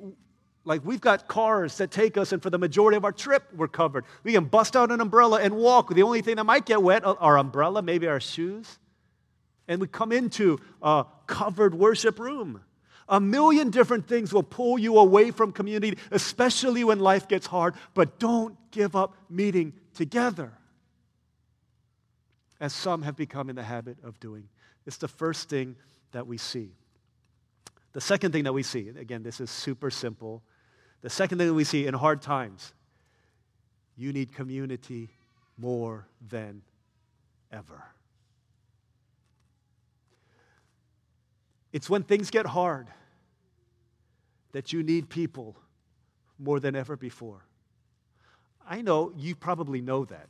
like 0.64 0.86
we've 0.86 1.02
got 1.02 1.28
cars 1.28 1.78
that 1.78 1.92
take 1.92 2.18
us, 2.18 2.32
and 2.32 2.44
for 2.44 2.50
the 2.50 2.60
majority 2.60 2.98
of 2.98 3.06
our 3.06 3.12
trip, 3.12 3.44
we're 3.56 3.68
covered. 3.68 4.06
We 4.24 4.34
can 4.34 4.46
bust 4.46 4.76
out 4.76 4.92
an 4.92 5.02
umbrella 5.02 5.42
and 5.42 5.56
walk. 5.56 5.94
The 5.94 6.04
only 6.04 6.22
thing 6.22 6.36
that 6.36 6.46
might 6.46 6.66
get 6.66 6.84
wet, 6.84 7.04
our 7.06 7.38
umbrella, 7.38 7.82
maybe 7.82 8.08
our 8.08 8.20
shoes 8.20 8.78
and 9.68 9.82
we 9.82 9.88
come 9.88 10.12
into 10.12 10.60
a 10.82 11.06
covered 11.26 11.76
worship 11.76 12.20
room. 12.20 12.62
A 13.10 13.20
million 13.20 13.70
different 13.70 14.08
things 14.08 14.34
will 14.34 14.44
pull 14.44 14.78
you 14.78 14.98
away 14.98 15.32
from 15.32 15.52
community, 15.52 15.98
especially 16.12 16.84
when 16.84 17.00
life 17.00 17.28
gets 17.28 17.48
hard, 17.48 17.76
but 17.94 18.20
don't 18.20 18.58
give 18.72 18.96
up 18.96 19.16
meeting 19.30 19.74
together, 19.94 20.52
as 22.60 22.74
some 22.74 23.04
have 23.04 23.16
become 23.16 23.50
in 23.50 23.56
the 23.56 23.64
habit 23.64 23.98
of 24.04 24.20
doing. 24.20 24.48
It's 24.86 24.98
the 24.98 25.08
first 25.08 25.50
thing 25.50 25.76
that 26.12 26.26
we 26.26 26.38
see. 26.38 26.72
The 27.94 28.02
second 28.02 28.32
thing 28.32 28.44
that 28.44 28.54
we 28.54 28.64
see, 28.64 28.90
again, 28.90 29.24
this 29.24 29.40
is 29.40 29.50
super 29.50 29.90
simple. 29.90 30.44
The 31.02 31.10
second 31.10 31.38
thing 31.38 31.48
that 31.48 31.54
we 31.54 31.64
see 31.64 31.88
in 31.88 31.94
hard 31.94 32.22
times, 32.22 32.74
you 33.96 34.14
need 34.14 34.34
community 34.34 35.10
more 35.58 36.08
than 36.30 36.62
ever. 37.52 37.84
It's 41.74 41.90
when 41.90 42.04
things 42.04 42.30
get 42.30 42.46
hard 42.46 42.88
that 44.52 44.74
you 44.74 44.84
need 44.84 45.10
people 45.10 45.56
more 46.40 46.60
than 46.60 46.76
ever 46.76 46.96
before. 46.96 47.46
I 48.68 48.82
know 48.82 49.12
you 49.16 49.36
probably 49.36 49.82
know 49.82 50.06
that. 50.06 50.28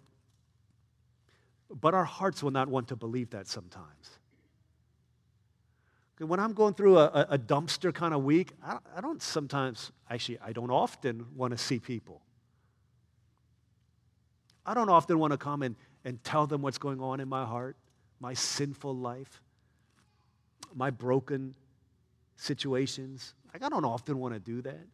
But 1.69 1.93
our 1.93 2.05
hearts 2.05 2.41
will 2.41 2.51
not 2.51 2.67
want 2.67 2.87
to 2.89 2.95
believe 2.95 3.31
that 3.31 3.47
sometimes. 3.47 4.19
When 6.19 6.39
I'm 6.39 6.53
going 6.53 6.73
through 6.73 6.97
a, 6.97 7.27
a 7.31 7.37
dumpster 7.37 7.93
kind 7.93 8.13
of 8.13 8.23
week, 8.23 8.53
I, 8.63 8.79
I 8.95 9.01
don't 9.01 9.21
sometimes, 9.21 9.91
actually, 10.09 10.39
I 10.39 10.51
don't 10.51 10.71
often 10.71 11.27
want 11.35 11.51
to 11.51 11.57
see 11.57 11.79
people. 11.79 12.21
I 14.65 14.73
don't 14.73 14.89
often 14.89 15.19
want 15.19 15.31
to 15.31 15.37
come 15.37 15.61
and, 15.61 15.75
and 16.03 16.23
tell 16.23 16.47
them 16.47 16.61
what's 16.61 16.79
going 16.79 17.01
on 17.01 17.19
in 17.19 17.27
my 17.27 17.45
heart, 17.45 17.77
my 18.19 18.33
sinful 18.33 18.95
life 18.95 19.41
my 20.77 20.89
broken 20.89 21.55
situations. 22.35 23.33
Like, 23.53 23.63
I 23.63 23.69
don't 23.69 23.85
often 23.85 24.19
want 24.19 24.33
to 24.33 24.39
do 24.39 24.61
that. 24.61 24.85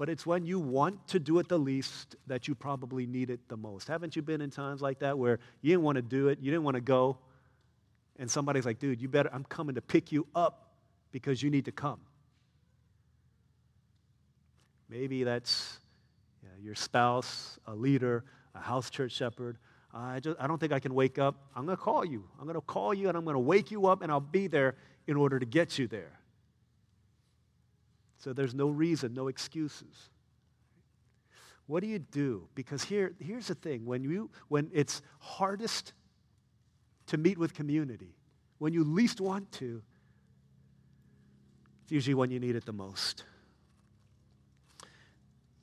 But 0.00 0.08
it's 0.08 0.24
when 0.24 0.46
you 0.46 0.58
want 0.58 1.08
to 1.08 1.20
do 1.20 1.40
it 1.40 1.48
the 1.48 1.58
least 1.58 2.16
that 2.26 2.48
you 2.48 2.54
probably 2.54 3.04
need 3.04 3.28
it 3.28 3.38
the 3.50 3.56
most. 3.58 3.86
Haven't 3.86 4.16
you 4.16 4.22
been 4.22 4.40
in 4.40 4.48
times 4.48 4.80
like 4.80 5.00
that 5.00 5.18
where 5.18 5.40
you 5.60 5.72
didn't 5.72 5.82
want 5.82 5.96
to 5.96 6.02
do 6.02 6.28
it, 6.28 6.38
you 6.40 6.50
didn't 6.50 6.64
want 6.64 6.76
to 6.76 6.80
go, 6.80 7.18
and 8.18 8.30
somebody's 8.30 8.64
like, 8.64 8.78
dude, 8.78 9.02
you 9.02 9.08
better, 9.08 9.28
I'm 9.30 9.44
coming 9.44 9.74
to 9.74 9.82
pick 9.82 10.10
you 10.10 10.26
up 10.34 10.70
because 11.12 11.42
you 11.42 11.50
need 11.50 11.66
to 11.66 11.70
come. 11.72 12.00
Maybe 14.88 15.22
that's 15.22 15.78
your 16.62 16.74
spouse, 16.74 17.58
a 17.66 17.74
leader, 17.74 18.24
a 18.54 18.60
house 18.60 18.88
church 18.88 19.12
shepherd, 19.12 19.58
I, 19.92 20.20
just, 20.20 20.40
I 20.40 20.46
don't 20.46 20.58
think 20.58 20.72
I 20.72 20.80
can 20.80 20.94
wake 20.94 21.18
up. 21.18 21.34
I'm 21.54 21.66
going 21.66 21.76
to 21.76 21.82
call 21.82 22.06
you. 22.06 22.24
I'm 22.38 22.46
going 22.46 22.54
to 22.54 22.62
call 22.62 22.94
you 22.94 23.08
and 23.08 23.18
I'm 23.18 23.24
going 23.24 23.34
to 23.34 23.38
wake 23.38 23.70
you 23.70 23.86
up 23.86 24.00
and 24.00 24.10
I'll 24.10 24.18
be 24.20 24.46
there 24.46 24.76
in 25.06 25.16
order 25.16 25.38
to 25.38 25.44
get 25.44 25.78
you 25.78 25.88
there. 25.88 26.18
So 28.20 28.34
there's 28.34 28.54
no 28.54 28.68
reason, 28.68 29.14
no 29.14 29.28
excuses. 29.28 30.10
What 31.66 31.82
do 31.82 31.88
you 31.88 31.98
do? 31.98 32.48
Because 32.54 32.84
here, 32.84 33.14
here's 33.18 33.46
the 33.46 33.54
thing 33.54 33.86
when, 33.86 34.04
you, 34.04 34.30
when 34.48 34.70
it's 34.74 35.00
hardest 35.20 35.94
to 37.06 37.16
meet 37.16 37.38
with 37.38 37.54
community, 37.54 38.14
when 38.58 38.74
you 38.74 38.84
least 38.84 39.20
want 39.20 39.50
to, 39.52 39.82
it's 41.84 41.92
usually 41.92 42.14
when 42.14 42.30
you 42.30 42.38
need 42.38 42.56
it 42.56 42.66
the 42.66 42.72
most. 42.72 43.24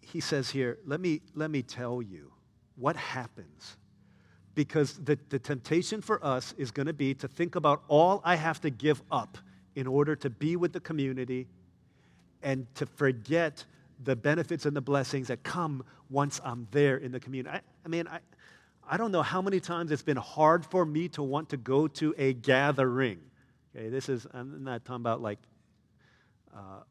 He 0.01 0.19
says 0.19 0.49
here, 0.49 0.79
let 0.85 0.99
me, 0.99 1.21
let 1.35 1.51
me 1.51 1.61
tell 1.61 2.01
you 2.01 2.31
what 2.75 2.95
happens 2.95 3.77
because 4.55 4.93
the, 4.97 5.19
the 5.29 5.37
temptation 5.37 6.01
for 6.01 6.25
us 6.25 6.55
is 6.57 6.71
going 6.71 6.87
to 6.87 6.93
be 6.93 7.13
to 7.13 7.27
think 7.27 7.55
about 7.55 7.83
all 7.87 8.21
I 8.23 8.35
have 8.35 8.59
to 8.61 8.71
give 8.71 9.03
up 9.11 9.37
in 9.75 9.85
order 9.85 10.15
to 10.15 10.31
be 10.31 10.55
with 10.55 10.73
the 10.73 10.79
community 10.79 11.47
and 12.43 12.67
to 12.75 12.85
forget 12.85 13.65
the 14.03 14.15
benefits 14.15 14.65
and 14.65 14.75
the 14.75 14.81
blessings 14.81 15.27
that 15.27 15.43
come 15.43 15.83
once 16.09 16.39
I'm 16.43 16.67
there 16.71 16.97
in 16.97 17.11
the 17.11 17.19
community. 17.19 17.55
I, 17.55 17.61
I 17.85 17.87
mean, 17.87 18.07
I, 18.07 18.19
I 18.89 18.97
don't 18.97 19.11
know 19.11 19.23
how 19.23 19.41
many 19.41 19.59
times 19.59 19.91
it's 19.91 20.03
been 20.03 20.17
hard 20.17 20.65
for 20.65 20.85
me 20.85 21.09
to 21.09 21.23
want 21.23 21.49
to 21.49 21.57
go 21.57 21.87
to 21.87 22.13
a 22.17 22.33
gathering. 22.33 23.19
Okay, 23.75 23.89
this 23.89 24.07
is, 24.07 24.25
I'm 24.33 24.63
not 24.63 24.85
talking 24.85 25.01
about 25.01 25.21
like 25.21 25.39
uh, 26.55 26.81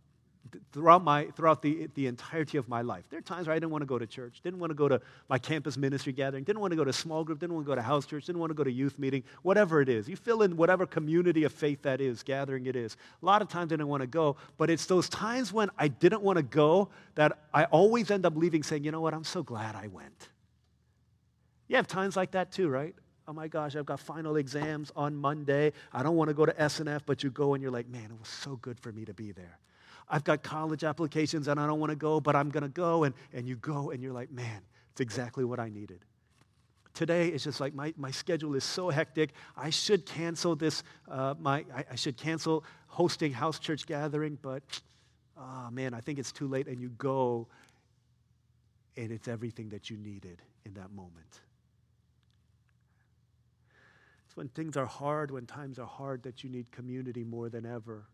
throughout, 0.72 1.02
my, 1.02 1.26
throughout 1.36 1.62
the, 1.62 1.88
the 1.94 2.06
entirety 2.06 2.58
of 2.58 2.68
my 2.68 2.82
life. 2.82 3.04
There 3.10 3.18
are 3.18 3.22
times 3.22 3.46
where 3.46 3.54
I 3.54 3.58
didn't 3.58 3.72
want 3.72 3.82
to 3.82 3.86
go 3.86 3.98
to 3.98 4.06
church, 4.06 4.40
didn't 4.42 4.58
want 4.58 4.70
to 4.70 4.74
go 4.74 4.88
to 4.88 5.00
my 5.28 5.38
campus 5.38 5.76
ministry 5.76 6.12
gathering, 6.12 6.44
didn't 6.44 6.60
want 6.60 6.72
to 6.72 6.76
go 6.76 6.84
to 6.84 6.92
small 6.92 7.24
group, 7.24 7.38
didn't 7.38 7.54
want 7.54 7.66
to 7.66 7.70
go 7.70 7.74
to 7.74 7.82
house 7.82 8.06
church, 8.06 8.26
didn't 8.26 8.40
want 8.40 8.50
to 8.50 8.54
go 8.54 8.64
to 8.64 8.70
youth 8.70 8.98
meeting, 8.98 9.22
whatever 9.42 9.80
it 9.80 9.88
is. 9.88 10.08
You 10.08 10.16
fill 10.16 10.42
in 10.42 10.56
whatever 10.56 10.86
community 10.86 11.44
of 11.44 11.52
faith 11.52 11.82
that 11.82 12.00
is, 12.00 12.22
gathering 12.22 12.66
it 12.66 12.76
is. 12.76 12.96
A 13.22 13.26
lot 13.26 13.42
of 13.42 13.48
times 13.48 13.72
I 13.72 13.76
didn't 13.76 13.88
want 13.88 14.02
to 14.02 14.06
go, 14.06 14.36
but 14.56 14.70
it's 14.70 14.86
those 14.86 15.08
times 15.08 15.52
when 15.52 15.70
I 15.78 15.88
didn't 15.88 16.22
want 16.22 16.36
to 16.36 16.42
go 16.42 16.88
that 17.14 17.38
I 17.52 17.64
always 17.64 18.10
end 18.10 18.26
up 18.26 18.36
leaving 18.36 18.62
saying, 18.62 18.84
you 18.84 18.92
know 18.92 19.00
what, 19.00 19.14
I'm 19.14 19.24
so 19.24 19.42
glad 19.42 19.74
I 19.74 19.88
went. 19.88 20.28
You 21.68 21.76
have 21.76 21.86
times 21.86 22.16
like 22.16 22.32
that 22.32 22.52
too, 22.52 22.68
right? 22.68 22.94
oh 23.28 23.32
my 23.32 23.48
gosh, 23.48 23.74
I've 23.74 23.86
got 23.86 24.00
final 24.00 24.36
exams 24.36 24.92
on 24.94 25.16
Monday. 25.16 25.72
I 25.92 26.02
don't 26.02 26.16
want 26.16 26.28
to 26.28 26.34
go 26.34 26.46
to 26.46 26.52
SNF, 26.52 27.00
but 27.06 27.22
you 27.22 27.30
go 27.30 27.54
and 27.54 27.62
you're 27.62 27.72
like, 27.72 27.88
man, 27.88 28.04
it 28.04 28.18
was 28.18 28.28
so 28.28 28.56
good 28.56 28.78
for 28.78 28.92
me 28.92 29.04
to 29.04 29.14
be 29.14 29.32
there. 29.32 29.58
I've 30.08 30.24
got 30.24 30.42
college 30.42 30.84
applications 30.84 31.48
and 31.48 31.58
I 31.58 31.66
don't 31.66 31.80
want 31.80 31.90
to 31.90 31.96
go, 31.96 32.20
but 32.20 32.36
I'm 32.36 32.50
going 32.50 32.62
to 32.62 32.68
go. 32.68 33.04
And, 33.04 33.14
and 33.32 33.48
you 33.48 33.56
go 33.56 33.90
and 33.90 34.02
you're 34.02 34.12
like, 34.12 34.30
man, 34.30 34.60
it's 34.92 35.00
exactly 35.00 35.44
what 35.44 35.58
I 35.58 35.68
needed. 35.68 36.00
Today, 36.94 37.28
it's 37.28 37.44
just 37.44 37.60
like 37.60 37.74
my, 37.74 37.92
my 37.96 38.10
schedule 38.10 38.54
is 38.54 38.64
so 38.64 38.88
hectic. 38.88 39.30
I 39.56 39.70
should 39.70 40.06
cancel 40.06 40.56
this, 40.56 40.82
uh, 41.10 41.34
my, 41.38 41.64
I, 41.74 41.84
I, 41.92 41.94
should 41.96 42.16
cancel 42.16 42.64
hosting 42.86 43.32
house 43.32 43.58
church 43.58 43.86
gathering, 43.86 44.38
but 44.40 44.62
oh 45.36 45.68
man, 45.70 45.92
I 45.92 46.00
think 46.00 46.18
it's 46.18 46.32
too 46.32 46.48
late. 46.48 46.68
And 46.68 46.80
you 46.80 46.88
go, 46.90 47.48
and 48.96 49.12
it's 49.12 49.28
everything 49.28 49.68
that 49.70 49.90
you 49.90 49.98
needed 49.98 50.40
in 50.64 50.72
that 50.74 50.90
moment. 50.90 51.40
It's 54.26 54.36
when 54.36 54.48
things 54.48 54.78
are 54.78 54.86
hard, 54.86 55.30
when 55.30 55.44
times 55.44 55.78
are 55.78 55.86
hard, 55.86 56.22
that 56.22 56.42
you 56.42 56.48
need 56.48 56.70
community 56.70 57.24
more 57.24 57.50
than 57.50 57.66
ever. 57.66 58.06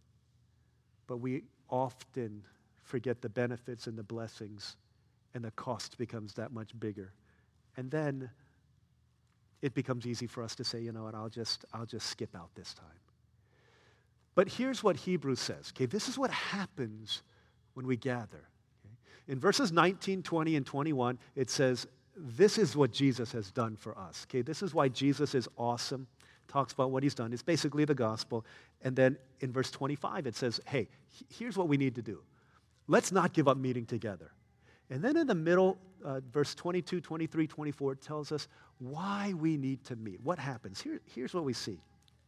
But 1.07 1.19
we 1.19 1.45
often 1.73 2.45
forget 2.85 3.23
the 3.23 3.29
benefits 3.29 3.89
and 3.89 3.99
the 3.99 4.03
blessings, 4.05 4.77
and 5.35 5.43
the 5.43 5.51
cost 5.53 5.99
becomes 5.99 6.35
that 6.35 6.53
much 6.53 6.79
bigger. 6.79 7.13
And 7.77 7.91
then 7.91 8.31
it 9.63 9.75
becomes 9.75 10.07
easy 10.07 10.27
for 10.27 10.43
us 10.43 10.55
to 10.57 10.65
say, 10.65 10.81
you 10.81 10.93
know 10.93 11.05
what, 11.05 11.15
I'll 11.15 11.31
just, 11.31 11.65
I'll 11.73 11.87
just 11.87 12.07
skip 12.07 12.37
out 12.37 12.51
this 12.55 12.75
time. 12.75 12.87
But 14.35 14.49
here's 14.49 14.85
what 14.85 14.97
Hebrews 14.97 15.41
says. 15.41 15.73
Okay, 15.75 15.87
this 15.87 16.09
is 16.09 16.19
what 16.19 16.31
happens 16.31 17.23
when 17.75 17.87
we 17.87 17.97
gather. 17.97 18.49
Okay? 18.85 18.95
In 19.29 19.39
verses 19.39 19.73
19, 19.73 20.23
20, 20.23 20.57
and 20.57 20.67
21, 20.67 21.19
it 21.35 21.49
says, 21.49 21.87
this 22.17 22.59
is 22.59 22.77
what 22.77 22.93
Jesus 22.93 23.33
has 23.33 23.51
done 23.51 23.77
for 23.77 23.97
us. 23.97 24.27
Okay, 24.29 24.43
this 24.43 24.63
is 24.63 24.75
why 24.75 24.89
Jesus 24.89 25.35
is 25.35 25.49
awesome 25.57 26.07
talks 26.53 26.73
about 26.73 26.91
what 26.91 27.03
he's 27.03 27.15
done. 27.15 27.33
It's 27.33 27.43
basically 27.43 27.85
the 27.85 27.95
gospel. 27.95 28.45
And 28.83 28.95
then 28.95 29.17
in 29.41 29.53
verse 29.53 29.71
25, 29.71 30.27
it 30.27 30.37
says, 30.37 30.61
hey, 30.67 30.89
here's 31.31 31.57
what 31.57 31.69
we 31.69 31.77
need 31.77 31.95
to 31.95 32.03
do. 32.03 32.21
Let's 32.89 33.11
not 33.11 33.33
give 33.33 33.49
up 33.49 33.57
meeting 33.57 33.87
together. 33.87 34.33
And 34.91 35.03
then 35.03 35.17
in 35.17 35.27
the 35.27 35.35
middle, 35.35 35.79
uh, 36.05 36.21
verse 36.31 36.55
22, 36.55 37.01
23, 37.01 37.47
24 37.47 37.95
tells 37.95 38.33
us 38.33 38.49
why 38.79 39.33
we 39.39 39.57
need 39.57 39.83
to 39.85 39.97
meet. 39.97 40.21
What 40.23 40.39
happens? 40.39 40.81
Here, 40.81 41.01
here's 41.15 41.33
what 41.33 41.45
we 41.45 41.55
see. 41.55 41.81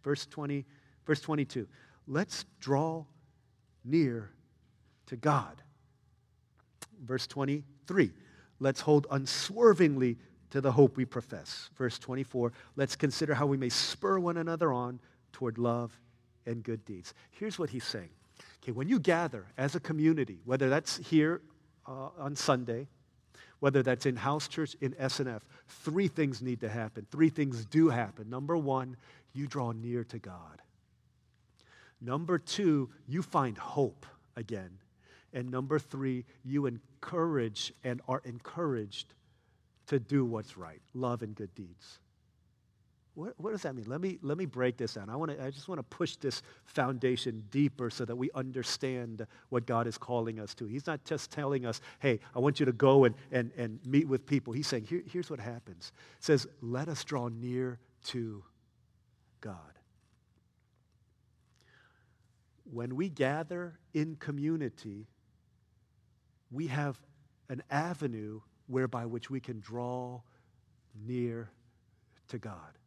Verse 0.02 0.26
20, 0.26 0.64
verse 1.06 1.20
22. 1.20 1.68
Let's 2.06 2.46
draw 2.60 3.04
near 3.84 4.30
to 5.06 5.16
God. 5.16 5.62
Verse 7.04 7.26
23. 7.26 8.10
Let's 8.60 8.80
hold 8.80 9.06
unswervingly 9.10 10.16
to 10.54 10.60
the 10.60 10.70
hope 10.70 10.96
we 10.96 11.04
profess. 11.04 11.68
Verse 11.76 11.98
24. 11.98 12.52
Let's 12.76 12.94
consider 12.94 13.34
how 13.34 13.44
we 13.44 13.56
may 13.56 13.68
spur 13.68 14.20
one 14.20 14.36
another 14.36 14.72
on 14.72 15.00
toward 15.32 15.58
love 15.58 15.98
and 16.46 16.62
good 16.62 16.84
deeds. 16.84 17.12
Here's 17.32 17.58
what 17.58 17.70
he's 17.70 17.82
saying. 17.82 18.10
Okay, 18.62 18.70
when 18.70 18.88
you 18.88 19.00
gather 19.00 19.46
as 19.58 19.74
a 19.74 19.80
community, 19.80 20.38
whether 20.44 20.68
that's 20.68 20.98
here 20.98 21.40
uh, 21.88 22.10
on 22.20 22.36
Sunday, 22.36 22.86
whether 23.58 23.82
that's 23.82 24.06
in 24.06 24.14
house 24.14 24.46
church, 24.46 24.76
in 24.80 24.92
SNF, 24.92 25.40
three 25.66 26.06
things 26.06 26.40
need 26.40 26.60
to 26.60 26.68
happen. 26.68 27.04
Three 27.10 27.30
things 27.30 27.64
do 27.64 27.88
happen. 27.88 28.30
Number 28.30 28.56
one, 28.56 28.96
you 29.32 29.48
draw 29.48 29.72
near 29.72 30.04
to 30.04 30.20
God. 30.20 30.62
Number 32.00 32.38
two, 32.38 32.90
you 33.08 33.22
find 33.22 33.58
hope 33.58 34.06
again. 34.36 34.78
And 35.32 35.50
number 35.50 35.80
three, 35.80 36.24
you 36.44 36.66
encourage 36.66 37.72
and 37.82 38.00
are 38.06 38.22
encouraged 38.24 39.14
to 39.86 39.98
do 39.98 40.24
what's 40.24 40.56
right, 40.56 40.80
love 40.94 41.22
and 41.22 41.34
good 41.34 41.54
deeds. 41.54 41.98
What, 43.14 43.34
what, 43.36 43.52
does 43.52 43.62
that 43.62 43.76
mean? 43.76 43.84
Let 43.86 44.00
me, 44.00 44.18
let 44.22 44.36
me 44.36 44.44
break 44.44 44.76
this 44.76 44.94
down. 44.94 45.08
I, 45.08 45.14
wanna, 45.14 45.36
I 45.40 45.50
just 45.50 45.68
want 45.68 45.78
to 45.78 45.84
push 45.84 46.16
this 46.16 46.42
foundation 46.64 47.44
deeper 47.50 47.88
so 47.88 48.04
that 48.04 48.16
we 48.16 48.28
understand 48.34 49.24
what 49.50 49.66
God 49.66 49.86
is 49.86 49.96
calling 49.96 50.40
us 50.40 50.52
to. 50.56 50.66
He's 50.66 50.86
not 50.88 51.04
just 51.04 51.30
telling 51.30 51.64
us, 51.64 51.80
hey, 52.00 52.18
I 52.34 52.40
want 52.40 52.58
you 52.58 52.66
to 52.66 52.72
go 52.72 53.04
and, 53.04 53.14
and, 53.30 53.52
and 53.56 53.78
meet 53.86 54.08
with 54.08 54.26
people. 54.26 54.52
He's 54.52 54.66
saying, 54.66 54.86
Here, 54.86 55.02
here's 55.06 55.30
what 55.30 55.38
happens. 55.38 55.92
It 56.18 56.24
says, 56.24 56.46
let 56.60 56.88
us 56.88 57.04
draw 57.04 57.28
near 57.28 57.78
to 58.06 58.42
God. 59.40 59.58
When 62.64 62.96
we 62.96 63.10
gather 63.10 63.78
in 63.92 64.16
community, 64.16 65.06
we 66.50 66.66
have 66.66 66.98
an 67.48 67.62
avenue 67.70 68.40
whereby 68.66 69.06
which 69.06 69.30
we 69.30 69.40
can 69.40 69.60
draw 69.60 70.20
near 71.06 71.50
to 72.28 72.38
God. 72.38 72.78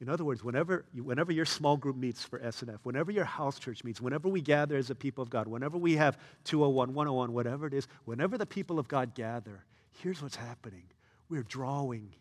In 0.00 0.10
other 0.10 0.24
words, 0.24 0.44
whenever, 0.44 0.84
whenever 0.94 1.32
your 1.32 1.46
small 1.46 1.76
group 1.76 1.96
meets 1.96 2.22
for 2.22 2.38
SNF, 2.38 2.80
whenever 2.82 3.10
your 3.10 3.24
house 3.24 3.58
church 3.58 3.82
meets, 3.82 4.00
whenever 4.00 4.28
we 4.28 4.42
gather 4.42 4.76
as 4.76 4.90
a 4.90 4.94
people 4.94 5.22
of 5.22 5.30
God, 5.30 5.48
whenever 5.48 5.78
we 5.78 5.96
have 5.96 6.18
201, 6.44 6.92
101, 6.92 7.32
whatever 7.32 7.66
it 7.66 7.72
is, 7.72 7.88
whenever 8.04 8.36
the 8.36 8.44
people 8.44 8.78
of 8.78 8.88
God 8.88 9.14
gather, 9.14 9.64
here's 10.02 10.20
what's 10.20 10.36
happening. 10.36 10.84
We're 11.30 11.44
drawing 11.44 12.14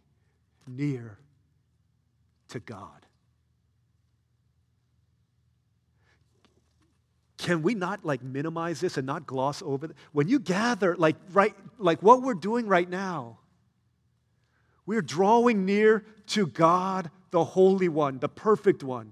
near 0.67 1.17
to 2.49 2.59
God. 2.61 3.04
Can 7.45 7.61
we 7.61 7.75
not 7.75 8.03
like 8.03 8.23
minimize 8.23 8.79
this 8.79 8.97
and 8.97 9.05
not 9.05 9.27
gloss 9.27 9.61
over 9.61 9.85
it? 9.85 9.91
When 10.13 10.27
you 10.27 10.39
gather, 10.39 10.95
like 10.95 11.15
right, 11.31 11.53
like 11.77 12.01
what 12.01 12.23
we're 12.23 12.33
doing 12.33 12.65
right 12.65 12.89
now, 12.89 13.37
we're 14.87 15.03
drawing 15.03 15.63
near 15.63 16.03
to 16.29 16.47
God 16.47 17.11
the 17.29 17.43
Holy 17.43 17.87
One, 17.87 18.17
the 18.17 18.27
perfect 18.27 18.81
one, 18.81 19.11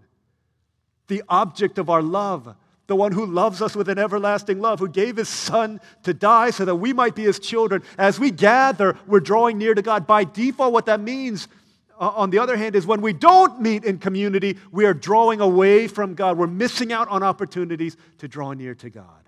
the 1.09 1.21
object 1.29 1.77
of 1.77 1.91
our 1.91 2.01
love, 2.01 2.55
the 2.87 2.95
one 2.95 3.11
who 3.11 3.27
loves 3.27 3.61
us 3.61 3.75
with 3.75 3.87
an 3.87 3.99
everlasting 3.99 4.59
love, 4.59 4.79
who 4.79 4.89
gave 4.89 5.17
his 5.17 5.29
Son 5.29 5.79
to 6.01 6.11
die 6.11 6.49
so 6.49 6.65
that 6.65 6.77
we 6.77 6.91
might 6.91 7.13
be 7.13 7.25
his 7.25 7.37
children. 7.37 7.83
As 7.99 8.19
we 8.19 8.31
gather, 8.31 8.97
we're 9.05 9.19
drawing 9.19 9.59
near 9.59 9.75
to 9.75 9.83
God. 9.83 10.07
By 10.07 10.23
default, 10.23 10.73
what 10.73 10.87
that 10.87 11.01
means, 11.01 11.47
Uh, 12.03 12.09
on 12.17 12.31
the 12.31 12.37
other 12.37 12.57
hand, 12.57 12.75
is 12.75 12.85
when 12.85 12.99
we 12.99 13.13
don't 13.13 13.61
meet 13.61 13.85
in 13.85 13.97
community, 13.97 14.57
we 14.73 14.83
are 14.83 14.93
drawing 14.93 15.39
away 15.39 15.87
from 15.87 16.15
God. 16.15 16.37
We're 16.37 16.47
missing 16.47 16.91
out 16.91 17.07
on 17.07 17.23
opportunities 17.23 17.95
to 18.17 18.27
draw 18.27 18.51
near 18.51 18.75
to 18.75 18.89
God. 18.89 19.22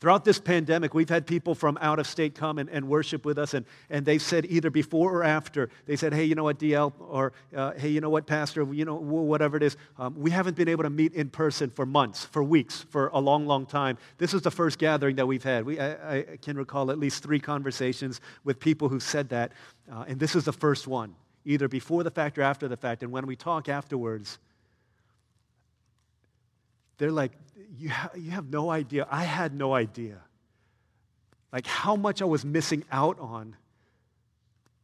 Throughout 0.00 0.24
this 0.24 0.38
pandemic, 0.38 0.94
we've 0.94 1.08
had 1.08 1.26
people 1.26 1.56
from 1.56 1.76
out 1.80 1.98
of 1.98 2.06
state 2.06 2.36
come 2.36 2.58
and, 2.58 2.70
and 2.70 2.88
worship 2.88 3.24
with 3.24 3.36
us, 3.36 3.52
and, 3.52 3.66
and 3.90 4.06
they 4.06 4.18
said 4.18 4.46
either 4.48 4.70
before 4.70 5.12
or 5.12 5.24
after, 5.24 5.70
they 5.86 5.96
said, 5.96 6.14
hey, 6.14 6.24
you 6.24 6.36
know 6.36 6.44
what, 6.44 6.60
DL, 6.60 6.92
or 7.00 7.32
uh, 7.56 7.72
hey, 7.72 7.88
you 7.88 8.00
know 8.00 8.10
what, 8.10 8.24
Pastor, 8.24 8.62
you 8.72 8.84
know, 8.84 8.94
whatever 8.94 9.56
it 9.56 9.62
is, 9.64 9.76
um, 9.98 10.14
we 10.16 10.30
haven't 10.30 10.56
been 10.56 10.68
able 10.68 10.84
to 10.84 10.90
meet 10.90 11.14
in 11.14 11.28
person 11.28 11.68
for 11.68 11.84
months, 11.84 12.24
for 12.24 12.44
weeks, 12.44 12.86
for 12.90 13.08
a 13.08 13.18
long, 13.18 13.44
long 13.46 13.66
time. 13.66 13.98
This 14.18 14.34
is 14.34 14.42
the 14.42 14.52
first 14.52 14.78
gathering 14.78 15.16
that 15.16 15.26
we've 15.26 15.42
had. 15.42 15.64
We, 15.64 15.80
I, 15.80 16.18
I 16.18 16.22
can 16.40 16.56
recall 16.56 16.92
at 16.92 16.98
least 16.98 17.24
three 17.24 17.40
conversations 17.40 18.20
with 18.44 18.60
people 18.60 18.88
who 18.88 19.00
said 19.00 19.28
that, 19.30 19.50
uh, 19.92 20.04
and 20.06 20.20
this 20.20 20.36
is 20.36 20.44
the 20.44 20.52
first 20.52 20.86
one, 20.86 21.16
either 21.44 21.66
before 21.66 22.04
the 22.04 22.10
fact 22.12 22.38
or 22.38 22.42
after 22.42 22.68
the 22.68 22.76
fact. 22.76 23.02
And 23.02 23.10
when 23.10 23.26
we 23.26 23.34
talk 23.34 23.68
afterwards, 23.68 24.38
they're 26.98 27.12
like, 27.12 27.32
you, 27.78 27.90
ha- 27.90 28.10
you 28.16 28.30
have 28.32 28.50
no 28.50 28.70
idea. 28.70 29.06
I 29.10 29.24
had 29.24 29.54
no 29.54 29.72
idea. 29.74 30.18
Like 31.52 31.66
how 31.66 31.96
much 31.96 32.20
I 32.20 32.26
was 32.26 32.44
missing 32.44 32.84
out 32.92 33.18
on 33.18 33.56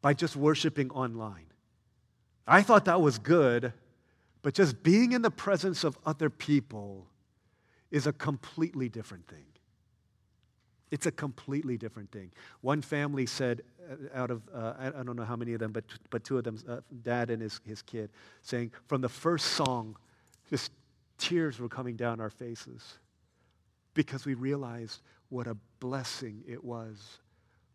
by 0.00 0.14
just 0.14 0.36
worshiping 0.36 0.90
online. 0.90 1.46
I 2.46 2.62
thought 2.62 2.84
that 2.86 3.00
was 3.00 3.18
good, 3.18 3.72
but 4.42 4.54
just 4.54 4.82
being 4.82 5.12
in 5.12 5.22
the 5.22 5.30
presence 5.30 5.82
of 5.84 5.98
other 6.04 6.30
people 6.30 7.06
is 7.90 8.06
a 8.06 8.12
completely 8.12 8.88
different 8.88 9.26
thing. 9.26 9.46
It's 10.90 11.06
a 11.06 11.10
completely 11.10 11.76
different 11.76 12.12
thing. 12.12 12.30
One 12.60 12.80
family 12.80 13.26
said, 13.26 13.62
uh, 13.90 13.94
out 14.14 14.30
of, 14.30 14.42
uh, 14.54 14.74
I 14.78 15.02
don't 15.02 15.16
know 15.16 15.24
how 15.24 15.36
many 15.36 15.54
of 15.54 15.58
them, 15.60 15.72
but, 15.72 15.84
but 16.10 16.22
two 16.22 16.38
of 16.38 16.44
them, 16.44 16.58
uh, 16.68 16.80
dad 17.02 17.30
and 17.30 17.42
his, 17.42 17.60
his 17.66 17.82
kid, 17.82 18.10
saying, 18.42 18.70
from 18.86 19.00
the 19.00 19.08
first 19.08 19.46
song, 19.52 19.96
just 20.50 20.70
tears 21.24 21.58
were 21.58 21.68
coming 21.68 21.96
down 21.96 22.20
our 22.20 22.28
faces 22.28 22.98
because 23.94 24.26
we 24.26 24.34
realized 24.34 25.00
what 25.30 25.46
a 25.46 25.56
blessing 25.80 26.44
it 26.46 26.62
was 26.62 27.18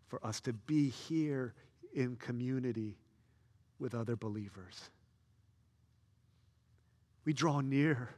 for 0.08 0.24
us 0.26 0.40
to 0.42 0.54
be 0.54 0.90
here 0.90 1.54
in 1.94 2.16
community 2.18 2.96
with 3.80 3.96
other 3.96 4.16
believers. 4.16 4.90
We 7.26 7.34
draw 7.34 7.62
near 7.62 8.10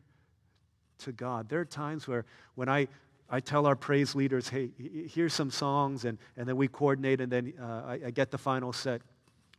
to 1.00 1.14
God. 1.14 1.48
There 1.48 1.60
are 1.60 1.66
times 1.66 2.08
where 2.08 2.26
when 2.56 2.68
I, 2.68 2.88
I 3.30 3.40
tell 3.40 3.66
our 3.66 3.76
praise 3.76 4.14
leaders, 4.16 4.50
hey, 4.50 4.72
here's 4.78 5.34
some 5.34 5.50
songs, 5.50 6.04
and, 6.04 6.18
and 6.36 6.48
then 6.48 6.58
we 6.58 6.68
coordinate, 6.68 7.22
and 7.22 7.32
then 7.32 7.54
uh, 7.60 7.84
I, 7.86 8.00
I 8.08 8.12
get 8.12 8.32
the 8.32 8.38
final 8.38 8.74
set. 8.74 9.02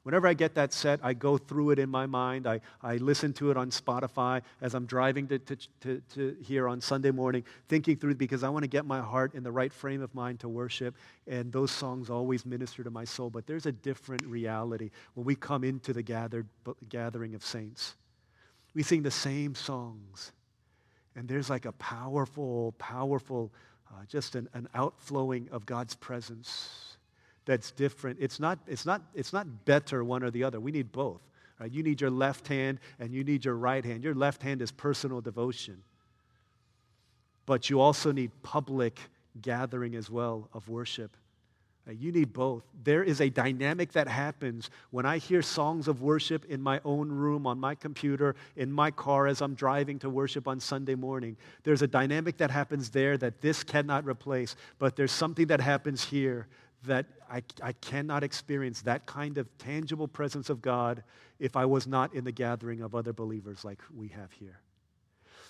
Whenever 0.02 0.26
I 0.26 0.34
get 0.34 0.56
that 0.56 0.72
set, 0.72 0.98
I 1.02 1.14
go 1.14 1.38
through 1.38 1.70
it 1.70 1.78
in 1.78 1.88
my 1.88 2.06
mind. 2.06 2.46
I, 2.46 2.60
I 2.82 2.96
listen 2.96 3.32
to 3.34 3.52
it 3.52 3.56
on 3.56 3.70
Spotify 3.70 4.42
as 4.60 4.74
I'm 4.74 4.84
driving 4.84 5.28
to, 5.28 5.38
to, 5.38 5.56
to, 5.80 6.02
to 6.14 6.36
here 6.42 6.68
on 6.68 6.80
Sunday 6.80 7.12
morning, 7.12 7.44
thinking 7.68 7.96
through 7.96 8.16
because 8.16 8.42
I 8.42 8.48
want 8.48 8.64
to 8.64 8.68
get 8.68 8.84
my 8.84 9.00
heart 9.00 9.34
in 9.34 9.44
the 9.44 9.52
right 9.52 9.72
frame 9.72 10.02
of 10.02 10.12
mind 10.12 10.40
to 10.40 10.48
worship. 10.48 10.96
And 11.28 11.52
those 11.52 11.70
songs 11.70 12.10
always 12.10 12.44
minister 12.44 12.82
to 12.82 12.90
my 12.90 13.04
soul. 13.04 13.30
But 13.30 13.46
there's 13.46 13.66
a 13.66 13.72
different 13.72 14.24
reality 14.24 14.90
when 15.14 15.24
we 15.24 15.36
come 15.36 15.62
into 15.62 15.92
the 15.92 16.02
gathered, 16.02 16.48
gathering 16.88 17.36
of 17.36 17.44
saints. 17.44 17.94
We 18.74 18.82
sing 18.82 19.02
the 19.02 19.10
same 19.10 19.54
songs. 19.54 20.32
And 21.14 21.28
there's 21.28 21.48
like 21.48 21.64
a 21.64 21.72
powerful, 21.72 22.74
powerful, 22.78 23.52
uh, 23.88 24.04
just 24.08 24.34
an, 24.34 24.48
an 24.54 24.68
outflowing 24.74 25.48
of 25.52 25.64
God's 25.64 25.94
presence 25.94 26.91
that's 27.44 27.70
different. 27.72 28.18
It's 28.20 28.38
not, 28.38 28.58
it's 28.66 28.86
not, 28.86 29.02
it's 29.14 29.32
not 29.32 29.64
better 29.64 30.04
one 30.04 30.22
or 30.22 30.30
the 30.30 30.44
other. 30.44 30.60
We 30.60 30.72
need 30.72 30.92
both. 30.92 31.20
Right? 31.58 31.70
You 31.70 31.82
need 31.82 32.00
your 32.00 32.10
left 32.10 32.48
hand 32.48 32.78
and 32.98 33.12
you 33.12 33.24
need 33.24 33.44
your 33.44 33.54
right 33.54 33.84
hand. 33.84 34.04
Your 34.04 34.14
left 34.14 34.42
hand 34.42 34.62
is 34.62 34.70
personal 34.70 35.20
devotion. 35.20 35.82
But 37.46 37.70
you 37.70 37.80
also 37.80 38.12
need 38.12 38.30
public 38.42 38.98
gathering 39.40 39.96
as 39.96 40.10
well 40.10 40.48
of 40.52 40.68
worship. 40.68 41.16
Right? 41.86 41.98
You 41.98 42.12
need 42.12 42.32
both. 42.32 42.62
There 42.84 43.02
is 43.02 43.20
a 43.20 43.28
dynamic 43.28 43.92
that 43.92 44.06
happens 44.06 44.70
when 44.90 45.04
I 45.04 45.18
hear 45.18 45.42
songs 45.42 45.88
of 45.88 46.00
worship 46.00 46.44
in 46.44 46.62
my 46.62 46.80
own 46.84 47.10
room, 47.10 47.44
on 47.46 47.58
my 47.58 47.74
computer, 47.74 48.36
in 48.56 48.70
my 48.70 48.92
car 48.92 49.26
as 49.26 49.40
I'm 49.40 49.54
driving 49.54 49.98
to 50.00 50.10
worship 50.10 50.46
on 50.46 50.60
Sunday 50.60 50.94
morning. 50.94 51.36
There's 51.64 51.82
a 51.82 51.88
dynamic 51.88 52.36
that 52.36 52.52
happens 52.52 52.90
there 52.90 53.16
that 53.18 53.40
this 53.40 53.64
cannot 53.64 54.04
replace, 54.04 54.54
but 54.78 54.94
there's 54.94 55.10
something 55.10 55.48
that 55.48 55.60
happens 55.60 56.04
here 56.04 56.46
that 56.84 57.06
I, 57.30 57.42
I 57.62 57.72
cannot 57.72 58.22
experience 58.22 58.82
that 58.82 59.06
kind 59.06 59.38
of 59.38 59.46
tangible 59.58 60.08
presence 60.08 60.50
of 60.50 60.60
God 60.60 61.02
if 61.38 61.56
I 61.56 61.64
was 61.64 61.86
not 61.86 62.14
in 62.14 62.24
the 62.24 62.32
gathering 62.32 62.82
of 62.82 62.94
other 62.94 63.12
believers 63.12 63.64
like 63.64 63.80
we 63.94 64.08
have 64.08 64.32
here. 64.32 64.60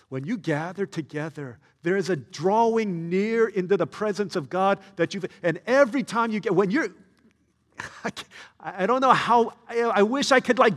When 0.08 0.24
you 0.24 0.36
gather 0.36 0.84
together, 0.84 1.58
there 1.82 1.96
is 1.96 2.10
a 2.10 2.16
drawing 2.16 3.08
near 3.08 3.48
into 3.48 3.76
the 3.76 3.86
presence 3.86 4.36
of 4.36 4.50
God 4.50 4.78
that 4.96 5.14
you've, 5.14 5.24
and 5.42 5.58
every 5.66 6.02
time 6.02 6.30
you 6.30 6.38
get, 6.38 6.54
when 6.54 6.70
you're, 6.70 6.88
I, 8.60 8.86
don't 8.86 9.00
know 9.00 9.12
how, 9.12 9.54
I, 9.68 10.02
wish 10.02 10.30
I 10.30 10.40
could 10.40 10.58
like 10.58 10.74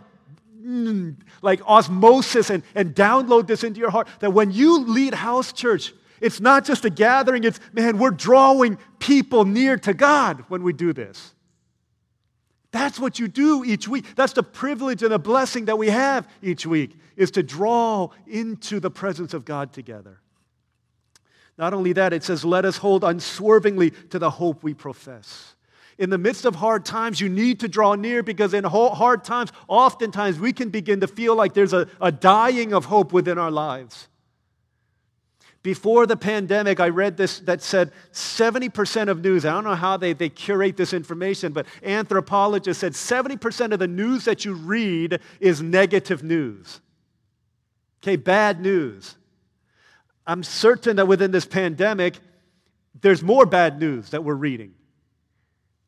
like 1.42 1.62
osmosis 1.70 2.50
and, 2.50 2.64
and 2.74 2.96
download 2.96 3.46
this 3.46 3.64
into 3.64 3.80
your 3.80 3.92
heart 3.92 4.08
that 4.20 4.32
when 4.32 4.52
you 4.52 4.80
lead 4.80 5.14
house 5.14 5.54
church, 5.54 5.94
It's 6.22 6.40
not 6.40 6.66
just 6.66 6.86
a 6.86 6.90
gathering, 6.90 7.44
it's, 7.44 7.60
man, 7.74 7.98
we're 7.98 8.12
drawing 8.12 8.78
people 9.00 9.46
near 9.46 9.78
to 9.80 9.94
God 9.94 10.46
when 10.48 10.64
we 10.64 10.74
do 10.74 10.94
this. 10.94 11.34
That's 12.72 13.00
what 13.00 13.20
you 13.20 13.28
do 13.28 13.64
each 13.64 13.88
week. 13.88 14.06
That's 14.16 14.34
the 14.34 14.44
privilege 14.44 15.02
and 15.02 15.12
the 15.12 15.20
blessing 15.20 15.66
that 15.66 15.78
we 15.78 15.90
have 15.90 16.28
each 16.42 16.66
week, 16.66 16.98
is 17.16 17.32
to 17.32 17.44
draw 17.44 18.10
into 18.28 18.80
the 18.80 18.92
presence 18.92 19.34
of 19.34 19.46
God 19.46 19.72
together. 19.72 20.20
Not 21.58 21.74
only 21.74 21.94
that, 21.94 22.12
it 22.12 22.24
says, 22.24 22.44
let 22.44 22.66
us 22.66 22.78
hold 22.78 23.06
unswervingly 23.06 23.92
to 24.10 24.20
the 24.20 24.30
hope 24.30 24.62
we 24.62 24.74
profess. 24.74 25.56
In 25.98 26.10
the 26.10 26.18
midst 26.18 26.44
of 26.44 26.56
hard 26.56 26.84
times, 26.84 27.22
you 27.22 27.30
need 27.30 27.62
to 27.62 27.70
draw 27.70 27.96
near 27.96 28.22
because 28.22 28.54
in 28.54 28.66
hard 28.66 29.24
times, 29.24 29.54
oftentimes 29.70 30.38
we 30.38 30.52
can 30.52 30.70
begin 30.70 31.00
to 31.00 31.08
feel 31.08 31.34
like 31.34 31.54
there's 31.54 31.72
a, 31.72 31.88
a 32.02 32.12
dying 32.12 32.74
of 32.74 32.84
hope 32.86 33.14
within 33.14 33.38
our 33.38 33.52
lives. 33.52 34.10
Before 35.66 36.06
the 36.06 36.16
pandemic, 36.16 36.80
I 36.80 36.90
read 36.90 37.18
this 37.18 37.40
that 37.40 37.60
said 37.60 37.92
70% 38.14 39.10
of 39.10 39.24
news, 39.24 39.46
I 39.46 39.52
don't 39.52 39.64
know 39.64 39.74
how 39.74 39.98
they, 39.98 40.14
they 40.14 40.30
curate 40.30 40.78
this 40.78 40.94
information, 40.94 41.54
but 41.54 41.66
anthropologists 41.82 42.82
said 42.82 42.92
70% 42.92 43.74
of 43.74 43.80
the 43.80 43.88
news 43.88 44.26
that 44.26 44.46
you 44.46 44.54
read 44.54 45.20
is 45.40 45.64
negative 45.64 46.22
news. 46.22 46.82
Okay, 48.04 48.16
bad 48.16 48.62
news. 48.62 49.16
I'm 50.28 50.44
certain 50.44 50.98
that 50.98 51.08
within 51.08 51.32
this 51.32 51.48
pandemic, 51.48 52.20
there's 53.02 53.24
more 53.24 53.48
bad 53.48 53.80
news 53.80 54.12
that 54.12 54.24
we're 54.24 54.36
reading. 54.36 54.76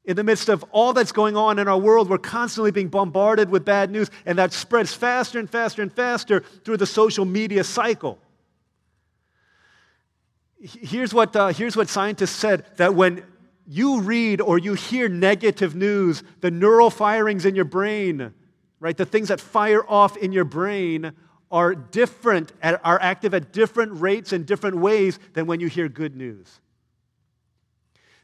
In 0.05 0.15
the 0.15 0.23
midst 0.23 0.49
of 0.49 0.65
all 0.71 0.91
that's 0.91 1.11
going 1.11 1.37
on 1.37 1.59
in 1.59 1.67
our 1.67 1.77
world, 1.77 2.09
we're 2.09 2.17
constantly 2.17 2.71
being 2.71 2.87
bombarded 2.87 3.51
with 3.51 3.63
bad 3.63 3.91
news, 3.91 4.09
and 4.25 4.39
that 4.39 4.53
spreads 4.53 4.95
faster 4.95 5.37
and 5.37 5.47
faster 5.47 5.83
and 5.83 5.93
faster 5.93 6.39
through 6.65 6.77
the 6.77 6.87
social 6.87 7.25
media 7.25 7.63
cycle. 7.63 8.17
Here's 10.59 11.13
what, 11.13 11.35
uh, 11.35 11.49
here's 11.49 11.75
what 11.75 11.87
scientists 11.87 12.31
said 12.31 12.65
that 12.77 12.95
when 12.95 13.23
you 13.67 14.01
read 14.01 14.41
or 14.41 14.57
you 14.57 14.73
hear 14.73 15.07
negative 15.07 15.75
news, 15.75 16.23
the 16.41 16.49
neural 16.49 16.89
firings 16.89 17.45
in 17.45 17.53
your 17.53 17.65
brain, 17.65 18.33
right, 18.79 18.97
the 18.97 19.05
things 19.05 19.27
that 19.27 19.39
fire 19.39 19.87
off 19.87 20.17
in 20.17 20.31
your 20.31 20.45
brain 20.45 21.11
are 21.51 21.75
different, 21.75 22.51
are 22.63 22.99
active 23.01 23.33
at 23.33 23.53
different 23.53 24.01
rates 24.01 24.33
and 24.33 24.45
different 24.45 24.77
ways 24.77 25.19
than 25.33 25.45
when 25.45 25.59
you 25.59 25.67
hear 25.67 25.87
good 25.87 26.15
news. 26.15 26.59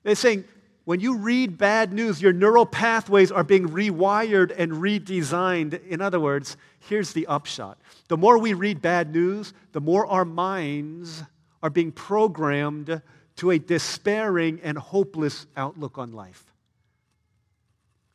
They're 0.03 0.15
saying 0.15 0.45
when 0.85 0.99
you 0.99 1.17
read 1.17 1.57
bad 1.57 1.93
news, 1.93 2.21
your 2.21 2.33
neural 2.33 2.65
pathways 2.65 3.31
are 3.31 3.43
being 3.43 3.69
rewired 3.69 4.53
and 4.57 4.73
redesigned. 4.73 5.85
In 5.87 6.01
other 6.01 6.19
words, 6.19 6.57
here's 6.79 7.13
the 7.13 7.27
upshot 7.27 7.77
the 8.09 8.17
more 8.17 8.37
we 8.37 8.53
read 8.53 8.81
bad 8.81 9.13
news, 9.13 9.53
the 9.71 9.81
more 9.81 10.05
our 10.07 10.25
minds 10.25 11.23
are 11.63 11.71
being 11.71 11.91
programmed 11.91 13.01
to 13.37 13.49
a 13.49 13.57
despairing 13.57 14.59
and 14.61 14.77
hopeless 14.77 15.47
outlook 15.57 15.97
on 15.97 16.11
life. 16.11 16.53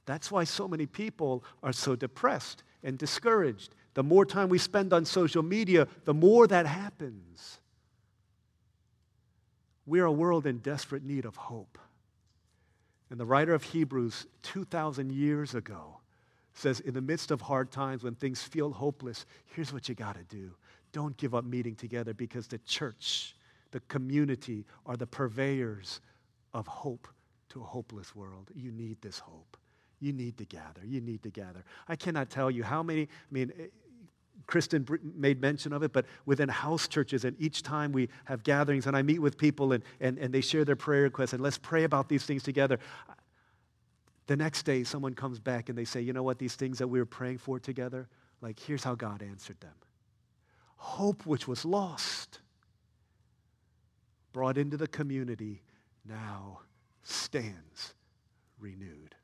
That's 0.07 0.31
why 0.31 0.45
so 0.45 0.69
many 0.69 0.87
people 0.87 1.43
are 1.63 1.73
so 1.73 1.97
depressed 1.97 2.63
and 2.85 2.97
discouraged. 2.97 3.75
The 3.95 4.05
more 4.05 4.25
time 4.25 4.49
we 4.49 4.59
spend 4.59 4.93
on 4.93 5.05
social 5.05 5.43
media, 5.43 5.89
the 6.05 6.15
more 6.15 6.47
that 6.47 6.67
happens. 6.67 7.59
We're 9.87 10.05
a 10.05 10.13
world 10.13 10.47
in 10.47 10.59
desperate 10.59 11.03
need 11.03 11.25
of 11.25 11.35
hope. 11.37 11.79
And 13.11 13.19
the 13.19 13.27
writer 13.27 13.55
of 13.55 13.63
Hebrews, 13.65 14.27
2,000 14.43 15.11
years 15.11 15.55
ago, 15.55 15.99
says, 16.53 16.81
in 16.81 16.93
the 16.95 17.01
midst 17.01 17.31
of 17.31 17.41
hard 17.41 17.71
times 17.71 18.03
when 18.03 18.15
things 18.15 18.43
feel 18.43 18.71
hopeless, 18.71 19.25
here's 19.47 19.73
what 19.73 19.89
you 19.89 19.95
got 19.95 20.17
to 20.17 20.25
do. 20.25 20.53
Don't 20.93 21.17
give 21.17 21.35
up 21.35 21.45
meeting 21.45 21.75
together 21.75 22.15
because 22.15 22.47
the 22.47 22.59
church, 22.59 23.35
the 23.71 23.81
community, 23.81 24.65
are 24.87 24.97
the 24.97 25.07
purveyors 25.07 26.01
of 26.55 26.67
hope 26.67 27.09
to 27.51 27.61
a 27.61 27.65
hopeless 27.65 28.15
world. 28.15 28.51
You 28.55 28.73
need 28.73 29.01
this 29.03 29.19
hope. 29.19 29.57
You 30.01 30.13
need 30.13 30.39
to 30.39 30.45
gather. 30.45 30.85
You 30.85 31.01
need 31.01 31.23
to 31.25 31.31
gather. 31.31 31.65
I 31.89 31.97
cannot 31.97 32.31
tell 32.31 32.51
you 32.51 32.63
how 32.63 32.83
many, 32.83 33.03
I 33.03 33.07
mean, 33.31 33.53
eh, 33.59 33.67
Kristen 34.47 34.87
made 35.17 35.41
mention 35.41 35.73
of 35.73 35.83
it, 35.83 35.93
but 35.93 36.07
within 36.25 36.49
house 36.49 36.89
churches, 36.89 37.25
and 37.25 37.37
each 37.41 37.63
time 37.63 37.93
we 37.93 38.09
have 38.25 38.43
gatherings 38.45 38.87
and 38.87 38.97
I 38.97 39.03
meet 39.03 39.19
with 39.19 39.37
people 39.37 39.73
and, 39.73 39.83
and, 40.01 40.17
and 40.19 40.33
they 40.33 40.41
share 40.41 40.65
their 40.65 40.77
prayer 40.77 41.03
requests 41.03 41.33
and 41.33 41.43
let's 41.43 41.59
pray 41.59 41.85
about 41.85 42.09
these 42.09 42.25
things 42.25 42.43
together. 42.43 42.79
The 44.27 44.37
next 44.37 44.63
day, 44.63 44.85
someone 44.85 45.15
comes 45.15 45.39
back 45.39 45.69
and 45.69 45.77
they 45.77 45.85
say, 45.85 46.01
you 46.01 46.13
know 46.13 46.23
what, 46.23 46.39
these 46.39 46.55
things 46.55 46.79
that 46.79 46.87
we 46.87 46.99
were 46.99 47.07
praying 47.07 47.39
for 47.39 47.59
together, 47.59 48.09
like, 48.41 48.59
here's 48.61 48.85
how 48.85 48.95
God 48.95 49.23
answered 49.23 49.61
them. 49.61 49.75
Hope 50.77 51.27
which 51.27 51.49
was 51.49 51.65
lost, 51.65 52.41
brought 54.33 54.59
into 54.59 54.77
the 54.77 54.89
community, 54.89 55.63
now 56.05 56.61
stands 57.03 57.95
renewed. 58.59 59.15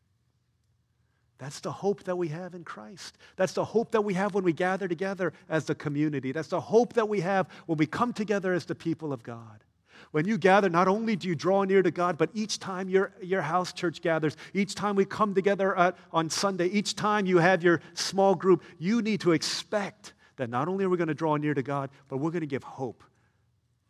That's 1.39 1.61
the 1.61 1.73
hope 1.73 2.05
that 2.05 2.17
we 2.17 2.29
have 2.29 2.55
in 2.55 2.65
Christ. 2.65 3.19
That's 3.37 3.53
the 3.53 3.65
hope 3.65 3.91
that 3.91 4.03
we 4.03 4.15
have 4.15 4.35
when 4.35 4.45
we 4.45 4.53
gather 4.53 4.87
together 4.87 5.33
as 5.49 5.65
the 5.65 5.75
community. 5.75 6.33
That's 6.33 6.49
the 6.49 6.61
hope 6.61 6.93
that 6.95 7.09
we 7.09 7.21
have 7.21 7.49
when 7.67 7.77
we 7.77 7.87
come 7.87 8.13
together 8.13 8.55
as 8.55 8.65
the 8.65 8.75
people 8.75 9.13
of 9.13 9.23
God. 9.23 9.65
When 10.13 10.27
you 10.27 10.39
gather, 10.39 10.69
not 10.69 10.87
only 10.87 11.17
do 11.17 11.27
you 11.27 11.35
draw 11.35 11.65
near 11.65 11.83
to 11.83 11.91
God, 11.91 12.17
but 12.17 12.31
each 12.35 12.61
time 12.61 12.89
your, 12.89 13.13
your 13.21 13.43
house 13.43 13.73
church 13.73 14.01
gathers, 14.01 14.37
each 14.53 14.75
time 14.75 14.95
we 14.95 15.05
come 15.05 15.35
together 15.35 15.77
at, 15.77 15.97
on 16.13 16.31
Sunday, 16.31 16.67
each 16.67 16.95
time 16.95 17.27
you 17.27 17.39
have 17.39 17.65
your 17.65 17.81
small 17.95 18.35
group, 18.35 18.63
you 18.79 19.03
need 19.03 19.21
to 19.23 19.33
expect 19.33 20.15
that 20.37 20.51
not 20.51 20.69
only 20.69 20.85
are 20.85 20.89
we 20.89 20.97
going 20.97 21.09
to 21.09 21.15
draw 21.15 21.37
near 21.37 21.55
to 21.55 21.63
God, 21.63 21.91
but 22.09 22.19
we're 22.19 22.31
going 22.31 22.43
to 22.43 22.47
give 22.47 22.63
hope 22.63 23.03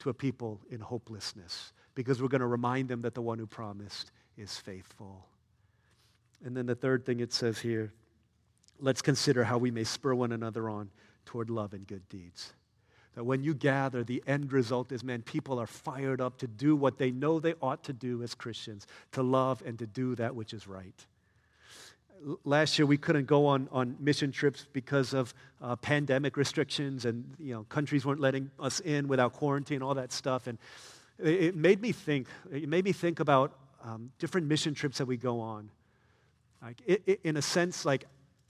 to 0.05 0.11
a 0.11 0.15
people 0.15 0.61
in 0.71 0.81
hopelessness 0.81 1.73
because 1.95 2.21
we're 2.21 2.29
going 2.29 2.41
to 2.41 2.47
remind 2.47 2.89
them 2.89 3.03
that 3.03 3.15
the 3.15 3.23
one 3.23 3.39
who 3.39 3.47
promised 3.47 4.13
is 4.37 4.57
faithful. 4.57 5.27
And 6.45 6.57
then 6.57 6.67
the 6.67 6.75
third 6.75 7.05
thing 7.05 7.21
it 7.21 7.33
says 7.33 7.59
here 7.59 7.93
let's 8.81 9.01
consider 9.01 9.45
how 9.45 9.57
we 9.57 9.71
may 9.71 9.85
spur 9.85 10.15
one 10.15 10.33
another 10.33 10.69
on 10.69 10.91
toward 11.25 11.49
love 11.49 11.73
and 11.73 11.87
good 11.87 12.07
deeds. 12.09 12.53
That 13.15 13.25
when 13.25 13.43
you 13.43 13.55
gather, 13.55 14.03
the 14.03 14.23
end 14.27 14.53
result 14.53 14.91
is, 14.91 15.05
man, 15.05 15.23
people 15.23 15.61
are 15.61 15.67
fired 15.67 16.21
up 16.21 16.39
to 16.39 16.49
do 16.49 16.75
what 16.75 16.99
they 16.99 17.13
know 17.13 17.39
they 17.39 17.55
ought 17.63 17.85
to 17.85 17.93
do 17.93 18.23
as 18.23 18.35
Christians, 18.35 18.87
to 19.13 19.23
love 19.23 19.63
and 19.65 19.79
to 19.79 19.87
do 19.87 20.17
that 20.17 20.35
which 20.35 20.53
is 20.53 20.67
right. 20.67 21.07
Last 22.45 22.79
year, 22.79 22.87
we 22.87 22.97
couldn't 22.97 23.27
go 23.27 23.47
on, 23.47 23.69
on 23.71 23.97
mission 24.01 24.33
trips 24.33 24.67
because 24.73 25.13
of 25.13 25.35
uh, 25.61 25.77
pandemic 25.77 26.37
restrictions, 26.37 27.05
and 27.05 27.35
you 27.39 27.53
know, 27.53 27.65
countries 27.65 28.07
weren't 28.07 28.21
letting 28.21 28.51
us 28.59 28.81
in 28.81 29.09
without 29.09 29.33
quarantine, 29.35 29.83
all 29.83 29.95
that 29.95 30.13
stuff. 30.13 30.47
And 30.47 30.59
it 31.19 31.55
made 31.55 31.81
me 31.83 31.93
think, 31.93 32.29
it 32.51 32.69
made 32.69 32.85
me 32.85 32.93
think 32.93 33.21
about 33.21 33.59
um, 33.83 34.11
different 34.19 34.47
mission 34.47 34.75
trips 34.75 34.99
that 34.99 35.07
we 35.07 35.17
go 35.17 35.41
on. 35.41 35.71
Like, 36.63 36.81
it, 36.87 37.03
it, 37.07 37.21
in 37.25 37.37
a 37.37 37.43
sense, 37.43 37.85
like, 37.85 38.07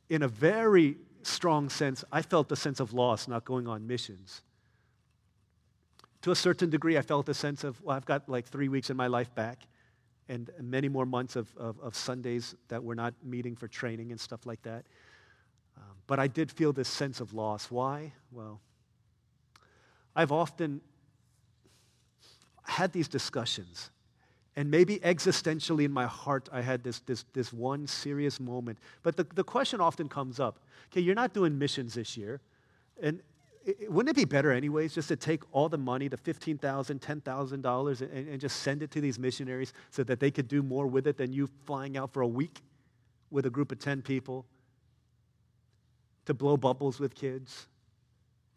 in 0.09 0.23
a 0.23 0.29
very 0.29 0.97
strong 1.23 1.69
sense, 1.69 2.05
I 2.13 2.23
felt 2.23 2.53
a 2.53 2.57
sense 2.57 2.79
of 2.79 2.93
loss 2.93 3.27
not 3.27 3.45
going 3.45 3.67
on 3.67 3.87
missions. 3.87 4.43
To 6.23 6.31
a 6.31 6.37
certain 6.37 6.71
degree, 6.71 6.97
I 6.97 7.03
felt 7.03 7.29
a 7.29 7.35
sense 7.35 7.65
of, 7.65 7.83
well, 7.83 7.97
I've 7.97 8.07
got 8.07 8.29
like 8.29 8.47
three 8.47 8.69
weeks 8.69 8.89
in 8.89 8.97
my 8.97 9.09
life 9.09 9.35
back 9.35 9.67
and 10.29 10.51
many 10.61 10.89
more 10.89 11.07
months 11.07 11.37
of, 11.37 11.55
of, 11.57 11.79
of 11.81 11.95
Sundays 11.95 12.55
that 12.69 12.83
we're 12.83 12.95
not 12.95 13.15
meeting 13.23 13.57
for 13.57 13.69
training 13.69 14.11
and 14.11 14.21
stuff 14.21 14.47
like 14.47 14.63
that. 14.63 14.85
Um, 15.77 15.97
but 16.07 16.19
I 16.19 16.27
did 16.29 16.51
feel 16.51 16.73
this 16.73 16.89
sense 16.89 17.21
of 17.21 17.35
loss. 17.35 17.71
Why? 17.71 18.13
Well, 18.31 18.61
I've 20.17 20.33
often 20.33 20.81
had 22.63 22.93
these 22.93 23.09
discussions 23.09 23.91
and 24.57 24.71
maybe 24.71 24.99
existentially 25.01 25.85
in 25.85 25.93
my 25.93 26.07
heart, 26.07 26.49
I 26.53 26.61
had 26.61 26.85
this, 26.85 27.01
this, 27.01 27.25
this 27.33 27.53
one 27.53 27.87
serious 27.87 28.39
moment. 28.39 28.79
But 29.03 29.17
the, 29.17 29.25
the 29.35 29.43
question 29.43 29.81
often 29.81 30.09
comes 30.09 30.39
up 30.39 30.61
okay, 30.93 31.01
you're 31.01 31.17
not 31.17 31.35
doing 31.35 31.59
missions 31.59 31.95
this 31.95 32.17
year. 32.17 32.41
And 33.03 33.21
it, 33.65 33.91
wouldn't 33.91 34.17
it 34.17 34.21
be 34.21 34.25
better, 34.25 34.53
anyways, 34.53 34.95
just 34.95 35.09
to 35.09 35.17
take 35.17 35.43
all 35.53 35.69
the 35.69 35.79
money, 35.79 36.09
the 36.09 36.17
$15,000, 36.17 36.59
$10,000, 36.61 38.01
and, 38.01 38.29
and 38.29 38.41
just 38.41 38.61
send 38.61 38.83
it 38.83 38.91
to 38.93 39.01
these 39.01 39.19
missionaries 39.19 39.73
so 39.91 40.05
that 40.05 40.21
they 40.21 40.31
could 40.31 40.49
do 40.49 40.63
more 40.63 40.87
with 40.87 41.07
it 41.07 41.17
than 41.17 41.33
you 41.33 41.49
flying 41.65 41.97
out 41.97 42.13
for 42.13 42.23
a 42.23 42.29
week 42.29 42.63
with 43.31 43.47
a 43.47 43.51
group 43.51 43.73
of 43.73 43.79
10 43.79 44.03
people 44.03 44.47
to 46.27 46.35
blow 46.35 46.57
bubbles 46.57 47.01
with 47.01 47.15
kids, 47.15 47.67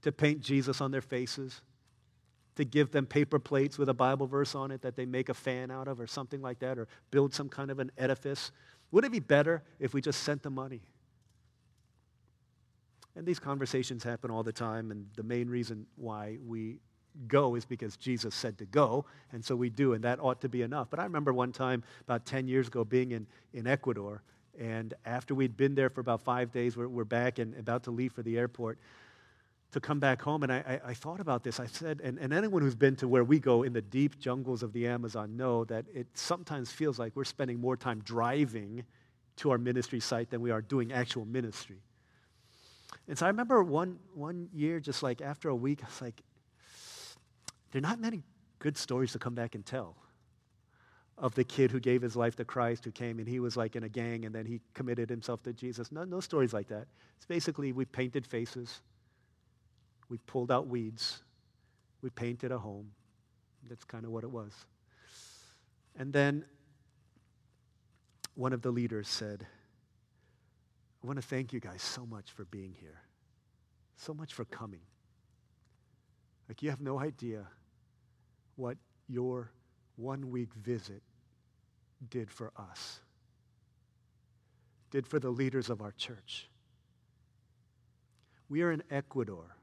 to 0.01 0.11
paint 0.11 0.41
Jesus 0.41 0.81
on 0.81 0.91
their 0.91 1.01
faces? 1.01 1.61
to 2.57 2.65
give 2.65 2.91
them 2.91 3.05
paper 3.05 3.39
plates 3.39 3.77
with 3.77 3.87
a 3.87 3.93
Bible 3.93 4.27
verse 4.27 4.55
on 4.55 4.71
it 4.71 4.81
that 4.81 4.95
they 4.95 5.05
make 5.05 5.29
a 5.29 5.33
fan 5.33 5.71
out 5.71 5.87
of 5.87 5.99
or 5.99 6.07
something 6.07 6.41
like 6.41 6.59
that, 6.59 6.77
or 6.77 6.87
build 7.11 7.33
some 7.33 7.47
kind 7.47 7.71
of 7.71 7.79
an 7.79 7.91
edifice. 7.97 8.51
Would 8.91 9.05
it 9.05 9.11
be 9.11 9.19
better 9.19 9.63
if 9.79 9.93
we 9.93 10.01
just 10.01 10.23
sent 10.23 10.41
the 10.43 10.49
money? 10.49 10.81
And 13.17 13.25
these 13.25 13.39
conversations 13.39 14.03
happen 14.03 14.29
all 14.29 14.43
the 14.43 14.53
time, 14.53 14.91
and 14.91 15.07
the 15.15 15.23
main 15.23 15.49
reason 15.49 15.87
why 15.95 16.37
we 16.45 16.77
go 17.27 17.55
is 17.55 17.65
because 17.65 17.97
Jesus 17.97 18.35
said 18.35 18.59
to 18.59 18.65
go, 18.65 19.05
and 19.31 19.43
so 19.43 19.55
we 19.55 19.71
do, 19.71 19.93
and 19.93 20.03
that 20.03 20.19
ought 20.19 20.39
to 20.41 20.49
be 20.49 20.61
enough. 20.61 20.91
But 20.91 20.99
I 20.99 21.03
remember 21.03 21.33
one 21.33 21.51
time, 21.51 21.83
about 22.03 22.27
10 22.27 22.47
years 22.47 22.67
ago, 22.67 22.83
being 22.83 23.13
in, 23.13 23.25
in 23.53 23.65
Ecuador, 23.65 24.21
and 24.59 24.93
after 25.03 25.33
we'd 25.33 25.57
been 25.57 25.73
there 25.73 25.89
for 25.89 25.99
about 26.01 26.21
five 26.21 26.51
days, 26.51 26.77
we're, 26.77 26.87
we're 26.87 27.05
back 27.05 27.39
and 27.39 27.55
about 27.55 27.83
to 27.85 27.91
leave 27.91 28.13
for 28.13 28.21
the 28.21 28.37
airport. 28.37 28.77
to 29.71 29.79
come 29.79 29.99
back 29.99 30.21
home, 30.21 30.43
and 30.43 30.53
I, 30.53 30.79
I, 30.85 30.89
I, 30.89 30.93
thought 30.93 31.19
about 31.19 31.43
this. 31.43 31.59
I 31.59 31.65
said, 31.65 32.01
and, 32.03 32.19
and 32.19 32.31
anyone 32.31 32.61
who's 32.61 32.75
been 32.75 32.95
to 32.97 33.07
where 33.07 33.23
we 33.23 33.39
go 33.39 33.63
in 33.63 33.73
the 33.73 33.81
deep 33.81 34.19
jungles 34.19 34.61
of 34.61 34.73
the 34.73 34.87
Amazon 34.87 35.35
know 35.35 35.65
that 35.65 35.85
it 35.91 36.05
sometimes 36.13 36.71
feels 36.71 36.99
like 36.99 37.15
we're 37.15 37.23
spending 37.23 37.59
more 37.59 37.75
time 37.75 37.99
driving 38.05 38.83
to 39.37 39.49
our 39.49 39.57
ministry 39.57 39.99
site 39.99 40.29
than 40.29 40.39
we 40.39 40.51
are 40.51 40.61
doing 40.61 40.93
actual 40.93 41.25
ministry. 41.25 41.81
And 43.07 43.17
so 43.17 43.25
I 43.25 43.29
remember 43.29 43.63
one, 43.63 43.99
one 44.13 44.49
year, 44.53 44.79
just 44.79 45.01
like 45.01 45.21
after 45.21 45.49
a 45.49 45.55
week, 45.55 45.79
I 45.83 45.87
was 45.87 46.01
like, 46.01 46.21
there 47.71 47.79
are 47.79 47.81
not 47.81 47.99
many 47.99 48.23
good 48.59 48.77
stories 48.77 49.11
to 49.13 49.19
come 49.19 49.35
back 49.35 49.55
and 49.55 49.65
tell 49.65 49.95
of 51.17 51.33
the 51.33 51.43
kid 51.43 51.71
who 51.71 51.79
gave 51.79 52.01
his 52.01 52.15
life 52.15 52.35
to 52.35 52.45
Christ, 52.45 52.85
who 52.85 52.91
came 52.91 53.17
and 53.19 53.27
he 53.27 53.39
was 53.39 53.57
like 53.57 53.75
in 53.75 53.83
a 53.83 53.89
gang 53.89 54.25
and 54.25 54.35
then 54.35 54.45
he 54.45 54.61
committed 54.73 55.09
himself 55.09 55.41
to 55.43 55.53
Jesus. 55.53 55.91
No, 55.91 56.03
no 56.03 56.19
stories 56.19 56.53
like 56.53 56.67
that. 56.67 56.87
It's 57.17 57.25
basically 57.25 57.71
we 57.71 57.85
painted 57.85 58.25
faces, 58.25 58.81
we 60.09 60.19
pulled 60.19 60.51
out 60.51 60.67
weeds, 60.67 61.23
we 62.01 62.09
painted 62.11 62.51
a 62.51 62.59
home. 62.59 62.91
That's 63.67 63.83
kind 63.83 64.05
of 64.05 64.11
what 64.11 64.23
it 64.23 64.29
was. 64.29 64.53
And 65.97 66.13
then 66.13 66.45
one 68.35 68.53
of 68.53 68.61
the 68.61 68.69
leaders 68.69 69.07
said, 69.07 69.47
I 71.03 71.07
want 71.07 71.17
to 71.21 71.25
thank 71.25 71.53
you 71.53 71.59
guys 71.59 71.81
so 71.81 72.05
much 72.05 72.31
for 72.31 72.45
being 72.45 72.75
here, 72.79 73.01
so 73.95 74.13
much 74.13 74.33
for 74.33 74.45
coming. 74.45 74.81
Like, 76.49 76.63
you 76.63 76.69
have 76.69 76.81
no 76.81 76.99
idea 76.99 77.45
what 78.55 78.77
your 79.07 79.51
one 79.95 80.31
week 80.31 80.53
visit 80.53 81.01
did 82.09 82.31
for 82.31 82.51
us, 82.57 82.99
did 84.91 85.05
for 85.05 85.19
the 85.19 85.29
leaders 85.29 85.69
of 85.69 85.81
our 85.81 85.91
church. 85.91 86.49
We 88.49 88.61
are 88.61 88.71
in 88.71 88.81
Ecuador, 88.89 89.55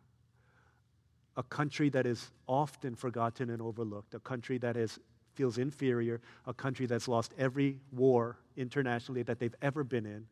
a 1.37 1.43
country 1.43 1.89
that 1.91 2.07
is 2.07 2.31
often 2.47 2.95
forgotten 2.95 3.51
and 3.51 3.63
overlooked, 3.63 4.15
a 4.15 4.21
country 4.21 4.59
that 4.59 4.77
is, 4.77 4.99
feels 5.35 5.59
inferior, 5.59 6.21
a 6.47 6.55
country 6.55 6.87
that's 6.87 7.09
lost 7.09 7.35
every 7.39 7.81
war 7.93 8.39
internationally 8.57 9.23
that 9.23 9.39
they've 9.39 9.55
ever 9.63 9.83
been 9.83 10.07
in, 10.07 10.27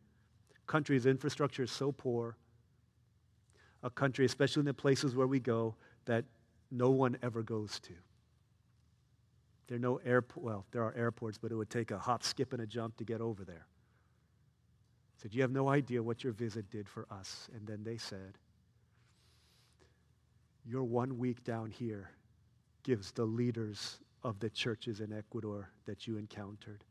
country's 0.67 1.07
infrastructure 1.07 1.63
is 1.63 1.71
so 1.71 1.93
poor, 1.93 2.37
a 3.83 3.91
country, 3.91 4.25
especially 4.25 4.61
in 4.61 4.67
the 4.67 4.75
places 4.75 5.15
where 5.15 5.27
we 5.27 5.41
go, 5.41 5.75
that 6.05 6.25
no 6.71 6.91
one 6.91 7.17
ever 7.23 7.43
goes 7.43 7.79
to. 7.81 7.93
There 9.69 9.77
are 9.77 9.81
no 9.81 9.97
airport, 10.05 10.45
well, 10.45 10.67
there 10.73 10.83
are 10.83 10.95
airports, 10.97 11.39
but 11.39 11.53
it 11.53 11.55
would 11.55 11.71
take 11.71 11.91
a 11.91 11.99
hop, 11.99 12.23
skip, 12.23 12.53
and 12.53 12.63
a 12.63 12.67
jump 12.67 12.97
to 12.99 13.05
get 13.05 13.21
over 13.21 13.45
there. 13.45 13.67
I 15.17 15.23
said, 15.23 15.35
You 15.35 15.43
have 15.43 15.51
no 15.51 15.69
idea 15.69 16.03
what 16.03 16.25
your 16.25 16.33
visit 16.33 16.71
did 16.71 16.89
for 16.89 17.07
us. 17.11 17.49
And 17.55 17.67
then 17.67 17.83
they 17.85 17.97
said, 17.97 18.39
Your 20.65 20.85
one 20.85 21.19
week 21.19 21.45
down 21.45 21.71
here 21.71 22.11
gives 22.83 23.13
the 23.13 23.25
leaders 23.25 24.01
of 24.25 24.39
the 24.41 24.51
churches 24.51 25.01
in 25.01 25.13
Ecuador 25.13 25.71
that 25.87 26.07
you 26.07 26.17
encountered 26.17 26.85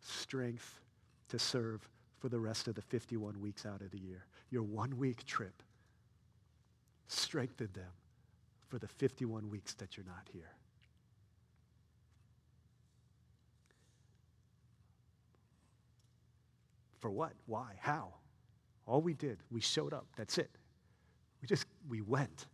strength 0.00 0.80
to 1.28 1.38
serve 1.38 1.88
for 2.18 2.28
the 2.28 2.38
rest 2.40 2.68
of 2.68 2.74
the 2.74 2.82
51 2.82 3.40
weeks 3.40 3.66
out 3.66 3.80
of 3.82 3.90
the 3.90 3.98
year. 3.98 4.24
Your 4.50 4.62
one 4.62 4.96
week 4.96 5.24
trip 5.24 5.62
strengthened 7.08 7.74
them 7.74 7.92
for 8.68 8.78
the 8.78 8.88
51 8.88 9.48
weeks 9.50 9.74
that 9.74 9.96
you're 9.96 10.06
not 10.06 10.28
here. 10.32 10.50
For 17.00 17.10
what? 17.10 17.32
Why? 17.46 17.74
How? 17.80 18.14
All 18.86 19.00
we 19.00 19.14
did, 19.14 19.38
we 19.50 19.60
showed 19.60 19.92
up. 19.92 20.06
That's 20.16 20.38
it. 20.38 20.50
We 21.42 21.48
just, 21.48 21.66
we 21.88 22.00
went. 22.00 22.46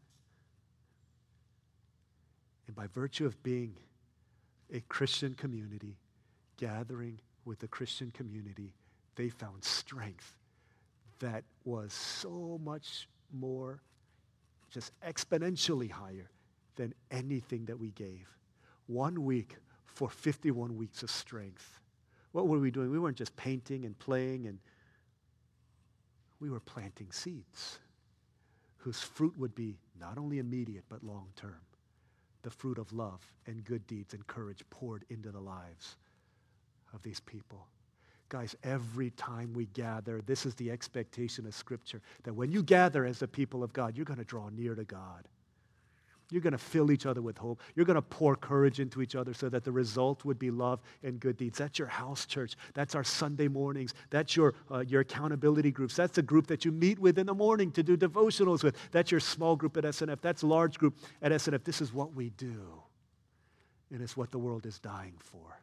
And 2.66 2.76
by 2.76 2.86
virtue 2.88 3.26
of 3.26 3.42
being 3.42 3.76
a 4.72 4.80
Christian 4.88 5.34
community, 5.34 5.98
gathering 6.56 7.20
with 7.44 7.58
the 7.58 7.68
Christian 7.68 8.10
community, 8.10 8.74
they 9.16 9.28
found 9.28 9.64
strength 9.64 10.34
that 11.20 11.44
was 11.64 11.92
so 11.92 12.60
much 12.64 13.08
more, 13.32 13.80
just 14.70 14.92
exponentially 15.00 15.90
higher 15.90 16.30
than 16.76 16.92
anything 17.10 17.64
that 17.66 17.78
we 17.78 17.90
gave. 17.90 18.28
One 18.86 19.24
week 19.24 19.56
for 19.84 20.08
51 20.08 20.76
weeks 20.76 21.02
of 21.02 21.10
strength. 21.10 21.80
What 22.32 22.48
were 22.48 22.58
we 22.58 22.70
doing? 22.70 22.90
We 22.90 22.98
weren't 22.98 23.16
just 23.16 23.36
painting 23.36 23.84
and 23.84 23.98
playing, 23.98 24.46
and 24.46 24.58
we 26.40 26.50
were 26.50 26.60
planting 26.60 27.12
seeds 27.12 27.78
whose 28.78 29.00
fruit 29.00 29.38
would 29.38 29.54
be 29.54 29.76
not 30.00 30.18
only 30.18 30.38
immediate 30.40 30.84
but 30.88 31.04
long 31.04 31.28
term. 31.36 31.60
The 32.42 32.50
fruit 32.50 32.78
of 32.78 32.92
love 32.92 33.20
and 33.46 33.64
good 33.64 33.86
deeds 33.86 34.14
and 34.14 34.26
courage 34.26 34.64
poured 34.70 35.04
into 35.08 35.30
the 35.30 35.40
lives 35.40 35.96
of 36.92 37.02
these 37.02 37.20
people. 37.20 37.68
Guys, 38.32 38.56
every 38.64 39.10
time 39.10 39.52
we 39.52 39.66
gather, 39.74 40.22
this 40.24 40.46
is 40.46 40.54
the 40.54 40.70
expectation 40.70 41.46
of 41.46 41.54
Scripture 41.54 42.00
that 42.22 42.32
when 42.32 42.50
you 42.50 42.62
gather 42.62 43.04
as 43.04 43.18
the 43.18 43.28
people 43.28 43.62
of 43.62 43.74
God, 43.74 43.94
you're 43.94 44.06
going 44.06 44.18
to 44.18 44.24
draw 44.24 44.48
near 44.48 44.74
to 44.74 44.84
God. 44.84 45.28
You're 46.30 46.40
going 46.40 46.52
to 46.52 46.58
fill 46.58 46.90
each 46.90 47.04
other 47.04 47.20
with 47.20 47.36
hope. 47.36 47.60
You're 47.74 47.84
going 47.84 47.96
to 47.96 48.00
pour 48.00 48.34
courage 48.34 48.80
into 48.80 49.02
each 49.02 49.16
other 49.16 49.34
so 49.34 49.50
that 49.50 49.64
the 49.64 49.70
result 49.70 50.24
would 50.24 50.38
be 50.38 50.50
love 50.50 50.80
and 51.02 51.20
good 51.20 51.36
deeds. 51.36 51.58
That's 51.58 51.78
your 51.78 51.88
house 51.88 52.24
church. 52.24 52.56
That's 52.72 52.94
our 52.94 53.04
Sunday 53.04 53.48
mornings. 53.48 53.92
That's 54.08 54.34
your, 54.34 54.54
uh, 54.70 54.78
your 54.78 55.02
accountability 55.02 55.70
groups. 55.70 55.94
That's 55.94 56.14
the 56.14 56.22
group 56.22 56.46
that 56.46 56.64
you 56.64 56.72
meet 56.72 56.98
with 56.98 57.18
in 57.18 57.26
the 57.26 57.34
morning 57.34 57.70
to 57.72 57.82
do 57.82 57.98
devotionals 57.98 58.64
with. 58.64 58.76
That's 58.92 59.10
your 59.10 59.20
small 59.20 59.56
group 59.56 59.76
at 59.76 59.84
SNF. 59.84 60.22
That's 60.22 60.42
large 60.42 60.78
group 60.78 60.96
at 61.20 61.32
SNF. 61.32 61.64
This 61.64 61.82
is 61.82 61.92
what 61.92 62.14
we 62.14 62.30
do. 62.30 62.82
And 63.90 64.00
it's 64.00 64.16
what 64.16 64.30
the 64.30 64.38
world 64.38 64.64
is 64.64 64.78
dying 64.78 65.16
for 65.18 65.60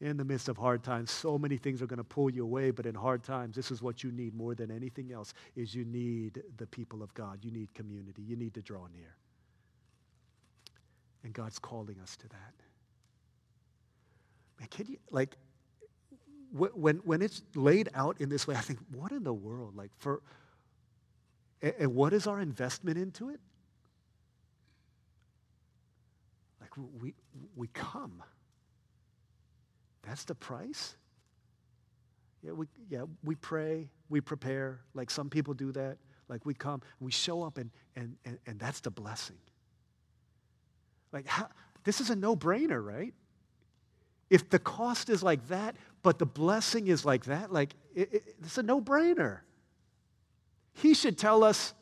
in 0.00 0.16
the 0.16 0.24
midst 0.24 0.48
of 0.48 0.56
hard 0.56 0.82
times 0.82 1.10
so 1.10 1.38
many 1.38 1.56
things 1.56 1.82
are 1.82 1.86
going 1.86 1.98
to 1.98 2.04
pull 2.04 2.30
you 2.30 2.42
away 2.42 2.70
but 2.70 2.86
in 2.86 2.94
hard 2.94 3.22
times 3.22 3.54
this 3.54 3.70
is 3.70 3.82
what 3.82 4.02
you 4.02 4.10
need 4.10 4.34
more 4.34 4.54
than 4.54 4.70
anything 4.70 5.12
else 5.12 5.34
is 5.56 5.74
you 5.74 5.84
need 5.84 6.42
the 6.56 6.66
people 6.66 7.02
of 7.02 7.12
god. 7.14 7.38
You 7.42 7.50
need 7.50 7.72
community. 7.74 8.22
You 8.22 8.36
need 8.36 8.54
to 8.54 8.62
draw 8.62 8.86
near. 8.94 9.14
And 11.22 11.32
god's 11.32 11.58
calling 11.58 12.00
us 12.00 12.16
to 12.16 12.28
that. 12.28 12.54
Man 14.58 14.68
can 14.70 14.86
you 14.86 14.96
like 15.10 15.36
when, 16.52 16.96
when 17.04 17.22
it's 17.22 17.42
laid 17.54 17.90
out 17.94 18.20
in 18.20 18.28
this 18.28 18.44
way 18.48 18.56
i 18.56 18.60
think 18.60 18.80
what 18.92 19.12
in 19.12 19.22
the 19.22 19.32
world? 19.34 19.76
Like 19.76 19.90
for 19.98 20.22
and 21.62 21.94
what 21.94 22.14
is 22.14 22.26
our 22.26 22.40
investment 22.40 22.96
into 22.96 23.28
it? 23.28 23.40
Like 26.60 26.70
we 27.00 27.14
we 27.54 27.68
come 27.68 28.22
that's 30.10 30.24
the 30.24 30.34
price? 30.34 30.96
Yeah, 32.42 32.50
we, 32.50 32.66
yeah, 32.88 33.04
we 33.22 33.36
pray, 33.36 33.88
we 34.08 34.20
prepare, 34.20 34.80
like 34.92 35.08
some 35.08 35.30
people 35.30 35.54
do 35.54 35.70
that. 35.70 35.98
Like 36.28 36.44
we 36.44 36.52
come, 36.52 36.82
we 36.98 37.12
show 37.12 37.44
up, 37.44 37.58
and, 37.58 37.70
and, 37.94 38.16
and, 38.24 38.36
and 38.44 38.58
that's 38.58 38.80
the 38.80 38.90
blessing. 38.90 39.36
Like, 41.12 41.28
how, 41.28 41.46
this 41.84 42.00
is 42.00 42.10
a 42.10 42.16
no 42.16 42.34
brainer, 42.34 42.84
right? 42.84 43.14
If 44.30 44.50
the 44.50 44.58
cost 44.58 45.10
is 45.10 45.22
like 45.22 45.46
that, 45.46 45.76
but 46.02 46.18
the 46.18 46.26
blessing 46.26 46.88
is 46.88 47.04
like 47.04 47.26
that, 47.26 47.52
like, 47.52 47.76
it, 47.94 48.12
it, 48.12 48.22
it's 48.42 48.58
a 48.58 48.64
no 48.64 48.80
brainer. 48.80 49.40
He 50.72 50.92
should 50.92 51.18
tell 51.18 51.44
us, 51.44 51.72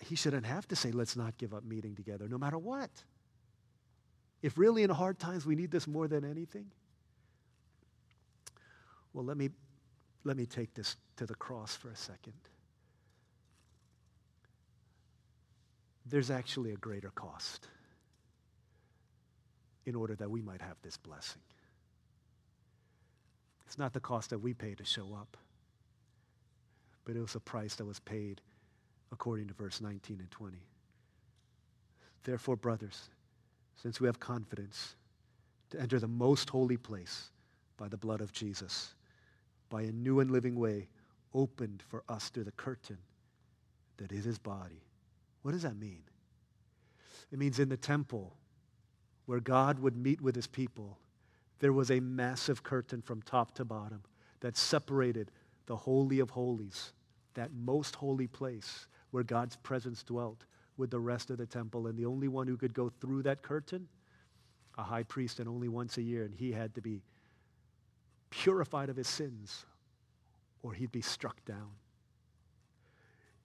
he 0.00 0.16
shouldn't 0.16 0.46
have 0.46 0.66
to 0.68 0.74
say, 0.74 0.90
let's 0.90 1.14
not 1.14 1.38
give 1.38 1.54
up 1.54 1.62
meeting 1.64 1.94
together, 1.94 2.26
no 2.28 2.38
matter 2.38 2.58
what. 2.58 2.90
If 4.42 4.58
really 4.58 4.82
in 4.82 4.90
hard 4.90 5.20
times 5.20 5.46
we 5.46 5.54
need 5.54 5.70
this 5.70 5.86
more 5.86 6.08
than 6.08 6.24
anything, 6.24 6.72
well, 9.16 9.24
let 9.24 9.38
me, 9.38 9.48
let 10.24 10.36
me 10.36 10.44
take 10.44 10.74
this 10.74 10.96
to 11.16 11.24
the 11.24 11.34
cross 11.34 11.74
for 11.74 11.88
a 11.88 11.96
second. 11.96 12.34
There's 16.04 16.30
actually 16.30 16.72
a 16.72 16.76
greater 16.76 17.10
cost 17.14 17.66
in 19.86 19.94
order 19.94 20.14
that 20.16 20.30
we 20.30 20.42
might 20.42 20.60
have 20.60 20.76
this 20.82 20.98
blessing. 20.98 21.40
It's 23.64 23.78
not 23.78 23.94
the 23.94 24.00
cost 24.00 24.28
that 24.30 24.38
we 24.38 24.52
pay 24.52 24.74
to 24.74 24.84
show 24.84 25.14
up, 25.18 25.38
but 27.06 27.16
it 27.16 27.20
was 27.22 27.34
a 27.36 27.40
price 27.40 27.74
that 27.76 27.86
was 27.86 28.00
paid 28.00 28.42
according 29.12 29.48
to 29.48 29.54
verse 29.54 29.80
19 29.80 30.20
and 30.20 30.30
20. 30.30 30.58
Therefore, 32.22 32.56
brothers, 32.56 33.08
since 33.76 33.98
we 33.98 34.08
have 34.08 34.20
confidence 34.20 34.94
to 35.70 35.80
enter 35.80 35.98
the 35.98 36.06
most 36.06 36.50
holy 36.50 36.76
place 36.76 37.30
by 37.78 37.88
the 37.88 37.96
blood 37.96 38.20
of 38.20 38.30
Jesus, 38.30 38.92
by 39.68 39.82
a 39.82 39.92
new 39.92 40.20
and 40.20 40.30
living 40.30 40.56
way 40.56 40.88
opened 41.34 41.82
for 41.88 42.02
us 42.08 42.28
through 42.28 42.44
the 42.44 42.52
curtain 42.52 42.98
that 43.98 44.12
is 44.12 44.24
his 44.24 44.38
body. 44.38 44.82
What 45.42 45.52
does 45.52 45.62
that 45.62 45.76
mean? 45.76 46.02
It 47.32 47.38
means 47.38 47.58
in 47.58 47.68
the 47.68 47.76
temple 47.76 48.36
where 49.26 49.40
God 49.40 49.78
would 49.80 49.96
meet 49.96 50.20
with 50.20 50.34
his 50.34 50.46
people, 50.46 50.98
there 51.58 51.72
was 51.72 51.90
a 51.90 52.00
massive 52.00 52.62
curtain 52.62 53.02
from 53.02 53.22
top 53.22 53.54
to 53.56 53.64
bottom 53.64 54.02
that 54.40 54.56
separated 54.56 55.30
the 55.66 55.76
Holy 55.76 56.20
of 56.20 56.30
Holies, 56.30 56.92
that 57.34 57.50
most 57.52 57.96
holy 57.96 58.26
place 58.26 58.86
where 59.10 59.24
God's 59.24 59.56
presence 59.56 60.02
dwelt 60.02 60.44
with 60.76 60.90
the 60.90 61.00
rest 61.00 61.30
of 61.30 61.38
the 61.38 61.46
temple. 61.46 61.86
And 61.86 61.98
the 61.98 62.06
only 62.06 62.28
one 62.28 62.46
who 62.46 62.56
could 62.56 62.74
go 62.74 62.90
through 63.00 63.22
that 63.24 63.42
curtain, 63.42 63.88
a 64.78 64.82
high 64.82 65.02
priest, 65.02 65.40
and 65.40 65.48
only 65.48 65.68
once 65.68 65.96
a 65.96 66.02
year. 66.02 66.24
And 66.24 66.34
he 66.34 66.52
had 66.52 66.74
to 66.74 66.80
be 66.80 67.02
purified 68.30 68.88
of 68.88 68.96
his 68.96 69.08
sins 69.08 69.64
or 70.62 70.72
he'd 70.72 70.92
be 70.92 71.00
struck 71.00 71.44
down. 71.44 71.70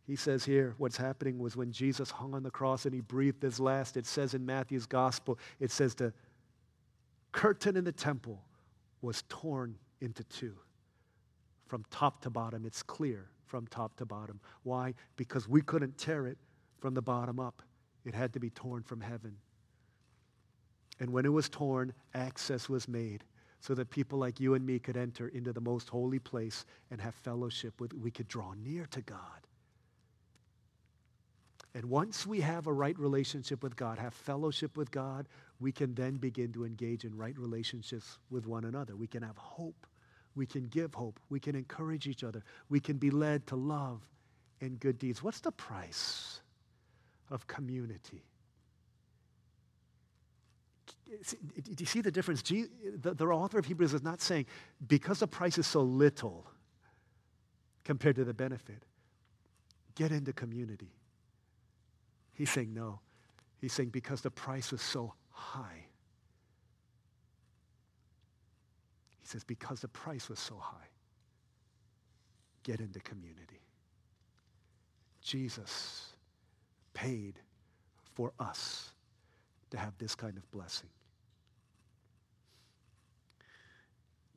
He 0.06 0.16
says 0.16 0.44
here 0.44 0.76
what's 0.78 0.98
happening 0.98 1.40
was 1.40 1.56
when 1.56 1.72
Jesus 1.72 2.10
hung 2.12 2.34
on 2.34 2.44
the 2.44 2.52
cross 2.52 2.86
and 2.86 2.94
he 2.94 3.02
breathed 3.02 3.42
his 3.42 3.60
last, 3.60 3.96
it 3.98 4.06
says 4.06 4.34
in 4.34 4.46
Matthew's 4.46 4.86
gospel, 4.86 5.38
it 5.60 5.72
says 5.72 5.96
the 5.96 6.14
curtain 7.32 7.78
in 7.78 7.84
the 7.84 7.92
temple 7.92 8.42
was 9.02 9.24
torn 9.30 9.78
into 10.02 10.24
two. 10.26 10.56
From 11.68 11.86
top 11.90 12.22
to 12.24 12.30
bottom, 12.30 12.66
it's 12.66 12.84
clear 12.84 13.30
from 13.46 13.68
top 13.68 13.96
to 13.98 14.06
bottom. 14.06 14.40
Why? 14.64 14.94
Because 15.16 15.48
we 15.48 15.62
couldn't 15.62 15.98
tear 15.98 16.28
it 16.28 16.38
from 16.80 16.94
the 16.94 17.02
bottom 17.02 17.40
up, 17.40 17.62
it 18.04 18.16
had 18.16 18.34
to 18.34 18.40
be 18.40 18.50
torn 18.50 18.82
from 18.84 19.02
heaven. 19.02 19.38
And 21.00 21.12
when 21.12 21.26
it 21.26 21.32
was 21.32 21.48
torn, 21.48 21.94
access 22.14 22.68
was 22.68 22.88
made 22.88 23.24
so 23.62 23.76
that 23.76 23.90
people 23.92 24.20
like 24.20 24.40
you 24.40 24.56
and 24.56 24.66
me 24.66 24.80
could 24.80 24.98
enter 24.98 25.28
into 25.30 25.54
the 25.54 25.62
most 25.62 25.88
holy 25.88 26.20
place 26.20 26.66
and 26.90 27.00
have 27.00 27.16
fellowship 27.16 27.80
with, 27.80 27.94
we 27.94 28.12
could 28.12 28.28
draw 28.28 28.54
near 28.54 28.88
to 28.88 29.02
God. 29.02 29.48
And 31.74 31.86
once 31.86 32.26
we 32.26 32.42
have 32.42 32.68
a 32.68 32.74
right 32.74 32.98
relationship 33.00 33.64
with 33.64 33.76
God, 33.76 33.98
have 33.98 34.14
fellowship 34.14 34.76
with 34.76 34.92
God, 34.92 35.28
we 35.60 35.72
can 35.72 35.94
then 35.94 36.18
begin 36.18 36.52
to 36.54 36.66
engage 36.66 37.06
in 37.06 37.16
right 37.16 37.38
relationships 37.38 38.18
with 38.30 38.46
one 38.46 38.66
another. 38.66 38.96
We 38.96 39.08
can 39.08 39.24
have 39.24 39.38
hope. 39.38 39.88
We 40.36 40.46
can 40.46 40.64
give 40.64 40.96
hope. 40.96 41.20
We 41.30 41.40
can 41.40 41.56
encourage 41.56 42.08
each 42.08 42.24
other. 42.24 42.44
We 42.70 42.80
can 42.80 42.98
be 42.98 43.12
led 43.12 43.48
to 43.48 43.56
love 43.56 44.02
and 44.60 44.80
good 44.80 44.98
deeds. 44.98 45.24
What's 45.24 45.40
the 45.40 45.52
price 45.52 46.42
of 47.30 47.48
community? 47.48 48.24
Do 51.12 51.76
you 51.78 51.86
see 51.86 52.02
the 52.02 52.12
difference? 52.12 52.42
The, 52.42 52.70
the 53.14 53.26
author 53.26 53.60
of 53.60 53.66
Hebrews 53.66 53.94
is 53.94 54.04
not 54.04 54.22
saying 54.22 54.46
because 54.88 55.20
the 55.20 55.28
price 55.28 55.58
is 55.58 55.68
so 55.68 55.82
little 55.82 56.48
compared 57.84 58.16
to 58.16 58.24
the 58.24 58.34
benefit, 58.34 58.84
get 59.96 60.12
into 60.12 60.32
community. 60.32 60.94
He's 62.34 62.50
saying 62.50 62.74
no. 62.74 63.02
He's 63.60 63.74
saying 63.74 63.90
because 63.90 64.22
the 64.22 64.32
price 64.32 64.72
was 64.72 64.82
so 64.82 65.14
high. 65.30 65.86
He 69.20 69.28
says 69.28 69.44
because 69.44 69.82
the 69.82 69.90
price 69.90 70.30
was 70.30 70.40
so 70.40 70.56
high, 70.58 70.90
get 72.64 72.80
into 72.80 73.00
community. 73.02 73.62
Jesus 75.22 76.14
paid 76.94 77.40
for 78.16 78.32
us 78.40 78.92
to 79.70 79.78
have 79.78 79.98
this 79.98 80.16
kind 80.16 80.38
of 80.38 80.50
blessing. 80.52 80.90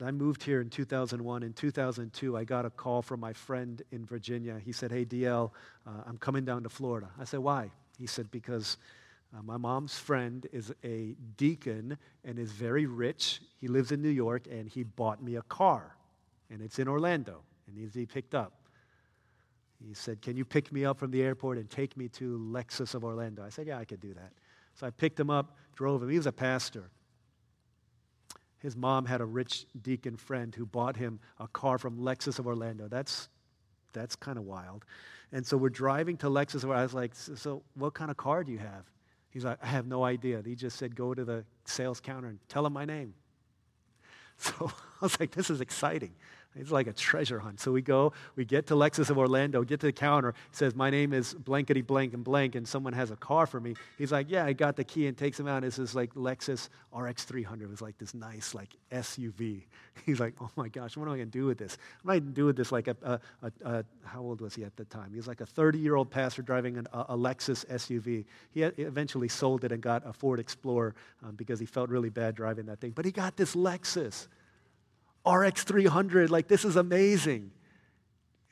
I 0.03 0.11
moved 0.11 0.43
here 0.43 0.61
in 0.61 0.71
2001. 0.71 1.43
In 1.43 1.53
2002, 1.53 2.37
I 2.37 2.45
got 2.45 2.67
a 2.67 2.71
call 2.71 3.01
from 3.01 3.21
my 3.21 3.33
friend 3.33 3.81
in 3.93 4.05
Virginia. 4.05 4.61
He 4.65 4.73
said, 4.73 4.91
Hey, 4.91 5.05
DL, 5.05 5.51
uh, 5.87 5.91
I'm 6.07 6.19
coming 6.19 6.45
down 6.45 6.65
to 6.65 6.69
Florida. 6.69 7.09
I 7.19 7.25
said, 7.25 7.41
Why? 7.41 7.71
He 7.99 8.07
said, 8.07 8.31
Because 8.31 8.77
uh, 9.37 9.43
my 9.43 9.57
mom's 9.57 9.97
friend 9.97 10.47
is 10.53 10.73
a 10.83 11.15
deacon 11.37 11.97
and 12.25 12.39
is 12.39 12.51
very 12.51 12.87
rich. 12.87 13.41
He 13.61 13.69
lives 13.69 13.93
in 13.93 14.03
New 14.03 14.09
York 14.09 14.47
and 14.51 14.69
he 14.69 14.83
bought 14.83 15.23
me 15.23 15.37
a 15.37 15.43
car. 15.43 15.97
And 16.51 16.61
it's 16.61 16.79
in 16.79 16.89
Orlando 16.89 17.43
and 17.67 17.77
needs 17.77 17.93
to 17.93 18.01
be 18.01 18.07
picked 18.07 18.35
up. 18.35 18.53
He 19.87 19.95
said, 19.95 20.23
Can 20.23 20.37
you 20.37 20.45
pick 20.45 20.73
me 20.73 20.85
up 20.85 20.99
from 20.99 21.13
the 21.13 21.23
airport 21.23 21.59
and 21.59 21.71
take 21.71 21.97
me 21.97 22.09
to 22.09 22.39
Lexus 22.39 22.95
of 22.95 23.05
Orlando? 23.05 23.45
I 23.45 23.49
said, 23.49 23.67
Yeah, 23.69 23.79
I 23.79 23.85
could 23.85 24.01
do 24.01 24.15
that. 24.15 24.33
So 24.75 24.87
I 24.87 24.91
picked 24.91 25.21
him 25.21 25.31
up, 25.31 25.57
drove 25.75 26.03
him. 26.03 26.11
He 26.11 26.17
was 26.17 26.27
a 26.27 26.33
pastor. 26.33 26.91
His 28.65 28.75
mom 28.75 29.05
had 29.05 29.21
a 29.21 29.27
rich 29.27 29.67
deacon 29.83 30.17
friend 30.17 30.55
who 30.55 30.65
bought 30.65 30.97
him 30.97 31.21
a 31.39 31.47
car 31.47 31.77
from 31.77 31.99
Lexus 31.99 32.39
of 32.39 32.47
Orlando. 32.47 32.89
That's, 32.89 33.29
that's 33.93 34.17
kind 34.17 34.39
of 34.39 34.45
wild. 34.45 34.87
And 35.33 35.47
so 35.47 35.59
we're 35.59 35.69
driving 35.69 36.17
to 36.19 36.29
Lexus. 36.29 36.65
Where 36.65 36.75
I 36.75 36.83
was 36.83 36.95
like, 36.95 37.15
so 37.15 37.63
what 37.75 37.93
kind 37.93 38.11
of 38.11 38.17
car 38.17 38.43
do 38.43 38.51
you 38.51 38.59
have? 38.59 38.91
He's 39.29 39.45
like, 39.45 39.59
I 39.63 39.67
have 39.67 39.87
no 39.87 40.03
idea. 40.03 40.43
He 40.43 40.55
just 40.55 40.79
said, 40.79 40.97
go 40.97 41.13
to 41.13 41.27
the 41.27 41.45
sales 41.67 42.01
counter 42.01 42.29
and 42.29 42.39
tell 42.49 42.65
him 42.65 42.73
my 42.73 42.87
name. 42.87 43.13
So 44.37 44.53
I 44.69 45.05
was 45.05 45.21
like, 45.21 45.31
this 45.31 45.49
is 45.49 45.61
exciting. 45.61 46.13
It's 46.57 46.71
like 46.71 46.87
a 46.87 46.93
treasure 46.93 47.41
hunt. 47.41 47.61
So 47.61 47.73
we 47.73 47.83
go, 47.83 48.13
we 48.37 48.45
get 48.45 48.67
to 48.69 48.75
Lexus 48.75 49.11
of 49.11 49.19
Orlando, 49.19 49.63
get 49.65 49.81
to 49.81 49.87
the 49.87 49.93
counter. 49.93 50.35
says, 50.53 50.75
My 50.75 50.89
name 50.89 51.13
is 51.13 51.35
blankety 51.35 51.83
blank 51.83 52.15
and 52.15 52.23
blank, 52.23 52.55
and 52.55 52.67
someone 52.67 52.93
has 52.93 53.11
a 53.11 53.17
car 53.17 53.47
for 53.47 53.61
me. 53.61 53.75
He's 53.99 54.13
like, 54.13 54.31
Yeah, 54.31 54.45
I 54.45 54.53
got 54.53 54.77
the 54.77 54.85
key 54.85 55.07
and 55.07 55.17
takes 55.17 55.39
him 55.39 55.49
out. 55.49 55.65
It's 55.65 55.77
This 55.77 55.91
is 55.91 55.95
like 55.97 56.15
Lexus 56.15 56.69
RX 56.93 57.25
300. 57.25 57.65
It 57.65 57.71
was 57.71 57.83
like 57.83 57.99
this 57.99 58.15
nice, 58.15 58.55
like 58.55 58.71
SUV. 58.93 59.63
He's 60.07 60.21
like, 60.21 60.35
Oh 60.41 60.51
my 60.57 60.69
gosh, 60.69 60.97
what 60.97 61.07
am 61.07 61.15
I 61.15 61.17
going 61.17 61.31
to 61.31 61.39
do 61.39 61.47
with 61.47 61.59
this? 61.59 61.77
What 62.03 62.13
am 62.13 62.17
I 62.17 62.19
going 62.21 62.33
to 62.33 62.35
do 62.35 62.47
with 62.47 62.57
this? 62.57 62.71
Like, 62.71 62.87
a, 62.89 62.97
a, 63.03 63.21
a, 63.43 63.53
a, 63.65 63.85
how 64.05 64.21
old 64.21 64.41
was 64.41 64.55
he 64.55 64.65
at 64.65 64.77
the 64.77 64.85
time? 64.85 65.11
He 65.11 65.17
was 65.17 65.27
like 65.27 65.41
a 65.41 65.47
30 65.47 65.79
year 65.79 65.97
old 65.97 66.11
pastor 66.11 66.43
driving 66.43 66.77
an, 66.77 66.87
a, 66.93 67.17
Lexus 67.17 67.65
SUV. 67.67 68.25
He 68.53 68.63
eventually 68.63 69.29
sold 69.29 69.65
it 69.65 69.73
and 69.73 69.83
got 69.83 70.07
a 70.07 70.13
Ford 70.13 70.39
Explorer 70.39 70.95
um, 71.25 71.35
because 71.35 71.59
he 71.59 71.67
felt 71.67 71.91
really 71.91 72.11
bad 72.11 72.35
driving 72.35 72.67
that 72.67 72.81
thing. 72.81 72.93
But 72.93 73.05
he 73.05 73.11
got 73.11 73.37
this 73.37 73.57
Lexus. 73.57 74.29
RX 75.27 75.65
300, 75.65 76.31
like 76.31 76.49
this 76.49 76.65
is 76.65 76.77
amazing. 76.77 77.51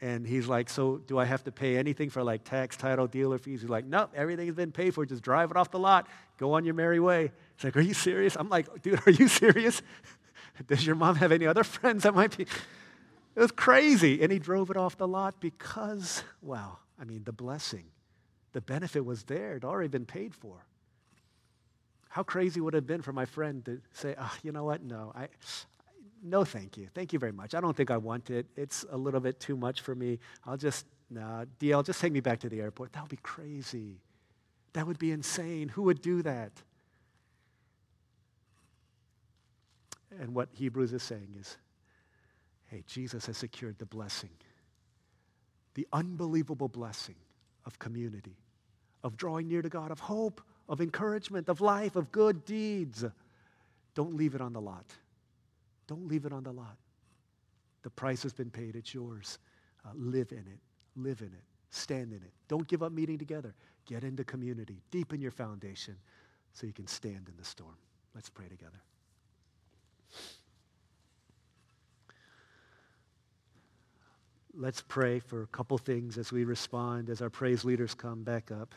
And 0.00 0.26
he's 0.26 0.48
like, 0.48 0.68
So 0.68 0.98
do 0.98 1.18
I 1.18 1.24
have 1.24 1.44
to 1.44 1.52
pay 1.52 1.76
anything 1.76 2.10
for 2.10 2.24
like 2.24 2.42
tax, 2.44 2.76
title, 2.76 3.06
dealer 3.06 3.38
fees? 3.38 3.60
He's 3.60 3.70
like, 3.70 3.86
Nope, 3.86 4.10
everything's 4.14 4.54
been 4.54 4.72
paid 4.72 4.94
for. 4.94 5.06
Just 5.06 5.22
drive 5.22 5.50
it 5.50 5.56
off 5.56 5.70
the 5.70 5.78
lot. 5.78 6.08
Go 6.38 6.54
on 6.54 6.64
your 6.64 6.74
merry 6.74 6.98
way. 6.98 7.30
He's 7.56 7.64
like, 7.64 7.76
Are 7.76 7.80
you 7.80 7.94
serious? 7.94 8.36
I'm 8.36 8.48
like, 8.48 8.82
Dude, 8.82 9.00
are 9.06 9.12
you 9.12 9.28
serious? 9.28 9.80
Does 10.66 10.84
your 10.84 10.96
mom 10.96 11.16
have 11.16 11.30
any 11.30 11.46
other 11.46 11.64
friends 11.64 12.02
that 12.02 12.14
might 12.14 12.36
be? 12.36 12.44
It 12.44 13.40
was 13.40 13.52
crazy. 13.52 14.22
And 14.22 14.30
he 14.32 14.38
drove 14.38 14.70
it 14.70 14.76
off 14.76 14.96
the 14.96 15.08
lot 15.08 15.40
because, 15.40 16.22
well, 16.42 16.80
I 17.00 17.04
mean, 17.04 17.22
the 17.24 17.32
blessing, 17.32 17.84
the 18.52 18.60
benefit 18.60 19.04
was 19.04 19.24
there. 19.24 19.56
It 19.56 19.64
already 19.64 19.88
been 19.88 20.04
paid 20.04 20.34
for. 20.34 20.66
How 22.08 22.22
crazy 22.22 22.60
would 22.60 22.74
it 22.74 22.78
have 22.78 22.86
been 22.86 23.00
for 23.00 23.12
my 23.12 23.24
friend 23.24 23.64
to 23.64 23.80
say, 23.92 24.14
oh, 24.18 24.34
you 24.42 24.52
know 24.52 24.64
what? 24.64 24.82
No, 24.82 25.12
I, 25.14 25.28
no, 26.22 26.44
thank 26.44 26.76
you. 26.76 26.88
Thank 26.94 27.12
you 27.12 27.18
very 27.18 27.32
much. 27.32 27.54
I 27.54 27.60
don't 27.60 27.76
think 27.76 27.90
I 27.90 27.96
want 27.96 28.30
it. 28.30 28.46
It's 28.56 28.84
a 28.90 28.96
little 28.96 29.20
bit 29.20 29.40
too 29.40 29.56
much 29.56 29.80
for 29.80 29.94
me. 29.94 30.20
I'll 30.46 30.56
just, 30.56 30.86
nah, 31.10 31.44
DL, 31.58 31.84
just 31.84 32.00
take 32.00 32.12
me 32.12 32.20
back 32.20 32.38
to 32.40 32.48
the 32.48 32.60
airport. 32.60 32.92
That 32.92 33.02
would 33.02 33.10
be 33.10 33.18
crazy. 33.22 34.00
That 34.72 34.86
would 34.86 34.98
be 34.98 35.10
insane. 35.10 35.68
Who 35.68 35.82
would 35.82 36.00
do 36.00 36.22
that? 36.22 36.52
And 40.20 40.34
what 40.34 40.48
Hebrews 40.52 40.92
is 40.92 41.02
saying 41.02 41.36
is 41.38 41.56
hey, 42.66 42.84
Jesus 42.86 43.26
has 43.26 43.36
secured 43.36 43.78
the 43.78 43.84
blessing, 43.84 44.30
the 45.74 45.86
unbelievable 45.92 46.68
blessing 46.68 47.16
of 47.66 47.78
community, 47.78 48.38
of 49.04 49.16
drawing 49.18 49.48
near 49.48 49.60
to 49.60 49.68
God, 49.68 49.90
of 49.90 50.00
hope, 50.00 50.40
of 50.70 50.80
encouragement, 50.80 51.50
of 51.50 51.60
life, 51.60 51.96
of 51.96 52.10
good 52.10 52.46
deeds. 52.46 53.04
Don't 53.94 54.14
leave 54.14 54.34
it 54.34 54.40
on 54.40 54.54
the 54.54 54.60
lot. 54.60 54.86
Don't 55.86 56.06
leave 56.08 56.24
it 56.24 56.32
on 56.32 56.42
the 56.42 56.52
lot. 56.52 56.76
The 57.82 57.90
price 57.90 58.22
has 58.22 58.32
been 58.32 58.50
paid, 58.50 58.76
it's 58.76 58.94
yours. 58.94 59.38
Uh, 59.84 59.90
live 59.94 60.32
in 60.32 60.38
it, 60.38 60.60
live 60.96 61.20
in 61.20 61.28
it, 61.28 61.44
stand 61.70 62.12
in 62.12 62.18
it. 62.18 62.32
Don't 62.48 62.66
give 62.68 62.82
up 62.82 62.92
meeting 62.92 63.18
together. 63.18 63.54
Get 63.86 64.04
into 64.04 64.24
community, 64.24 64.80
deepen 64.90 65.20
your 65.20 65.32
foundation 65.32 65.96
so 66.52 66.66
you 66.66 66.72
can 66.72 66.86
stand 66.86 67.28
in 67.28 67.34
the 67.36 67.44
storm. 67.44 67.76
Let's 68.14 68.28
pray 68.28 68.46
together. 68.48 68.80
Let's 74.54 74.82
pray 74.82 75.18
for 75.18 75.42
a 75.42 75.46
couple 75.46 75.78
things 75.78 76.18
as 76.18 76.30
we 76.30 76.44
respond, 76.44 77.08
as 77.08 77.22
our 77.22 77.30
praise 77.30 77.64
leaders 77.64 77.94
come 77.94 78.22
back 78.22 78.50
up. 78.50 78.74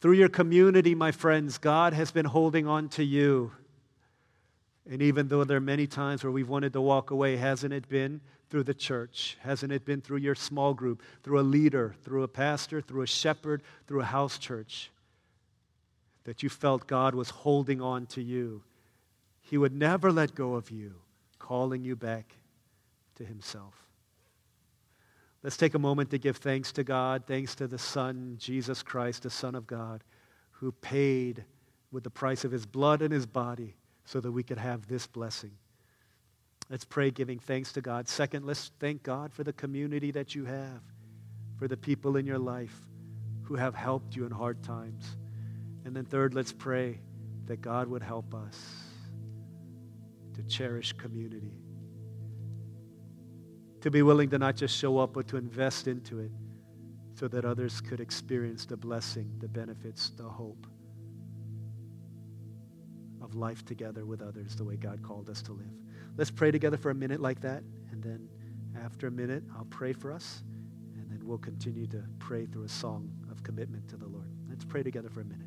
Through 0.00 0.12
your 0.12 0.28
community, 0.28 0.94
my 0.94 1.10
friends, 1.10 1.58
God 1.58 1.92
has 1.92 2.12
been 2.12 2.24
holding 2.24 2.66
on 2.68 2.88
to 2.90 3.04
you. 3.04 3.52
And 4.88 5.02
even 5.02 5.28
though 5.28 5.44
there 5.44 5.58
are 5.58 5.60
many 5.60 5.86
times 5.86 6.24
where 6.24 6.30
we've 6.30 6.48
wanted 6.48 6.72
to 6.72 6.80
walk 6.80 7.10
away, 7.10 7.36
hasn't 7.36 7.72
it 7.72 7.88
been 7.88 8.20
through 8.48 8.64
the 8.64 8.74
church? 8.74 9.36
Hasn't 9.40 9.72
it 9.72 9.84
been 9.84 10.00
through 10.00 10.18
your 10.18 10.34
small 10.34 10.74
group, 10.74 11.02
through 11.22 11.40
a 11.40 11.42
leader, 11.42 11.94
through 12.02 12.22
a 12.22 12.28
pastor, 12.28 12.80
through 12.80 13.02
a 13.02 13.06
shepherd, 13.06 13.62
through 13.86 14.00
a 14.00 14.04
house 14.04 14.38
church 14.38 14.90
that 16.24 16.42
you 16.42 16.48
felt 16.48 16.86
God 16.86 17.14
was 17.14 17.30
holding 17.30 17.80
on 17.80 18.06
to 18.06 18.22
you? 18.22 18.62
He 19.42 19.58
would 19.58 19.74
never 19.74 20.10
let 20.10 20.34
go 20.34 20.54
of 20.54 20.70
you, 20.70 20.94
calling 21.38 21.84
you 21.84 21.94
back 21.94 22.36
to 23.16 23.24
Himself. 23.24 23.74
Let's 25.42 25.56
take 25.56 25.74
a 25.74 25.78
moment 25.78 26.10
to 26.10 26.18
give 26.18 26.36
thanks 26.36 26.72
to 26.72 26.84
God, 26.84 27.24
thanks 27.26 27.54
to 27.56 27.66
the 27.66 27.78
Son, 27.78 28.36
Jesus 28.38 28.82
Christ, 28.82 29.22
the 29.22 29.30
Son 29.30 29.54
of 29.54 29.66
God, 29.66 30.04
who 30.50 30.72
paid 30.72 31.44
with 31.92 32.04
the 32.04 32.10
price 32.10 32.44
of 32.44 32.52
His 32.52 32.66
blood 32.66 33.02
and 33.02 33.12
His 33.12 33.26
body 33.26 33.74
so 34.10 34.18
that 34.18 34.32
we 34.32 34.42
could 34.42 34.58
have 34.58 34.88
this 34.88 35.06
blessing. 35.06 35.52
Let's 36.68 36.84
pray 36.84 37.12
giving 37.12 37.38
thanks 37.38 37.72
to 37.74 37.80
God. 37.80 38.08
Second, 38.08 38.44
let's 38.44 38.72
thank 38.80 39.04
God 39.04 39.32
for 39.32 39.44
the 39.44 39.52
community 39.52 40.10
that 40.10 40.34
you 40.34 40.46
have, 40.46 40.82
for 41.56 41.68
the 41.68 41.76
people 41.76 42.16
in 42.16 42.26
your 42.26 42.38
life. 42.38 42.74
who 43.50 43.56
have 43.56 43.74
helped 43.74 44.14
you 44.14 44.24
in 44.24 44.30
hard 44.30 44.62
times. 44.62 45.16
And 45.84 45.96
then, 45.96 46.04
third, 46.04 46.34
let's 46.34 46.52
pray 46.52 47.00
that 47.46 47.60
God 47.60 47.88
would 47.88 48.00
help 48.00 48.32
us 48.32 48.56
to 50.34 50.42
cherish 50.44 50.92
community, 50.92 51.58
to 53.80 53.90
be 53.90 54.02
willing 54.02 54.30
to 54.30 54.38
not 54.38 54.54
just 54.54 54.76
show 54.76 54.98
up, 54.98 55.14
but 55.14 55.26
to 55.26 55.36
invest 55.36 55.88
into 55.88 56.20
it 56.20 56.30
so 57.16 57.26
that 57.26 57.44
others 57.44 57.80
could 57.80 57.98
experience 57.98 58.66
the 58.66 58.76
blessing, 58.76 59.28
the 59.40 59.48
benefits, 59.48 60.10
the 60.10 60.22
hope 60.22 60.68
of 63.30 63.36
life 63.36 63.64
together 63.64 64.04
with 64.04 64.20
others 64.22 64.56
the 64.56 64.64
way 64.64 64.76
God 64.76 65.02
called 65.02 65.30
us 65.30 65.40
to 65.42 65.52
live. 65.52 65.70
Let's 66.16 66.30
pray 66.30 66.50
together 66.50 66.76
for 66.76 66.90
a 66.90 66.94
minute 66.94 67.20
like 67.20 67.40
that, 67.42 67.62
and 67.92 68.02
then 68.02 68.28
after 68.84 69.06
a 69.06 69.10
minute, 69.10 69.44
I'll 69.56 69.66
pray 69.66 69.92
for 69.92 70.12
us, 70.12 70.42
and 70.96 71.08
then 71.10 71.20
we'll 71.22 71.38
continue 71.38 71.86
to 71.88 72.02
pray 72.18 72.46
through 72.46 72.64
a 72.64 72.68
song 72.68 73.08
of 73.30 73.42
commitment 73.42 73.88
to 73.90 73.96
the 73.96 74.06
Lord. 74.06 74.30
Let's 74.48 74.64
pray 74.64 74.82
together 74.82 75.08
for 75.08 75.20
a 75.20 75.24
minute. 75.24 75.46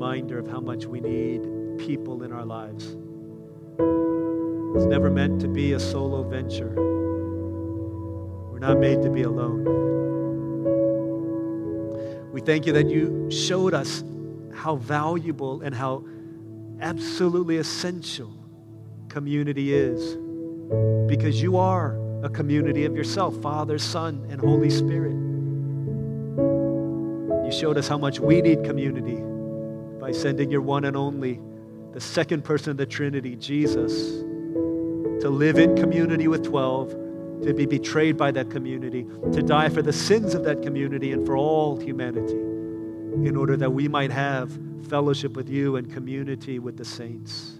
Reminder 0.00 0.38
of 0.38 0.48
how 0.48 0.60
much 0.60 0.86
we 0.86 1.00
need 1.00 1.42
people 1.78 2.22
in 2.22 2.32
our 2.32 2.44
lives. 2.44 2.96
It's 4.74 4.86
never 4.86 5.10
meant 5.10 5.40
to 5.42 5.48
be 5.48 5.72
a 5.72 5.78
solo 5.78 6.22
venture. 6.22 6.72
We're 8.50 8.58
not 8.58 8.78
made 8.78 9.02
to 9.02 9.10
be 9.10 9.22
alone. 9.22 9.64
We 12.32 12.40
thank 12.40 12.66
you 12.66 12.72
that 12.72 12.88
you 12.88 13.30
showed 13.30 13.74
us 13.74 14.02
how 14.54 14.76
valuable 14.76 15.60
and 15.62 15.74
how 15.74 16.04
absolutely 16.80 17.58
essential 17.58 18.32
community 19.08 19.74
is 19.74 20.16
because 21.08 21.42
you 21.42 21.56
are 21.56 21.98
a 22.24 22.28
community 22.28 22.84
of 22.84 22.96
yourself, 22.96 23.36
Father, 23.42 23.78
Son, 23.78 24.26
and 24.30 24.40
Holy 24.40 24.70
Spirit. 24.70 25.29
You 27.50 27.56
showed 27.56 27.78
us 27.78 27.88
how 27.88 27.98
much 27.98 28.20
we 28.20 28.40
need 28.40 28.62
community 28.62 29.20
by 30.00 30.12
sending 30.12 30.52
your 30.52 30.60
one 30.60 30.84
and 30.84 30.96
only, 30.96 31.40
the 31.90 32.00
second 32.00 32.44
person 32.44 32.70
of 32.70 32.76
the 32.76 32.86
Trinity, 32.86 33.34
Jesus, 33.34 34.20
to 35.20 35.28
live 35.28 35.58
in 35.58 35.74
community 35.74 36.28
with 36.28 36.44
12, 36.44 36.90
to 37.42 37.52
be 37.52 37.66
betrayed 37.66 38.16
by 38.16 38.30
that 38.30 38.50
community, 38.50 39.04
to 39.32 39.42
die 39.42 39.68
for 39.68 39.82
the 39.82 39.92
sins 39.92 40.36
of 40.36 40.44
that 40.44 40.62
community 40.62 41.10
and 41.10 41.26
for 41.26 41.36
all 41.36 41.76
humanity, 41.76 42.34
in 43.28 43.34
order 43.34 43.56
that 43.56 43.72
we 43.72 43.88
might 43.88 44.12
have 44.12 44.56
fellowship 44.88 45.32
with 45.32 45.48
you 45.48 45.74
and 45.74 45.92
community 45.92 46.60
with 46.60 46.76
the 46.76 46.84
saints. 46.84 47.58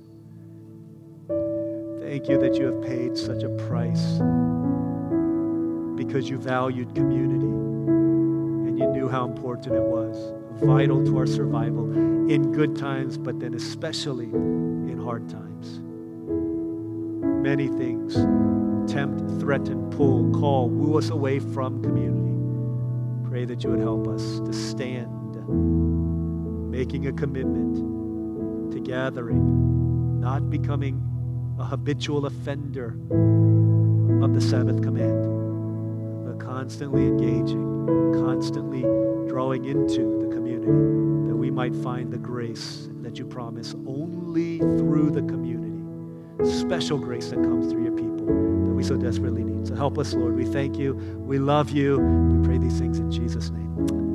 Thank 1.27 2.29
you 2.29 2.39
that 2.39 2.55
you 2.55 2.67
have 2.67 2.81
paid 2.83 3.19
such 3.19 3.43
a 3.43 3.49
price 3.67 4.21
because 5.97 6.31
you 6.31 6.39
valued 6.39 6.95
community 6.95 8.00
how 9.11 9.25
important 9.25 9.75
it 9.75 9.83
was 9.83 10.33
vital 10.63 11.05
to 11.05 11.19
our 11.19 11.27
survival 11.27 11.91
in 12.31 12.53
good 12.53 12.77
times, 12.77 13.17
but 13.17 13.41
then 13.41 13.55
especially 13.55 14.27
in 14.27 15.01
hard 15.03 15.29
times. 15.29 15.81
Many 17.43 17.69
things 17.69 18.15
tempt, 18.91 19.41
threaten, 19.41 19.89
pull, 19.91 20.31
call, 20.33 20.69
woo 20.69 20.99
us 20.99 21.11
away 21.11 21.39
from 21.39 21.83
community. 21.83 23.29
Pray 23.29 23.45
that 23.45 23.65
you 23.65 23.71
would 23.71 23.81
help 23.81 24.07
us 24.09 24.41
to 24.41 24.53
stand, 24.53 25.37
making 26.71 27.07
a 27.07 27.13
commitment 27.13 28.73
to 28.73 28.81
gathering, 28.81 30.21
not 30.21 30.51
becoming 30.51 31.01
a 31.59 31.65
habitual 31.65 32.27
offender 32.27 32.97
of 34.23 34.35
the 34.35 34.41
Sabbath 34.41 34.83
command, 34.83 36.27
but 36.27 36.39
constantly 36.45 37.07
engaging, 37.07 37.80
constantly 38.15 38.83
drawing 39.29 39.65
into 39.65 40.19
the 40.21 40.35
community, 40.35 40.73
that 41.29 41.37
we 41.37 41.51
might 41.51 41.75
find 41.77 42.13
the 42.13 42.19
grace 42.19 42.89
that 43.03 43.19
you 43.19 43.27
promise 43.27 43.75
only 43.87 44.59
through 44.59 45.11
the 45.11 45.23
community. 45.23 45.77
Special 46.51 46.99
grace 46.99 47.31
that 47.31 47.43
comes 47.43 47.71
through 47.71 47.85
your 47.85 47.97
people 47.97 48.27
that 48.27 48.75
we 48.75 48.83
so 48.83 48.97
desperately 48.97 49.45
need. 49.45 49.67
So 49.69 49.75
help 49.75 49.99
us, 49.99 50.15
Lord. 50.15 50.37
We 50.37 50.47
thank 50.47 50.79
you. 50.79 50.95
We 50.95 51.39
love 51.39 51.71
you. 51.71 51.99
We 51.99 52.47
pray 52.47 52.59
these 52.59 52.79
things 52.79 52.99
in 52.99 53.11
Jesus' 53.11 53.51
name. 53.51 54.10